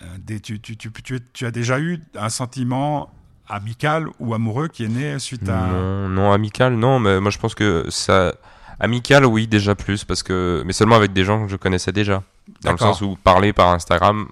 euh, 0.00 0.16
des, 0.18 0.40
tu, 0.40 0.58
tu, 0.58 0.78
tu, 0.78 0.90
tu 1.34 1.46
as 1.46 1.50
déjà 1.50 1.78
eu 1.80 2.00
un 2.14 2.30
sentiment 2.30 3.12
amical 3.50 4.08
ou 4.18 4.34
amoureux 4.34 4.68
qui 4.68 4.84
est 4.84 4.88
né 4.88 5.18
suite 5.18 5.48
à... 5.48 5.66
Non, 5.66 6.08
non, 6.08 6.32
amical, 6.32 6.74
non, 6.74 6.98
mais 6.98 7.20
moi 7.20 7.30
je 7.30 7.38
pense 7.38 7.54
que 7.54 7.86
ça. 7.88 8.34
Amical, 8.78 9.26
oui, 9.26 9.46
déjà 9.46 9.74
plus, 9.74 10.04
parce 10.04 10.22
que. 10.22 10.62
Mais 10.64 10.72
seulement 10.72 10.96
avec 10.96 11.12
des 11.12 11.24
gens 11.24 11.44
que 11.44 11.50
je 11.50 11.56
connaissais 11.56 11.92
déjà. 11.92 12.22
Dans 12.62 12.72
le 12.72 12.78
sens 12.78 13.02
où 13.02 13.16
parler 13.22 13.52
par 13.52 13.68
Instagram, 13.74 14.26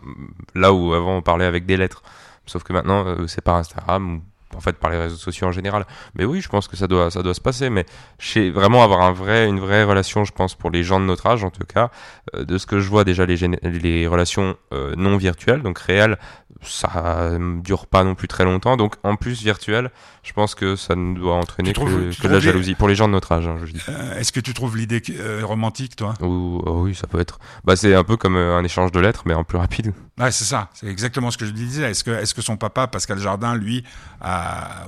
là 0.54 0.72
où 0.72 0.92
avant 0.94 1.16
on 1.18 1.22
parlait 1.22 1.44
avec 1.44 1.66
des 1.66 1.76
lettres. 1.76 2.02
Sauf 2.46 2.62
que 2.62 2.72
maintenant, 2.72 3.04
euh, 3.06 3.26
c'est 3.26 3.42
par 3.42 3.56
Instagram 3.56 4.16
ou 4.16 4.22
en 4.56 4.60
fait 4.60 4.76
par 4.76 4.90
les 4.90 4.98
réseaux 4.98 5.16
sociaux 5.16 5.46
en 5.46 5.52
général. 5.52 5.86
Mais 6.14 6.24
oui, 6.24 6.40
je 6.40 6.48
pense 6.48 6.68
que 6.68 6.76
ça 6.76 6.86
doit, 6.86 7.10
ça 7.10 7.22
doit 7.22 7.34
se 7.34 7.40
passer. 7.40 7.70
Mais 7.70 7.86
chez 8.18 8.50
vraiment 8.50 8.82
avoir 8.82 9.02
un 9.02 9.12
vrai, 9.12 9.48
une 9.48 9.60
vraie 9.60 9.84
relation, 9.84 10.24
je 10.24 10.32
pense, 10.32 10.54
pour 10.54 10.70
les 10.70 10.82
gens 10.82 11.00
de 11.00 11.04
notre 11.04 11.26
âge, 11.26 11.44
en 11.44 11.50
tout 11.50 11.64
cas, 11.64 11.90
euh, 12.34 12.44
de 12.44 12.58
ce 12.58 12.66
que 12.66 12.80
je 12.80 12.88
vois 12.88 13.04
déjà, 13.04 13.26
les, 13.26 14.06
relations 14.06 14.56
euh, 14.72 14.94
non 14.96 15.16
virtuelles, 15.16 15.62
donc 15.62 15.78
réelles, 15.78 16.18
ça 16.62 17.38
ne 17.38 17.60
dure 17.60 17.86
pas 17.86 18.04
non 18.04 18.14
plus 18.14 18.28
très 18.28 18.44
longtemps. 18.44 18.76
Donc 18.76 18.94
en 19.02 19.16
plus 19.16 19.42
virtuel, 19.42 19.90
je 20.22 20.32
pense 20.32 20.54
que 20.54 20.76
ça 20.76 20.94
ne 20.96 21.14
doit 21.14 21.34
entraîner 21.34 21.72
trouves- 21.72 22.14
que, 22.16 22.28
de 22.28 22.32
la 22.32 22.40
jalousie 22.40 22.74
pour 22.74 22.88
les 22.88 22.94
gens 22.94 23.06
de 23.06 23.12
notre 23.12 23.32
âge, 23.32 23.46
hein, 23.46 23.56
je 23.64 23.72
dis. 23.72 23.82
Euh, 23.88 24.18
Est-ce 24.18 24.32
que 24.32 24.40
tu 24.40 24.54
trouves 24.54 24.76
l'idée 24.76 25.02
euh, 25.10 25.42
romantique, 25.44 25.96
toi? 25.96 26.14
Ou- 26.20 26.62
oh 26.66 26.82
oui, 26.82 26.94
ça 26.94 27.06
peut 27.06 27.20
être. 27.20 27.38
Bah, 27.64 27.76
c'est 27.76 27.94
un 27.94 28.04
peu 28.04 28.16
comme 28.16 28.36
euh, 28.36 28.56
un 28.56 28.64
échange 28.64 28.92
de 28.92 29.00
lettres, 29.00 29.22
mais 29.26 29.34
en 29.34 29.44
plus 29.44 29.58
rapide. 29.58 29.92
Ouais, 30.18 30.30
c'est 30.32 30.44
ça. 30.44 30.68
C'est 30.74 30.88
exactement 30.88 31.30
ce 31.30 31.38
que 31.38 31.46
je 31.46 31.52
disais. 31.52 31.90
Est-ce 31.90 32.02
que, 32.04 32.10
est-ce 32.10 32.34
que 32.34 32.42
son 32.42 32.56
papa, 32.56 32.88
Pascal 32.88 33.18
Jardin, 33.18 33.54
lui, 33.54 33.84
a, 34.20 34.37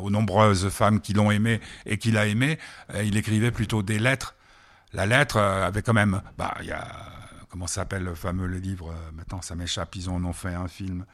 aux 0.01 0.11
nombreuses 0.11 0.69
femmes 0.69 1.01
qui 1.01 1.13
l'ont 1.13 1.31
aimé 1.31 1.61
et 1.87 1.99
qu'il 1.99 2.17
a 2.17 2.27
aimé, 2.27 2.59
euh, 2.95 3.03
il 3.03 3.17
écrivait 3.17 3.51
plutôt 3.51 3.83
des 3.83 3.99
lettres. 3.99 4.35
La 4.93 5.07
lettre 5.07 5.37
euh, 5.37 5.67
avait 5.67 5.83
quand 5.83 5.93
même, 5.93 6.23
bah, 6.37 6.55
comment 7.49 7.67
s'appelle 7.67 8.05
le 8.05 8.15
fameux 8.15 8.47
livre 8.47 8.91
euh, 8.91 9.11
Maintenant, 9.13 9.43
ça 9.43 9.55
m'échappe. 9.55 9.95
Ils 9.97 10.11
en 10.11 10.23
ont 10.25 10.33
fait 10.33 10.55
un 10.55 10.69
film. 10.69 11.05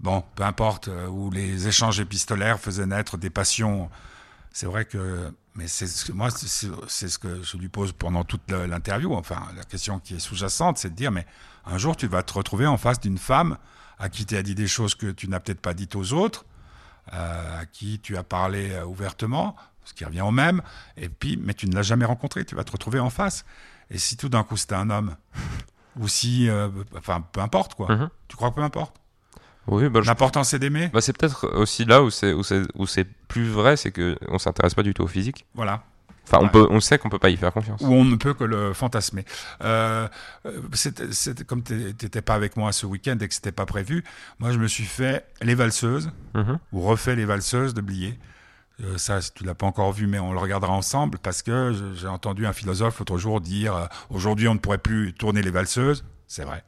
Bon, 0.00 0.22
peu 0.34 0.42
importe, 0.42 0.90
où 1.10 1.30
les 1.30 1.66
échanges 1.66 2.00
épistolaires 2.00 2.58
faisaient 2.60 2.86
naître 2.86 3.16
des 3.16 3.30
passions. 3.30 3.88
C'est 4.52 4.66
vrai 4.66 4.84
que, 4.84 5.32
mais 5.54 5.66
c'est 5.66 5.86
ce 5.86 6.04
que- 6.04 6.12
moi, 6.12 6.28
c'est 6.30 7.08
ce 7.08 7.18
que 7.18 7.42
je 7.42 7.56
lui 7.56 7.68
pose 7.68 7.92
pendant 7.92 8.22
toute 8.24 8.50
l'interview. 8.50 9.14
Enfin, 9.14 9.40
la 9.56 9.62
question 9.64 10.00
qui 10.00 10.16
est 10.16 10.18
sous-jacente, 10.18 10.78
c'est 10.78 10.90
de 10.90 10.94
dire, 10.94 11.10
mais 11.10 11.26
un 11.64 11.78
jour, 11.78 11.96
tu 11.96 12.06
vas 12.06 12.22
te 12.22 12.34
retrouver 12.34 12.66
en 12.66 12.76
face 12.76 13.00
d'une 13.00 13.18
femme 13.18 13.56
à 13.98 14.08
qui 14.08 14.26
tu 14.26 14.36
as 14.36 14.42
dit 14.42 14.54
des 14.54 14.66
choses 14.66 14.94
que 14.94 15.10
tu 15.10 15.28
n'as 15.28 15.40
peut-être 15.40 15.60
pas 15.60 15.74
dites 15.74 15.96
aux 15.96 16.12
autres, 16.12 16.44
euh, 17.12 17.60
à 17.60 17.66
qui 17.66 17.98
tu 18.00 18.16
as 18.16 18.22
parlé 18.22 18.70
euh, 18.72 18.84
ouvertement, 18.84 19.56
ce 19.84 19.92
qui 19.94 20.04
revient 20.04 20.22
au 20.22 20.30
même, 20.30 20.62
et 20.96 21.08
puis, 21.08 21.36
mais 21.36 21.52
tu 21.54 21.68
ne 21.68 21.74
l'as 21.74 21.82
jamais 21.82 22.04
rencontré, 22.06 22.44
tu 22.44 22.54
vas 22.54 22.64
te 22.64 22.72
retrouver 22.72 23.00
en 23.00 23.10
face. 23.10 23.44
Et 23.90 23.98
si 23.98 24.16
tout 24.16 24.28
d'un 24.30 24.42
coup 24.44 24.56
c'était 24.56 24.74
un 24.76 24.88
homme, 24.90 25.14
ou 25.98 26.08
si, 26.08 26.48
euh, 26.48 26.68
enfin, 26.96 27.20
peu 27.20 27.40
importe 27.40 27.74
quoi. 27.74 27.94
Mhm. 27.94 28.08
Tu 28.28 28.36
crois 28.36 28.50
que 28.50 28.56
peu 28.56 28.62
importe? 28.62 28.96
Oui, 29.66 29.88
bah, 29.88 30.00
je- 30.02 30.06
L'important 30.06 30.44
c'est 30.44 30.58
d'aimer. 30.58 30.88
bah, 30.92 31.00
c'est 31.00 31.16
peut-être 31.16 31.46
aussi 31.54 31.84
là 31.84 32.02
où 32.02 32.10
c'est 32.10 32.32
où 32.34 32.86
c'est 32.86 33.04
plus 33.28 33.48
vrai, 33.48 33.76
c'est 33.76 33.92
que 33.92 34.16
on 34.28 34.38
s'intéresse 34.38 34.74
pas 34.74 34.82
du 34.82 34.92
tout 34.94 35.02
au 35.02 35.06
physique. 35.06 35.46
Voilà. 35.54 35.82
Enfin, 36.26 36.38
on 36.40 36.44
Ouais. 36.44 36.50
peut, 36.50 36.66
on 36.70 36.80
sait 36.80 36.98
qu'on 36.98 37.10
peut 37.10 37.18
pas 37.18 37.28
y 37.30 37.36
faire 37.36 37.52
confiance. 37.52 37.80
Où 37.82 37.92
on 37.92 38.04
ne 38.04 38.16
peut 38.16 38.32
que 38.34 38.44
le 38.44 38.72
fantasmer. 38.72 39.24
Euh, 39.62 40.08
euh, 40.46 40.60
comme 41.46 41.62
tu 41.62 41.74
n'étais 41.74 42.22
pas 42.22 42.34
avec 42.34 42.56
moi 42.56 42.72
ce 42.72 42.86
week-end 42.86 43.16
et 43.20 43.28
que 43.28 43.34
c'était 43.34 43.52
pas 43.52 43.66
prévu, 43.66 44.04
moi 44.38 44.50
je 44.52 44.58
me 44.58 44.66
suis 44.66 44.84
fait 44.84 45.26
les 45.42 45.54
valseuses, 45.54 46.10
Mhm. 46.34 46.58
ou 46.72 46.80
refait 46.80 47.14
les 47.16 47.24
valseuses 47.26 47.74
de 47.74 47.80
Blier. 47.80 48.18
Euh, 48.82 48.98
ça, 48.98 49.20
tu 49.34 49.44
l'as 49.44 49.54
pas 49.54 49.66
encore 49.66 49.92
vu, 49.92 50.06
mais 50.08 50.18
on 50.18 50.32
le 50.32 50.38
regardera 50.38 50.72
ensemble 50.72 51.18
parce 51.18 51.42
que 51.42 51.72
j'ai 51.94 52.08
entendu 52.08 52.44
un 52.46 52.52
philosophe 52.52 52.98
l'autre 52.98 53.18
jour 53.18 53.40
dire 53.40 53.76
euh, 53.76 53.86
aujourd'hui 54.10 54.48
on 54.48 54.54
ne 54.54 54.58
pourrait 54.58 54.78
plus 54.78 55.12
tourner 55.12 55.42
les 55.42 55.50
valseuses. 55.52 56.04
C'est 56.26 56.44
vrai. 56.44 56.64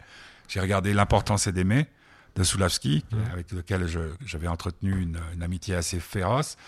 J'ai 0.48 0.60
regardé 0.60 0.92
L'important 0.92 1.36
c'est 1.36 1.50
d'aimer 1.52 1.86
de 2.36 2.44
Soulavski, 2.44 3.02
avec 3.32 3.50
lequel 3.50 3.86
j'avais 4.26 4.46
entretenu 4.46 4.92
une, 5.00 5.18
une 5.34 5.42
amitié 5.42 5.74
assez 5.74 5.98
féroce. 5.98 6.58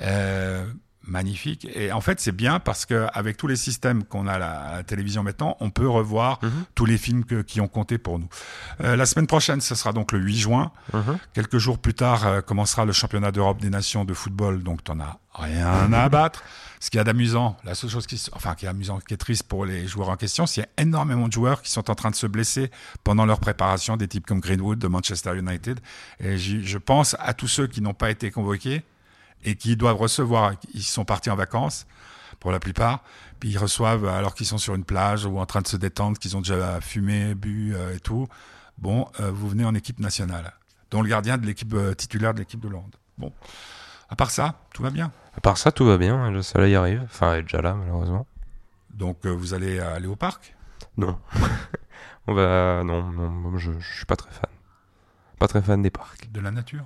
Euh, 0.00 0.64
magnifique. 1.06 1.66
Et 1.74 1.92
en 1.92 2.00
fait, 2.00 2.20
c'est 2.20 2.32
bien 2.32 2.58
parce 2.60 2.86
que 2.86 3.06
avec 3.12 3.36
tous 3.36 3.46
les 3.46 3.56
systèmes 3.56 4.04
qu'on 4.04 4.26
a 4.26 4.32
à 4.34 4.38
la, 4.38 4.50
à 4.60 4.76
la 4.76 4.82
télévision 4.82 5.22
maintenant, 5.22 5.56
on 5.60 5.70
peut 5.70 5.88
revoir 5.88 6.38
Mhm. 6.42 6.50
tous 6.74 6.84
les 6.86 6.98
films 6.98 7.24
que- 7.24 7.42
qui 7.42 7.60
ont 7.60 7.68
compté 7.68 7.98
pour 7.98 8.18
nous. 8.18 8.28
Euh, 8.82 8.96
la 8.96 9.06
semaine 9.06 9.26
prochaine, 9.26 9.60
ce 9.60 9.74
sera 9.74 9.92
donc 9.92 10.12
le 10.12 10.18
8 10.18 10.36
juin. 10.38 10.72
Mhm. 10.92 11.18
Quelques 11.34 11.58
jours 11.58 11.78
plus 11.78 11.94
tard 11.94 12.26
euh, 12.26 12.40
commencera 12.40 12.84
le 12.84 12.92
championnat 12.92 13.32
d'Europe 13.32 13.60
des 13.60 13.70
nations 13.70 14.04
de 14.04 14.14
football, 14.14 14.62
donc 14.62 14.82
t'en 14.84 14.98
as 15.00 15.18
rien 15.34 15.92
à 15.92 16.02
abattre. 16.02 16.42
Ce 16.78 16.90
qui 16.90 16.98
est 16.98 17.04
d'amusant, 17.04 17.56
la 17.64 17.74
seule 17.74 17.88
chose 17.90 18.06
qui, 18.06 18.22
enfin, 18.34 18.54
qui 18.54 18.66
est 18.66 18.68
amusant, 18.68 18.98
qui 19.00 19.14
est 19.14 19.16
triste 19.16 19.44
pour 19.44 19.64
les 19.64 19.86
joueurs 19.88 20.10
en 20.10 20.16
question, 20.16 20.46
c'est 20.46 20.54
qu'il 20.54 20.62
y 20.62 20.66
a 20.66 20.82
énormément 20.82 21.26
de 21.26 21.32
joueurs 21.32 21.62
qui 21.62 21.70
sont 21.70 21.90
en 21.90 21.94
train 21.94 22.10
de 22.10 22.14
se 22.14 22.26
blesser 22.26 22.70
pendant 23.02 23.24
leur 23.24 23.40
préparation, 23.40 23.96
des 23.96 24.08
types 24.08 24.26
comme 24.26 24.40
Greenwood 24.40 24.78
de 24.78 24.86
Manchester 24.88 25.36
United. 25.36 25.80
Et 26.20 26.36
je 26.36 26.78
pense 26.78 27.16
à 27.18 27.32
tous 27.32 27.48
ceux 27.48 27.66
qui 27.66 27.80
n'ont 27.80 27.94
pas 27.94 28.10
été 28.10 28.30
convoqués 28.30 28.82
et 29.46 29.54
qui 29.54 29.76
doivent 29.76 29.96
recevoir, 29.96 30.52
ils 30.74 30.82
sont 30.82 31.06
partis 31.06 31.30
en 31.30 31.36
vacances 31.36 31.86
pour 32.40 32.52
la 32.52 32.58
plupart, 32.60 33.02
puis 33.40 33.48
ils 33.50 33.56
reçoivent 33.58 34.04
alors 34.06 34.34
qu'ils 34.34 34.44
sont 34.46 34.58
sur 34.58 34.74
une 34.74 34.84
plage 34.84 35.24
ou 35.24 35.38
en 35.38 35.46
train 35.46 35.62
de 35.62 35.66
se 35.68 35.76
détendre, 35.78 36.18
qu'ils 36.18 36.36
ont 36.36 36.40
déjà 36.42 36.80
fumé, 36.82 37.34
bu 37.34 37.74
euh, 37.74 37.94
et 37.94 38.00
tout. 38.00 38.26
Bon, 38.76 39.08
euh, 39.20 39.30
vous 39.30 39.48
venez 39.48 39.64
en 39.64 39.74
équipe 39.74 40.00
nationale, 40.00 40.52
dont 40.90 41.00
le 41.00 41.08
gardien 41.08 41.38
de 41.38 41.46
l'équipe 41.46 41.72
euh, 41.72 41.94
titulaire 41.94 42.34
de 42.34 42.40
l'équipe 42.40 42.60
de 42.60 42.66
Hollande. 42.66 42.94
Bon, 43.16 43.32
À 44.10 44.16
part 44.16 44.30
ça, 44.30 44.60
tout 44.74 44.82
va 44.82 44.90
bien? 44.90 45.10
À 45.36 45.40
part 45.40 45.56
ça, 45.56 45.72
tout 45.72 45.86
va 45.86 45.96
bien. 45.96 46.30
Le 46.30 46.42
soleil 46.42 46.74
arrive. 46.74 47.02
Enfin, 47.04 47.32
elle 47.32 47.40
est 47.40 47.42
déjà 47.44 47.62
là, 47.62 47.74
malheureusement. 47.74 48.26
Donc 48.92 49.24
vous 49.26 49.54
allez 49.54 49.78
aller 49.78 50.06
au 50.06 50.16
parc? 50.16 50.54
Non. 50.96 51.18
On 52.26 52.34
va. 52.34 52.82
Non, 52.84 53.02
non, 53.04 53.56
je, 53.58 53.72
je 53.78 53.96
suis 53.96 54.06
pas 54.06 54.16
très 54.16 54.30
fan. 54.30 54.50
Pas 55.38 55.48
très 55.48 55.62
fan 55.62 55.80
des 55.82 55.90
parcs. 55.90 56.30
de 56.32 56.40
la 56.40 56.50
nature? 56.50 56.84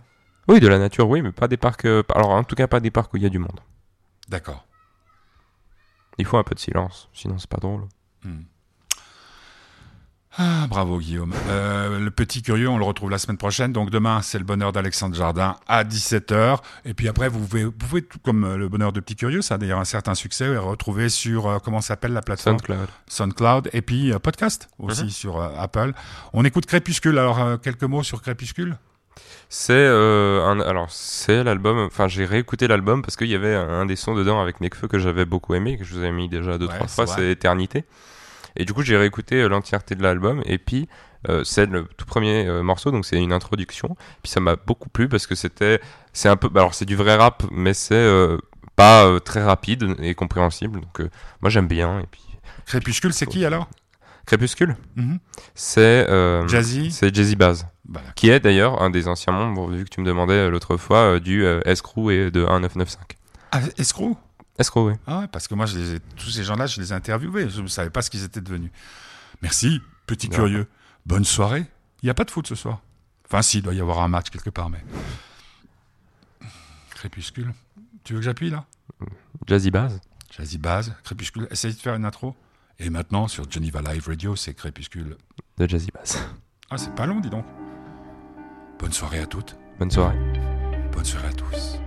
Oui, 0.50 0.58
de 0.60 0.66
la 0.68 0.78
nature, 0.78 1.08
oui, 1.08 1.22
mais 1.22 1.32
pas 1.32 1.46
des 1.48 1.56
parcs. 1.56 1.84
euh, 1.84 2.02
Alors, 2.14 2.30
en 2.30 2.42
tout 2.44 2.56
cas, 2.56 2.66
pas 2.66 2.80
des 2.80 2.90
parcs 2.90 3.12
où 3.14 3.16
il 3.16 3.22
y 3.22 3.26
a 3.26 3.30
du 3.30 3.38
monde. 3.38 3.60
D'accord. 4.28 4.66
Il 6.18 6.26
faut 6.26 6.36
un 6.38 6.42
peu 6.44 6.54
de 6.54 6.60
silence, 6.60 7.08
sinon 7.14 7.38
c'est 7.38 7.48
pas 7.48 7.58
drôle. 7.58 7.82
Hmm. 8.24 8.40
Ah, 10.38 10.66
bravo 10.68 10.98
Guillaume. 10.98 11.34
Euh, 11.48 11.98
le 11.98 12.10
petit 12.12 12.40
curieux, 12.42 12.68
on 12.68 12.78
le 12.78 12.84
retrouve 12.84 13.10
la 13.10 13.18
semaine 13.18 13.36
prochaine. 13.36 13.72
Donc 13.72 13.90
demain, 13.90 14.22
c'est 14.22 14.38
le 14.38 14.44
bonheur 14.44 14.70
d'Alexandre 14.72 15.14
Jardin 15.16 15.56
à 15.66 15.82
17h. 15.82 16.58
Et 16.84 16.94
puis 16.94 17.08
après, 17.08 17.28
vous 17.28 17.40
pouvez, 17.40 17.64
vous 17.64 17.72
pouvez 17.72 18.02
tout 18.02 18.18
comme 18.20 18.44
euh, 18.44 18.56
le 18.56 18.68
bonheur 18.68 18.92
de 18.92 19.00
petit 19.00 19.16
curieux, 19.16 19.42
ça 19.42 19.54
a 19.54 19.58
d'ailleurs 19.58 19.80
un 19.80 19.84
certain 19.84 20.14
succès, 20.14 20.44
et 20.46 20.56
retrouver 20.56 21.08
sur, 21.08 21.48
euh, 21.48 21.58
comment 21.58 21.80
s'appelle 21.80 22.12
la 22.12 22.22
plateforme? 22.22 22.58
SoundCloud. 22.58 22.88
SoundCloud. 23.08 23.70
Et 23.72 23.82
puis 23.82 24.12
euh, 24.12 24.18
podcast 24.20 24.68
aussi 24.78 25.04
Mhm. 25.04 25.10
sur 25.10 25.42
Apple. 25.42 25.92
On 26.32 26.44
écoute 26.44 26.66
Crépuscule. 26.66 27.18
Alors, 27.18 27.60
quelques 27.60 27.82
mots 27.84 28.02
sur 28.04 28.22
Crépuscule? 28.22 28.76
C'est 29.48 29.72
euh, 29.72 30.44
un, 30.44 30.60
alors 30.60 30.90
c'est 30.90 31.42
l'album. 31.42 31.78
Enfin, 31.78 32.06
j'ai 32.06 32.24
réécouté 32.24 32.68
l'album 32.68 33.02
parce 33.02 33.16
qu'il 33.16 33.28
y 33.28 33.34
avait 33.34 33.54
un, 33.54 33.84
des 33.84 33.96
sons 33.96 34.14
dedans 34.14 34.40
avec 34.40 34.60
Nekfeu 34.60 34.86
que 34.86 34.98
j'avais 34.98 35.24
beaucoup 35.24 35.54
aimé, 35.54 35.76
que 35.76 35.84
je 35.84 35.92
vous 35.94 35.98
avais 36.00 36.12
mis 36.12 36.28
déjà 36.28 36.56
deux 36.56 36.66
Ouais, 36.66 36.74
trois 36.74 36.86
fois. 36.86 37.06
C'est 37.06 37.30
Éternité. 37.32 37.84
Et 38.56 38.64
du 38.64 38.72
coup, 38.72 38.82
j'ai 38.82 38.96
réécouté 38.96 39.42
euh, 39.42 39.48
l'entièreté 39.48 39.94
de 39.94 40.02
l'album 40.02 40.42
et 40.44 40.58
puis 40.58 40.88
euh, 41.28 41.44
c'est 41.44 41.66
le 41.66 41.84
tout 41.96 42.06
premier 42.06 42.46
euh, 42.46 42.62
morceau, 42.62 42.90
donc 42.90 43.04
c'est 43.04 43.16
une 43.16 43.32
introduction. 43.32 43.96
Puis 44.22 44.30
ça 44.30 44.40
m'a 44.40 44.56
beaucoup 44.56 44.88
plu 44.88 45.08
parce 45.08 45.26
que 45.26 45.34
c'était, 45.34 45.80
c'est 46.12 46.28
un 46.28 46.36
peu, 46.36 46.48
bah, 46.48 46.60
alors 46.60 46.74
c'est 46.74 46.84
du 46.84 46.96
vrai 46.96 47.16
rap, 47.16 47.42
mais 47.50 47.74
c'est 47.74 47.94
euh, 47.94 48.38
pas 48.76 49.18
très 49.20 49.42
rapide 49.42 49.96
et 49.98 50.14
compréhensible. 50.14 50.80
Donc 50.80 51.02
moi 51.40 51.50
j'aime 51.50 51.66
bien. 51.68 52.00
Et 52.00 52.06
puis 52.10 52.22
Crépuscule, 52.66 53.12
c'est 53.12 53.26
qui 53.26 53.44
alors? 53.44 53.68
Crépuscule, 54.26 54.76
Mhm. 54.96 55.18
c'est 55.54 56.06
Jazzy 56.46 56.92
c'est 56.92 57.12
Jazzy 57.14 57.34
Baz. 57.36 57.66
Qui 58.14 58.30
est 58.30 58.40
d'ailleurs 58.40 58.82
un 58.82 58.90
des 58.90 59.08
anciens 59.08 59.32
membres, 59.32 59.70
vu 59.70 59.84
que 59.84 59.90
tu 59.90 60.00
me 60.00 60.06
demandais 60.06 60.34
euh, 60.34 60.50
l'autre 60.50 60.76
fois, 60.76 61.14
euh, 61.16 61.20
du 61.20 61.44
euh, 61.44 61.60
Escrew 61.64 62.10
et 62.12 62.30
de 62.30 62.40
1995. 62.40 62.98
Ah, 63.52 63.60
Escroc? 63.78 64.16
Escrew, 64.58 64.90
oui. 64.90 64.94
Ah 65.06 65.20
ouais, 65.20 65.28
parce 65.28 65.48
que 65.48 65.54
moi, 65.54 65.66
je 65.66 65.76
les 65.78 65.94
ai- 65.96 66.00
tous 66.16 66.30
ces 66.30 66.44
gens-là, 66.44 66.66
je 66.66 66.80
les 66.80 66.90
ai 66.92 66.94
interviewés. 66.94 67.48
Je 67.48 67.60
ne 67.62 67.66
savais 67.66 67.90
pas 67.90 68.02
ce 68.02 68.10
qu'ils 68.10 68.22
étaient 68.24 68.40
devenus. 68.40 68.70
Merci, 69.42 69.80
petit 70.06 70.28
curieux. 70.28 70.68
Bonne 71.06 71.24
soirée. 71.24 71.64
Il 72.02 72.06
n'y 72.06 72.10
a 72.10 72.14
pas 72.14 72.24
de 72.24 72.30
foot 72.30 72.46
ce 72.46 72.54
soir? 72.54 72.80
Enfin, 73.26 73.42
si, 73.42 73.58
il 73.58 73.62
doit 73.62 73.74
y 73.74 73.80
avoir 73.80 74.00
un 74.00 74.08
match 74.08 74.30
quelque 74.30 74.50
part, 74.50 74.70
mais. 74.70 74.84
Crépuscule. 76.90 77.52
Tu 78.04 78.12
veux 78.12 78.18
que 78.20 78.24
j'appuie 78.24 78.50
là? 78.50 78.64
Jazzy 79.46 79.70
Baz. 79.70 80.00
Jazzy 80.36 80.58
Baz, 80.58 80.94
Crépuscule. 81.02 81.48
Essaye 81.50 81.72
de 81.74 81.78
faire 81.80 81.94
une 81.94 82.04
intro. 82.04 82.36
Et 82.78 82.88
maintenant, 82.90 83.28
sur 83.28 83.50
Geneva 83.50 83.80
Live 83.82 84.06
Radio, 84.06 84.36
c'est 84.36 84.54
Crépuscule. 84.54 85.16
de 85.58 85.66
Jazzy 85.68 85.88
Baz. 85.92 86.18
Ah, 86.70 86.78
c'est 86.78 86.94
pas 86.94 87.06
long, 87.06 87.20
dis 87.20 87.30
donc. 87.30 87.44
Bonne 88.80 88.92
soirée 88.92 89.18
à 89.18 89.26
toutes. 89.26 89.58
Bonne 89.78 89.90
soirée. 89.90 90.16
Bonne 90.90 91.04
soirée 91.04 91.28
à 91.28 91.32
tous. 91.34 91.78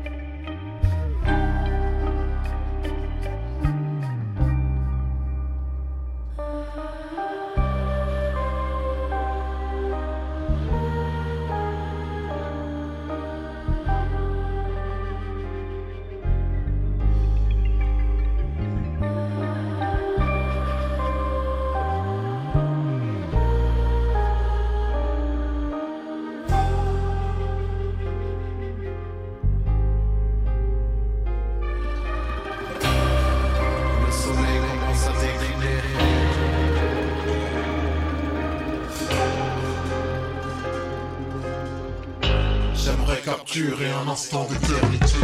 Capturer 43.24 43.90
un 43.92 44.10
instant 44.10 44.46
d'éternité. 44.50 45.16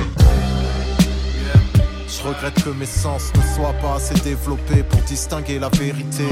Je 2.07 2.27
regrette 2.27 2.63
que 2.63 2.69
mes 2.69 2.85
sens 2.85 3.31
ne 3.35 3.55
soient 3.55 3.73
pas 3.81 3.95
assez 3.95 4.13
développés 4.21 4.83
pour 4.83 5.01
distinguer 5.01 5.59
la 5.59 5.69
vérité. 5.69 6.23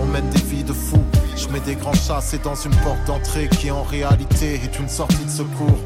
On 0.00 0.06
mène 0.06 0.28
des 0.30 0.40
vies 0.40 0.64
de 0.64 0.72
fous. 0.72 1.04
Je 1.36 1.48
mets 1.48 1.60
des 1.60 1.74
grands 1.74 1.94
chassés 1.94 2.38
dans 2.38 2.54
une 2.54 2.74
porte 2.76 3.04
d'entrée 3.06 3.48
qui 3.48 3.70
en 3.70 3.82
réalité 3.82 4.54
est 4.54 4.78
une 4.78 4.88
sortie 4.88 5.24
de 5.24 5.30
secours. 5.30 5.78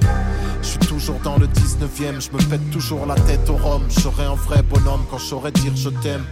Je 0.62 0.68
suis 0.68 0.78
toujours 0.81 1.18
dans 1.24 1.37
le 1.37 1.46
19ème, 1.46 2.20
je 2.20 2.31
me 2.31 2.42
pète 2.48 2.70
toujours 2.70 3.07
la 3.07 3.14
tête 3.14 3.48
au 3.50 3.57
rhum. 3.57 3.83
J'aurai 4.00 4.24
un 4.24 4.35
vrai 4.35 4.62
bonhomme 4.62 5.04
quand 5.11 5.18
je 5.18 5.26
saurais 5.26 5.52
dire 5.52 5.74
je 5.74 5.88
t'aime. 5.88 6.24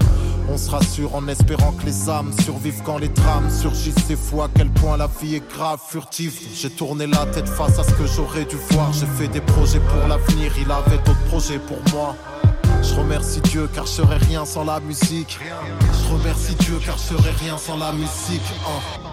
On 0.48 0.56
se 0.58 0.70
rassure 0.70 1.14
en 1.14 1.26
espérant 1.28 1.72
que 1.72 1.84
les 1.86 2.08
âmes 2.08 2.32
survivent 2.44 2.80
quand 2.84 2.98
les 2.98 3.08
drames 3.08 3.50
surgissent. 3.50 3.94
C'est 4.06 4.16
fou 4.16 4.42
à 4.42 4.48
quel 4.54 4.70
point 4.70 4.96
la 4.96 5.08
vie 5.20 5.34
est 5.36 5.48
grave, 5.52 5.80
furtive. 5.86 6.38
J'ai 6.54 6.70
tourné 6.70 7.06
la 7.06 7.26
tête 7.26 7.48
face 7.48 7.78
à 7.78 7.84
ce 7.84 7.90
que 7.92 8.06
j'aurais 8.06 8.44
dû 8.44 8.56
voir. 8.70 8.92
J'ai 8.92 9.06
fait 9.06 9.28
des 9.28 9.40
projets 9.40 9.80
pour 9.80 10.06
l'avenir, 10.08 10.52
il 10.58 10.70
avait 10.70 10.98
d'autres 10.98 11.24
projets 11.28 11.58
pour 11.58 11.78
moi. 11.92 12.14
Je 12.82 12.94
remercie 12.94 13.40
Dieu 13.40 13.68
car 13.74 13.86
je 13.86 13.90
serais 13.92 14.18
rien 14.18 14.44
sans 14.44 14.64
la 14.64 14.78
musique. 14.80 15.38
Je 15.92 16.12
remercie 16.14 16.54
Dieu 16.54 16.78
car 16.84 16.96
je 16.96 17.14
serais 17.16 17.32
rien 17.40 17.58
sans 17.58 17.76
la 17.76 17.92
musique. 17.92 18.42
hein. 18.66 19.05